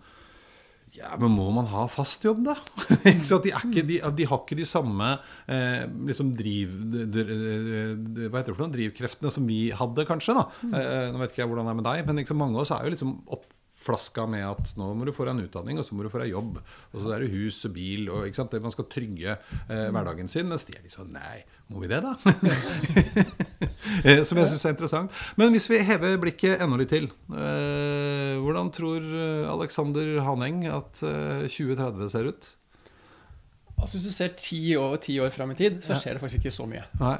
ja, 0.97 1.11
men 1.21 1.29
må 1.35 1.51
man 1.53 1.67
ha 1.69 1.83
fast 1.93 2.23
jobb, 2.25 2.39
da? 2.47 2.55
De, 3.05 3.51
ikke, 3.51 3.83
de, 3.85 3.99
de 4.17 4.27
har 4.31 4.39
ikke 4.41 4.57
de 4.57 4.65
samme 4.65 5.11
eh, 5.51 5.83
liksom 6.09 6.31
driv, 6.39 6.73
d- 6.95 7.03
d- 7.11 7.25
d- 7.27 8.29
hva 8.31 8.39
heter 8.41 8.55
det 8.55 8.57
for 8.57 8.63
noe? 8.65 8.73
drivkreftene 8.73 9.33
som 9.35 9.45
vi 9.51 9.67
hadde, 9.77 10.07
kanskje. 10.09 10.39
da. 10.39 10.47
Eh, 10.71 11.11
nå 11.13 11.21
vet 11.21 11.35
ikke 11.35 11.43
jeg 11.43 11.51
hvordan 11.53 11.69
det 11.69 11.75
er 11.75 11.79
med 11.83 11.89
deg, 11.91 12.07
men 12.09 12.23
liksom, 12.23 12.41
mange 12.41 12.57
av 12.57 12.65
oss 12.65 12.73
er 12.79 12.87
jo 12.87 12.95
liksom 12.95 13.13
oppflaska 13.87 14.27
med 14.27 14.43
at 14.47 14.73
nå 14.79 14.89
må 14.99 15.07
du 15.07 15.13
få 15.15 15.27
deg 15.27 15.37
en 15.37 15.45
utdanning, 15.47 15.79
og 15.79 15.87
så 15.87 15.95
må 15.95 16.03
du 16.05 16.11
få 16.11 16.21
deg 16.23 16.33
jobb. 16.33 16.59
Og 16.93 16.99
så 17.03 17.13
er 17.15 17.23
det 17.23 17.31
hus 17.33 17.61
og 17.69 17.75
bil, 17.77 18.09
og 18.11 18.27
ikke 18.27 18.41
sant? 18.41 18.51
Det 18.55 18.63
man 18.65 18.75
skal 18.75 18.89
trygge 18.91 19.37
eh, 19.37 19.87
hverdagen 19.95 20.29
sin. 20.31 20.49
Mens 20.51 20.67
de 20.67 20.75
er 20.77 20.83
litt 20.85 20.95
sånn 20.97 21.13
Nei, 21.15 21.45
må 21.71 21.83
vi 21.85 21.91
det, 21.93 22.03
da? 22.03 22.17
Eh, 24.05 24.21
Som 24.27 24.37
jeg 24.37 24.51
syns 24.51 24.65
er 24.67 24.75
interessant. 24.75 25.13
Men 25.41 25.55
hvis 25.55 25.69
vi 25.71 25.79
hever 25.87 26.19
blikket 26.21 26.61
enda 26.61 26.77
litt 26.77 26.91
til, 26.93 27.07
eh, 27.33 28.35
hvordan 28.43 28.69
tror 28.75 28.99
eh, 29.07 29.47
Alexander 29.49 30.11
Haneng 30.27 30.67
at 30.69 31.01
eh, 31.07 31.47
2030 31.47 32.11
ser 32.13 32.29
ut? 32.29 32.49
Altså 33.77 33.97
Hvis 33.97 34.09
du 34.11 34.13
ser 34.17 34.35
ti 34.37 34.61
år, 34.77 34.99
ti 35.07 35.17
år 35.23 35.33
fram 35.33 35.55
i 35.55 35.59
tid, 35.59 35.79
så 35.87 35.97
skjer 36.03 36.19
det 36.19 36.25
faktisk 36.25 36.43
ikke 36.45 36.55
så 36.59 36.67
mye. 36.69 36.85
Nei. 37.01 37.17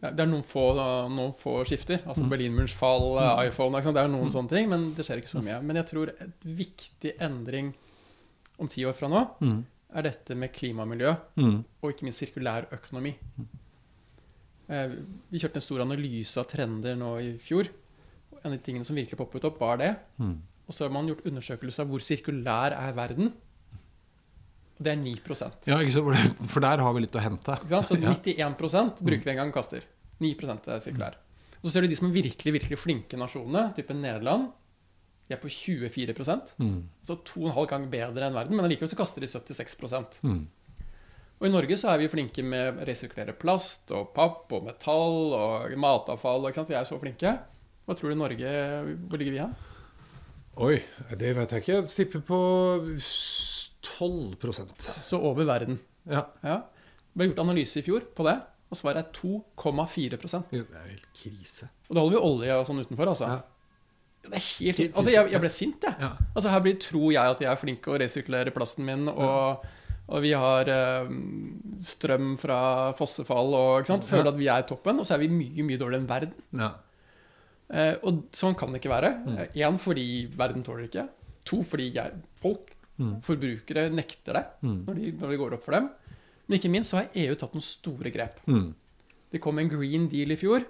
Det 0.00 0.20
er- 0.20 0.26
noen 0.26 0.42
få, 0.44 0.74
noen 1.08 1.34
få 1.34 1.64
skifter. 1.64 2.02
Altså 2.06 2.28
Berlinmurens 2.28 2.74
fall, 2.74 3.16
eh, 3.18 3.48
iPhone? 3.48 3.72
Det 3.80 3.96
er 3.96 4.08
noen 4.08 4.30
sånne 4.30 4.48
ting, 4.50 4.68
men 4.68 4.92
det 4.94 5.06
skjer 5.06 5.16
ikke 5.22 5.32
så 5.32 5.42
mye. 5.42 5.62
Men 5.62 5.76
jeg 5.76 5.86
tror 5.86 6.08
et 6.08 6.40
viktig 6.44 7.14
endring 7.20 7.72
om 8.58 8.68
ti 8.68 8.82
år 8.84 8.92
fra 8.94 9.08
nå 9.08 9.30
Mm. 9.40 9.64
er 9.94 10.02
dette 10.02 10.34
med 10.36 10.52
klimamiljø 10.52 11.16
Mm. 11.36 11.64
og 11.82 11.90
ikke 11.92 12.02
minst 12.04 12.20
sirkulær 12.20 12.66
økonomi. 12.70 13.14
Eh, 14.68 14.88
Vi 15.30 15.38
kjørte 15.38 15.56
en 15.56 15.60
stor 15.62 15.80
analyse 15.80 16.36
av 16.38 16.46
trender 16.48 16.96
nå 16.96 17.16
i 17.20 17.38
fjor. 17.38 17.68
En 18.44 18.52
av 18.52 18.58
de 18.58 18.72
tingene 18.72 18.84
som 18.84 18.96
virkelig 18.96 19.16
poppet 19.16 19.44
opp, 19.44 19.58
var 19.58 19.76
det. 19.78 19.96
Mm. 20.20 20.38
Og 20.68 20.74
så 20.74 20.84
har 20.84 20.90
man 20.90 21.06
gjort 21.08 21.24
undersøkelser 21.24 21.80
av 21.80 21.88
hvor 21.88 22.00
sirkulær 22.00 22.72
er 22.72 22.92
verden. 22.96 23.32
Det 24.74 24.90
er 24.90 24.98
9 24.98 25.12
ikke 25.14 25.68
Ja, 25.70 25.78
ikke 25.78 25.94
så, 25.94 26.02
for 26.50 26.64
der 26.64 26.82
har 26.82 26.94
vi 26.96 27.04
litt 27.04 27.14
å 27.14 27.22
hente. 27.22 27.58
Så 27.86 27.98
Ja. 28.00 28.14
91 28.14 28.98
bruker 29.00 29.24
vi 29.24 29.30
en 29.30 29.36
gang 29.36 29.52
og 29.52 29.54
kaster. 29.54 29.84
9 30.20 30.34
er 30.68 30.80
sirkulær. 30.82 31.14
Og 31.62 31.68
så 31.70 31.72
ser 31.72 31.82
du 31.82 31.88
de 31.88 31.96
som 31.96 32.10
er 32.10 32.16
virkelig 32.22 32.52
virkelig 32.58 32.78
flinke 32.78 33.16
nasjonene, 33.16 33.74
type 33.76 33.94
Nederland. 33.94 34.50
De 35.28 35.32
er 35.32 35.40
på 35.40 35.48
24 35.48 36.12
Mm. 36.58 36.82
Så 37.02 37.16
to 37.24 37.40
og 37.40 37.46
en 37.48 37.54
halv 37.56 37.68
gang 37.68 37.86
bedre 37.90 38.26
enn 38.26 38.34
verden, 38.34 38.56
men 38.56 38.66
allikevel 38.66 38.90
så 38.90 38.96
kaster 38.98 39.20
de 39.20 39.26
76 39.30 40.20
Mm. 40.22 40.46
Og 41.40 41.46
i 41.48 41.50
Norge 41.50 41.76
så 41.76 41.90
er 41.92 41.98
vi 41.98 42.08
flinke 42.08 42.44
med 42.44 42.78
å 42.78 42.84
resirkulere 42.86 43.32
plast 43.36 43.90
og 43.90 44.12
papp 44.14 44.52
og 44.52 44.64
metall 44.64 45.32
og 45.34 45.72
matavfall. 45.76 46.46
Ikke 46.48 46.60
sant? 46.60 46.68
Vi 46.68 46.74
er 46.74 46.84
jo 46.84 46.94
så 46.94 47.00
flinke. 47.00 47.38
Hva 47.84 47.96
tror 47.96 48.12
du 48.12 48.16
Norge 48.16 48.52
Hvor 49.08 49.18
ligger 49.18 49.32
vi 49.34 49.38
hen? 49.42 49.54
Oi, 50.56 50.76
det 51.18 51.34
vet 51.36 51.50
jeg 51.50 51.64
ikke. 51.64 51.80
Jeg 51.82 51.88
tipper 51.96 52.20
på 52.28 52.38
12% 53.94 54.90
Så 55.06 55.20
over 55.20 55.46
verden. 55.48 55.78
Ja. 56.10 56.26
Ja. 56.42 56.60
Det 57.14 57.20
ble 57.20 57.30
gjort 57.30 57.44
analyse 57.44 57.78
i 57.80 57.86
fjor 57.86 58.04
på 58.16 58.26
det, 58.26 58.34
og 58.70 58.78
svaret 58.78 59.04
er 59.04 59.10
2,4 59.14 60.18
Og 60.18 60.50
Det 60.50 60.60
er 60.60 60.86
jo 60.86 60.90
helt 60.90 61.10
krise. 61.14 61.68
Og 61.88 61.94
da 61.96 62.02
holder 62.02 62.16
vi 62.16 62.24
olje 62.26 62.56
og 62.58 62.66
sånn 62.68 62.82
utenfor, 62.82 63.12
altså. 63.12 63.30
Ja. 63.30 63.42
Det 64.24 64.38
er 64.40 64.44
helt 64.48 64.96
Altså, 64.96 65.10
jeg, 65.12 65.30
jeg 65.34 65.42
ble 65.42 65.52
sint, 65.52 65.84
jeg. 65.84 65.96
Ja. 66.00 66.10
Altså, 66.34 66.50
her 66.50 66.62
blir, 66.64 66.76
tror 66.80 67.08
jeg 67.12 67.36
at 67.36 67.42
jeg 67.44 67.50
er 67.52 67.60
flink 67.60 67.82
til 67.84 67.94
å 67.94 67.98
resirkulere 68.00 68.54
plasten 68.56 68.86
min, 68.88 69.08
og, 69.12 69.66
og 70.08 70.24
vi 70.24 70.32
har 70.36 70.70
øh, 70.72 71.12
strøm 71.84 72.34
fra 72.40 72.58
fossefall 72.98 73.54
og 73.58 73.92
føler 74.08 74.32
at 74.32 74.40
vi 74.40 74.48
er 74.52 74.66
toppen, 74.68 75.00
og 75.00 75.06
så 75.06 75.16
er 75.16 75.24
vi 75.26 75.30
mye, 75.32 75.66
mye 75.66 75.80
dårligere 75.80 76.02
enn 76.02 76.10
verden. 76.10 76.34
Ja. 76.64 76.72
Eh, 77.74 77.94
og 78.04 78.26
sånn 78.36 78.56
kan 78.58 78.72
det 78.74 78.82
ikke 78.82 78.92
være. 78.92 79.12
Én 79.54 79.78
fordi 79.80 80.06
verden 80.36 80.64
tåler 80.66 80.84
det 80.84 80.90
ikke. 80.92 81.06
To 81.48 81.60
fordi 81.66 81.90
jeg, 81.94 82.20
folk, 82.40 82.73
Mm. 82.94 83.14
forbrukere, 83.26 83.88
nekter 83.90 84.36
det 84.38 84.44
Mm. 84.62 84.84
når, 84.86 84.94
de, 84.94 85.12
når 85.18 85.30
det 85.30 85.38
går 85.40 85.54
opp 85.56 85.64
for 85.64 85.74
dem. 85.74 85.88
Men 86.46 86.58
ikke 86.58 86.70
minst 86.70 86.92
så 86.92 87.00
har 87.00 87.08
EU 87.14 87.34
tatt 87.34 87.54
noen 87.56 87.64
store 87.64 88.12
grep. 88.14 88.40
Mm. 88.46 88.74
Det 89.32 89.40
kom 89.42 89.58
en 89.58 89.68
Green 89.68 90.08
Deal 90.08 90.30
i 90.30 90.38
fjor 90.38 90.62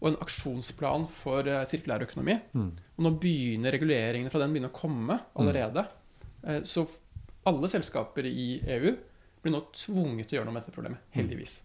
og 0.00 0.08
en 0.10 0.18
aksjonsplan 0.22 1.06
for 1.10 1.46
uh, 1.46 1.64
sirkulær 1.70 2.02
økonomi. 2.06 2.38
Mm. 2.54 2.70
Og 2.96 3.04
nå 3.04 3.12
begynner 3.22 3.74
reguleringene 3.74 4.30
fra 4.30 4.40
den 4.42 4.54
begynner 4.54 4.72
å 4.72 4.78
komme 4.78 5.20
allerede. 5.38 5.84
Uh, 6.42 6.62
så 6.66 6.86
alle 7.48 7.70
selskaper 7.70 8.26
i 8.26 8.60
EU 8.78 8.92
blir 9.42 9.54
nå 9.54 9.62
tvunget 9.74 10.28
til 10.28 10.36
å 10.36 10.40
gjøre 10.40 10.48
noe 10.50 10.56
med 10.56 10.64
dette 10.64 10.74
problemet. 10.74 11.02
Heldigvis. 11.14 11.60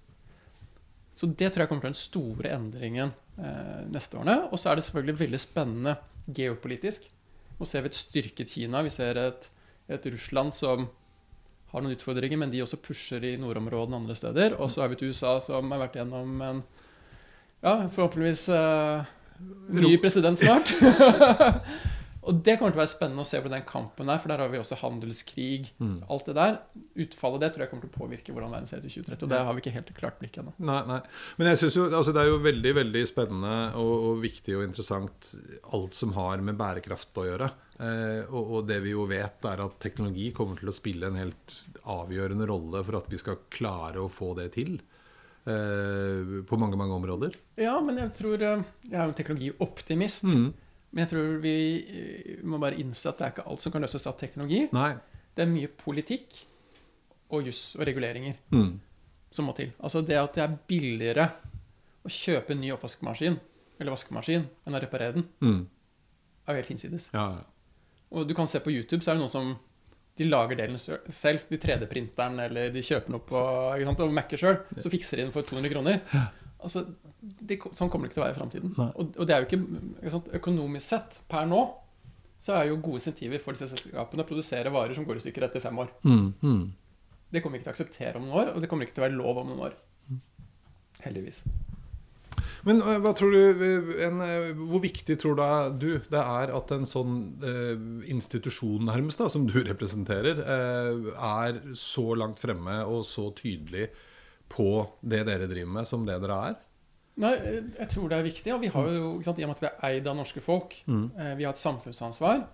Så 1.17 1.29
det 1.29 1.51
tror 1.53 1.63
jeg 1.63 1.69
kommer 1.69 1.83
til 1.83 1.87
å 1.87 1.91
være 1.91 1.95
den 1.95 2.03
store 2.03 2.53
endringen 2.55 3.13
uh, 3.37 3.81
neste 3.93 4.17
årene. 4.17 4.37
Og 4.49 4.61
så 4.61 4.71
er 4.71 4.79
det 4.79 4.85
selvfølgelig 4.87 5.19
veldig 5.19 5.41
spennende 5.41 5.97
geopolitisk. 6.33 7.09
Nå 7.59 7.69
ser 7.69 7.85
vi 7.85 7.91
et 7.91 7.99
styrket 7.99 8.53
Kina. 8.53 8.81
Vi 8.85 8.93
ser 8.93 9.19
et, 9.21 9.49
et 9.91 10.05
Russland 10.11 10.53
som 10.55 10.87
har 11.73 11.81
noen 11.81 11.95
utfordringer, 11.95 12.37
men 12.37 12.51
de 12.53 12.61
også 12.63 12.77
pusher 12.83 13.23
i 13.25 13.33
nordområdene 13.41 13.97
andre 13.97 14.15
steder. 14.17 14.57
Og 14.61 14.69
så 14.71 14.83
har 14.83 14.91
vi 14.91 14.99
et 14.99 15.07
USA 15.09 15.39
som 15.41 15.71
har 15.73 15.81
vært 15.81 15.97
gjennom 15.97 16.37
en 16.45 16.61
ja, 17.63 17.87
forhåpentligvis 17.87 18.45
uh, 18.53 19.07
ny 19.73 19.95
president 20.03 20.39
snart. 20.39 20.73
og 22.23 22.39
det 22.45 22.55
kommer 22.55 22.71
til 22.71 22.79
å 22.79 22.81
være 22.81 22.91
spennende 22.93 23.23
å 23.25 23.27
se 23.27 23.39
på 23.43 23.51
den 23.51 23.65
kampen 23.67 24.07
der, 24.07 24.19
for 24.21 24.31
der 24.31 24.41
har 24.43 24.51
vi 24.51 24.59
også 24.61 24.77
handelskrig. 24.79 25.73
Mm. 25.83 25.97
Alt 26.13 26.29
det 26.29 26.35
der. 26.37 26.59
Utfallet 27.03 27.43
det 27.43 27.49
tror 27.53 27.65
jeg 27.65 27.71
kommer 27.71 27.85
til 27.85 27.91
å 27.91 27.97
påvirke 27.97 28.35
hvordan 28.35 28.53
verden 28.55 28.69
ser 28.69 28.79
ut 28.79 28.87
i 28.87 28.93
2030. 28.93 29.25
Og 29.25 29.33
det 29.33 29.41
har 29.47 29.57
vi 29.57 29.63
ikke 29.63 29.75
helt 29.75 29.91
klart 29.97 30.21
blikk 30.21 30.39
ennå. 30.39 30.53
Nei, 30.63 30.79
nei. 30.87 31.01
Men 31.39 31.51
jeg 31.51 31.61
synes 31.63 31.77
jo, 31.79 31.89
altså 31.89 32.15
det 32.15 32.23
er 32.23 32.31
jo 32.31 32.39
veldig 32.45 32.73
veldig 32.79 33.03
spennende 33.09 33.57
og, 33.81 33.93
og 34.09 34.23
viktig 34.23 34.55
og 34.57 34.65
interessant 34.69 35.33
alt 35.75 35.99
som 35.99 36.15
har 36.15 36.45
med 36.45 36.59
bærekraft 36.59 37.21
å 37.21 37.27
gjøre. 37.27 37.51
Eh, 37.83 38.23
og, 38.29 38.41
og 38.41 38.71
det 38.71 38.79
vi 38.85 38.95
jo 38.95 39.03
vet, 39.09 39.43
er 39.49 39.65
at 39.65 39.77
teknologi 39.83 40.31
kommer 40.35 40.59
til 40.59 40.71
å 40.71 40.75
spille 40.75 41.11
en 41.11 41.19
helt 41.19 41.59
avgjørende 41.91 42.47
rolle 42.49 42.83
for 42.87 43.01
at 43.01 43.11
vi 43.11 43.19
skal 43.19 43.43
klare 43.53 43.99
å 44.03 44.11
få 44.11 44.31
det 44.39 44.51
til. 44.55 44.77
Eh, 45.43 46.43
på 46.47 46.55
mange, 46.55 46.79
mange 46.79 46.95
områder. 46.95 47.33
Ja, 47.59 47.75
men 47.83 47.97
jeg 47.99 48.13
tror 48.15 48.39
eh, 48.39 48.61
Jeg 48.87 48.95
er 48.95 49.01
jo 49.01 49.11
en 49.11 49.17
teknologioptimist. 49.17 50.29
Mm. 50.29 50.53
Men 50.93 51.03
jeg 51.05 51.09
tror 51.13 51.37
vi 51.41 51.53
eh, 51.89 52.43
må 52.45 52.59
bare 52.61 52.77
innse 52.79 53.09
at 53.09 53.17
det 53.17 53.25
er 53.27 53.31
ikke 53.33 53.47
alt 53.49 53.63
som 53.63 53.71
kan 53.73 53.81
løses 53.81 54.05
av 54.07 54.17
teknologi. 54.19 54.67
Nei. 54.75 54.91
Det 55.33 55.41
er 55.47 55.49
mye 55.49 55.67
politikk 55.67 56.35
og 57.33 57.47
juss 57.49 57.75
og 57.79 57.87
reguleringer 57.89 58.35
Mm. 58.53 58.79
som 59.33 59.45
må 59.49 59.55
til. 59.57 59.71
Altså 59.81 60.03
det 60.05 60.17
at 60.21 60.33
det 60.37 60.43
er 60.43 60.57
billigere 60.69 61.31
å 62.05 62.09
kjøpe 62.13 62.51
en 62.53 62.61
ny 62.61 62.69
oppvaskmaskin 62.75 63.39
eller 63.79 63.91
vaskemaskin 63.95 64.45
enn 64.67 64.75
å 64.77 64.81
reparere 64.83 65.13
den, 65.17 65.25
Mm. 65.41 65.65
er 66.47 66.53
jo 66.53 66.61
helt 66.61 66.69
hinsides. 66.69 67.09
Ja, 67.13 67.25
ja. 67.39 67.43
Og 68.11 68.27
du 68.27 68.35
kan 68.35 68.45
se 68.47 68.59
på 68.59 68.69
YouTube, 68.71 69.01
så 69.01 69.09
er 69.11 69.15
det 69.15 69.21
noen 69.23 69.29
som 69.31 69.57
de 70.15 70.25
lager 70.29 70.55
delen 70.55 70.77
selv. 70.77 71.41
De 71.49 71.57
3D-printeren, 71.57 72.37
eller 72.39 72.69
de 72.69 72.81
kjøper 72.85 73.09
noe 73.09 73.19
på 73.25 73.39
ikke 73.79 73.85
sant, 73.89 73.99
og 74.05 74.13
Mac-er 74.13 74.37
sjøl. 74.37 74.59
Så 74.77 74.91
fikser 74.93 75.17
de 75.17 75.23
den 75.23 75.31
for 75.33 75.41
200 75.41 75.71
kroner. 75.73 76.01
Altså, 76.63 76.85
det, 77.21 77.59
sånn 77.75 77.91
kommer 77.91 78.07
det 78.07 78.13
ikke 78.13 78.19
til 78.19 78.23
å 78.23 78.27
være 78.27 78.35
i 78.35 78.39
framtiden. 78.39 78.75
Og, 78.89 79.17
og 79.19 79.27
det 79.27 79.35
er 79.35 79.43
jo 79.43 79.49
ikke, 79.49 79.81
ikke 80.01 80.13
sant, 80.15 80.29
Økonomisk 80.39 80.87
sett, 80.87 81.19
per 81.31 81.49
nå, 81.49 81.63
så 82.43 82.57
er 82.57 82.69
jo 82.69 82.79
gode 82.83 82.99
insentiver 82.99 83.39
for 83.43 83.55
disse 83.55 83.69
selskapene 83.71 84.25
å 84.25 84.27
produsere 84.27 84.71
varer 84.73 84.95
som 84.97 85.05
går 85.07 85.19
i 85.19 85.25
stykker 85.25 85.47
etter 85.47 85.63
fem 85.63 85.77
år. 85.79 85.91
Mm, 86.03 86.25
mm. 86.43 86.63
Det 87.33 87.41
kommer 87.43 87.57
vi 87.57 87.63
ikke 87.63 87.69
til 87.69 87.73
å 87.73 87.77
akseptere 87.77 88.19
om 88.19 88.25
noen 88.27 88.39
år, 88.41 88.53
og 88.53 88.63
det 88.63 88.69
kommer 88.71 88.87
ikke 88.87 88.97
til 88.97 89.05
å 89.05 89.07
være 89.07 89.19
lov 89.19 89.39
om 89.41 89.53
noen 89.53 89.67
år. 89.69 89.77
Heldigvis. 91.03 91.43
Men 92.67 92.79
eh, 92.79 92.99
hva 93.03 93.11
tror 93.15 93.33
du, 93.33 93.63
eh, 93.67 93.91
en, 94.07 94.21
eh, 94.23 94.51
hvor 94.59 94.83
viktig 94.83 95.17
tror 95.19 95.37
da 95.39 95.49
du 95.69 95.97
det 96.11 96.21
er 96.21 96.53
at 96.55 96.71
en 96.75 96.87
sånn 96.87 97.17
eh, 97.43 97.73
institusjon 98.11 98.87
nærmest 98.87 99.23
da, 99.23 99.29
som 99.31 99.47
du 99.49 99.57
representerer, 99.65 100.39
eh, 100.39 101.09
er 101.13 101.59
så 101.79 102.05
langt 102.19 102.43
fremme 102.43 102.81
og 102.87 103.03
så 103.07 103.29
tydelig 103.35 103.89
på 104.49 104.67
det 105.01 105.23
dere 105.27 105.47
driver 105.49 105.71
med, 105.79 105.87
som 105.89 106.05
det 106.05 106.19
dere 106.21 106.39
er? 106.49 106.57
Nei, 107.23 107.31
jeg 107.77 107.89
tror 107.93 108.09
det 108.09 108.17
er 108.17 108.25
viktig. 108.25 108.53
Og 108.55 108.61
vi 108.63 108.71
har 108.73 108.87
jo, 108.89 109.21
sant, 109.25 109.37
I 109.39 109.45
og 109.45 109.51
med 109.51 109.57
at 109.59 109.63
vi 109.63 109.69
er 109.69 109.83
eid 109.91 110.07
av 110.09 110.15
norske 110.17 110.41
folk, 110.41 110.75
Mm. 110.87 111.11
eh, 111.17 111.35
vi 111.37 111.43
har 111.45 111.53
et 111.53 111.61
samfunnsansvar, 111.61 112.45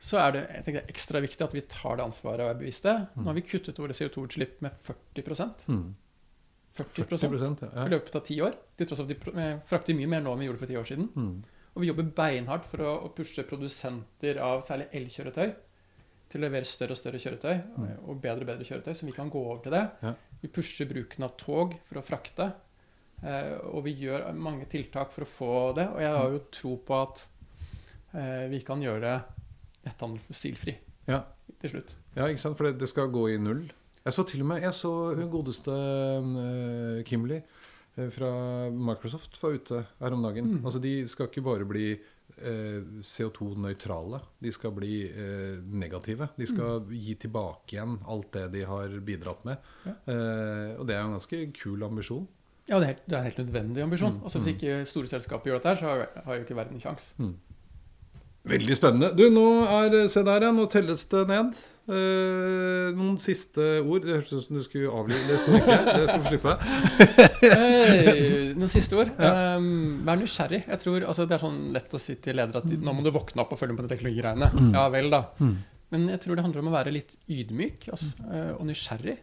så 0.00 0.16
er 0.18 0.32
det 0.32 0.42
jeg 0.48 0.64
det 0.64 0.76
er 0.76 0.86
ekstra 0.88 1.20
viktig 1.20 1.44
at 1.44 1.52
vi 1.52 1.60
tar 1.68 1.96
det 1.96 2.04
ansvaret 2.06 2.40
og 2.40 2.48
er 2.50 2.54
bevisste. 2.54 2.94
Nå 3.16 3.24
har 3.28 3.34
vi 3.34 3.42
kuttet 3.44 3.76
våre 3.78 3.92
CO2-utslipp 3.92 4.62
med 4.62 4.72
40 4.80 5.66
Mm. 5.68 5.94
40, 6.72 7.04
40 7.04 7.74
ja. 7.74 7.84
i 7.84 7.88
løpet 7.90 8.14
av 8.16 8.22
ti 8.24 8.40
år. 8.40 8.54
Til 8.78 8.86
tross 8.86 9.00
for 9.02 9.10
at 9.10 9.10
vi 9.34 9.40
eh, 9.40 9.58
frakter 9.68 9.94
mye 9.94 10.08
mer 10.08 10.20
nå 10.22 10.32
enn 10.32 10.38
vi 10.38 10.46
gjorde 10.46 10.58
for 10.62 10.66
ti 10.70 10.76
år 10.76 10.86
siden. 10.88 11.08
Mm. 11.14 11.42
Og 11.74 11.82
vi 11.82 11.88
jobber 11.90 12.02
beinhardt 12.16 12.64
for 12.70 12.78
å 12.78 13.12
pushe 13.14 13.42
produsenter 13.46 14.38
av 14.42 14.62
særlig 14.62 14.88
elkjøretøy 14.92 15.52
til 16.30 16.40
å 16.40 16.44
levere 16.46 16.64
større 16.68 16.94
og 16.94 17.00
større 17.00 17.18
kjøretøy 17.18 17.54
og- 17.76 18.08
og 18.08 18.20
bedre 18.22 18.40
og 18.44 18.46
bedre 18.52 18.64
kjøretøy, 18.68 18.94
så 18.94 19.06
vi 19.06 19.12
kan 19.12 19.30
gå 19.30 19.40
over 19.44 19.62
til 19.64 19.72
det. 19.72 19.90
Ja. 20.02 20.14
Vi 20.42 20.48
pusher 20.48 20.86
bruken 20.86 21.24
av 21.24 21.36
tog 21.36 21.74
for 21.88 21.98
å 22.00 22.04
frakte. 22.06 22.52
Eh, 23.22 23.58
og 23.74 23.84
vi 23.84 23.94
gjør 23.96 24.32
mange 24.34 24.64
tiltak 24.70 25.12
for 25.12 25.24
å 25.24 25.28
få 25.28 25.74
det. 25.76 25.88
Og 25.90 25.98
jeg 26.00 26.08
har 26.16 26.30
jo 26.30 26.38
tro 26.50 26.76
på 26.76 27.02
at 27.02 27.26
eh, 28.14 28.48
vi 28.48 28.60
kan 28.62 28.80
gjøre 28.80 29.22
netthandel 29.84 30.20
fossilfri 30.20 30.76
Ja. 31.08 31.24
til 31.60 31.70
slutt. 31.70 31.94
Ja, 32.16 32.26
ikke 32.26 32.38
sant? 32.40 32.56
For 32.56 32.64
det, 32.70 32.78
det 32.78 32.88
skal 32.88 33.08
gå 33.08 33.28
i 33.34 33.38
null. 33.38 33.70
Jeg 34.04 34.14
så 34.14 34.24
til 34.26 34.40
og 34.40 34.46
med 34.46 34.62
Jeg 34.62 34.72
så 34.72 35.14
hun 35.14 35.28
godeste 35.30 35.68
uh, 35.70 37.02
Kimberley 37.04 37.42
eh, 37.98 38.08
fra 38.08 38.70
Microsoft 38.70 39.36
var 39.42 39.52
ute 39.52 39.86
her 40.00 40.12
om 40.12 40.22
dagen. 40.22 40.44
Mm. 40.60 40.64
Altså 40.64 40.80
De 40.80 41.06
skal 41.06 41.26
ikke 41.28 41.44
bare 41.44 41.66
bli 41.68 41.92
eh, 41.92 41.98
CO2-nøytrale. 42.38 44.20
De 44.42 44.52
skal 44.52 44.72
bli 44.76 44.94
eh, 45.08 45.58
negative. 45.72 46.28
De 46.36 46.46
skal 46.48 46.84
gi 46.92 47.14
tilbake 47.20 47.76
igjen 47.76 47.98
alt 48.10 48.30
det 48.36 48.46
de 48.54 48.64
har 48.68 48.94
bidratt 49.06 49.44
med. 49.48 49.70
Ja. 49.86 49.94
Eh, 50.12 50.74
og 50.80 50.86
det 50.88 50.96
er 50.96 51.04
en 51.04 51.16
ganske 51.16 51.42
kul 51.56 51.82
ambisjon. 51.86 52.28
Ja, 52.70 52.78
det 52.78 52.84
er, 52.84 52.90
helt, 52.92 53.06
det 53.06 53.14
er 53.16 53.18
en 53.18 53.28
helt 53.30 53.38
nødvendig 53.42 53.82
ambisjon. 53.82 54.18
Mm, 54.18 54.22
Altså 54.28 54.38
Hvis 54.38 54.52
ikke 54.54 54.74
store 54.86 55.10
selskaper 55.10 55.50
gjør 55.50 55.58
dette, 55.58 55.76
så 55.80 55.88
har, 55.90 56.04
har 56.24 56.34
jo 56.38 56.44
ikke 56.44 56.56
verden 56.56 56.78
en 56.78 56.84
sjanse. 56.84 57.14
Veldig 58.48 58.72
spennende. 58.78 59.10
Du, 59.12 59.26
nå 59.28 59.42
er 59.68 60.08
Se 60.08 60.22
der, 60.24 60.46
ja. 60.46 60.50
Nå 60.56 60.64
telles 60.72 61.02
det 61.12 61.26
ned. 61.28 61.58
Eh, 61.90 62.88
noen 62.96 63.18
siste 63.20 63.66
ord. 63.82 64.06
Det 64.06 64.14
hørtes 64.16 64.32
ut 64.38 64.46
som 64.46 64.56
du 64.56 64.62
skulle 64.64 64.92
avlive 64.96 65.26
Det 65.28 65.38
skal 65.42 65.52
du 65.52 65.58
ikke. 65.60 65.78
Det 65.90 66.06
skal 66.08 66.22
du 66.22 66.28
slippe. 66.30 66.54
eh, 67.50 68.54
noen 68.56 68.70
siste 68.72 68.96
ord. 68.96 69.10
Um, 69.20 70.00
vær 70.06 70.20
nysgjerrig. 70.22 70.62
Jeg 70.70 70.82
tror, 70.84 71.04
altså, 71.12 71.26
Det 71.28 71.36
er 71.36 71.44
sånn 71.44 71.60
lett 71.76 71.96
å 71.96 72.00
si 72.00 72.16
til 72.22 72.38
ledere 72.40 72.62
at 72.62 72.70
nå 72.70 72.94
må 72.96 73.04
du 73.04 73.10
våkne 73.14 73.44
opp 73.44 73.52
og 73.56 73.60
følge 73.60 73.76
med 73.76 73.82
på 73.82 73.88
de 73.88 73.94
teknologigreiene. 73.96 74.50
Ja 74.76 74.86
vel, 74.94 75.10
da. 75.12 75.24
Men 75.90 76.06
jeg 76.12 76.22
tror 76.22 76.38
det 76.38 76.44
handler 76.46 76.62
om 76.62 76.70
å 76.70 76.76
være 76.78 76.92
litt 76.94 77.10
ydmyk 77.28 77.88
altså, 77.92 78.08
eh, 78.30 78.52
og 78.56 78.64
nysgjerrig. 78.70 79.18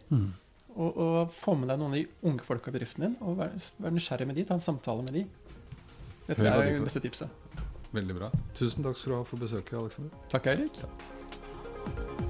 Og, 0.78 0.90
og 0.94 1.32
få 1.34 1.56
med 1.58 1.72
deg 1.72 1.80
noen 1.80 1.96
av 1.96 1.98
de 1.98 2.06
unge 2.30 2.44
folka 2.46 2.70
i 2.70 2.76
bedriften 2.76 3.08
din. 3.08 3.16
Og 3.24 3.38
være, 3.40 3.58
være 3.82 3.96
nysgjerrig 3.98 4.28
med 4.30 4.38
de, 4.38 4.46
Ta 4.46 4.54
en 4.60 4.62
samtale 4.62 5.02
med 5.08 5.16
de. 5.16 5.24
Det 6.28 6.36
Hør 6.36 6.44
hva 6.44 6.52
tror 6.52 6.60
de 6.62 6.68
jeg 6.68 6.76
er 6.76 6.78
det 6.78 6.86
beste 6.90 7.02
tipset. 7.02 7.66
Veldig 7.96 8.18
bra. 8.18 8.32
Tusen 8.54 8.84
takk 8.84 8.98
skal 9.00 9.14
du 9.14 9.18
ha 9.18 9.24
for 9.28 9.40
besøket, 9.40 9.78
Alexander. 9.78 10.26
Takk, 10.32 10.50
Eirik. 10.52 12.27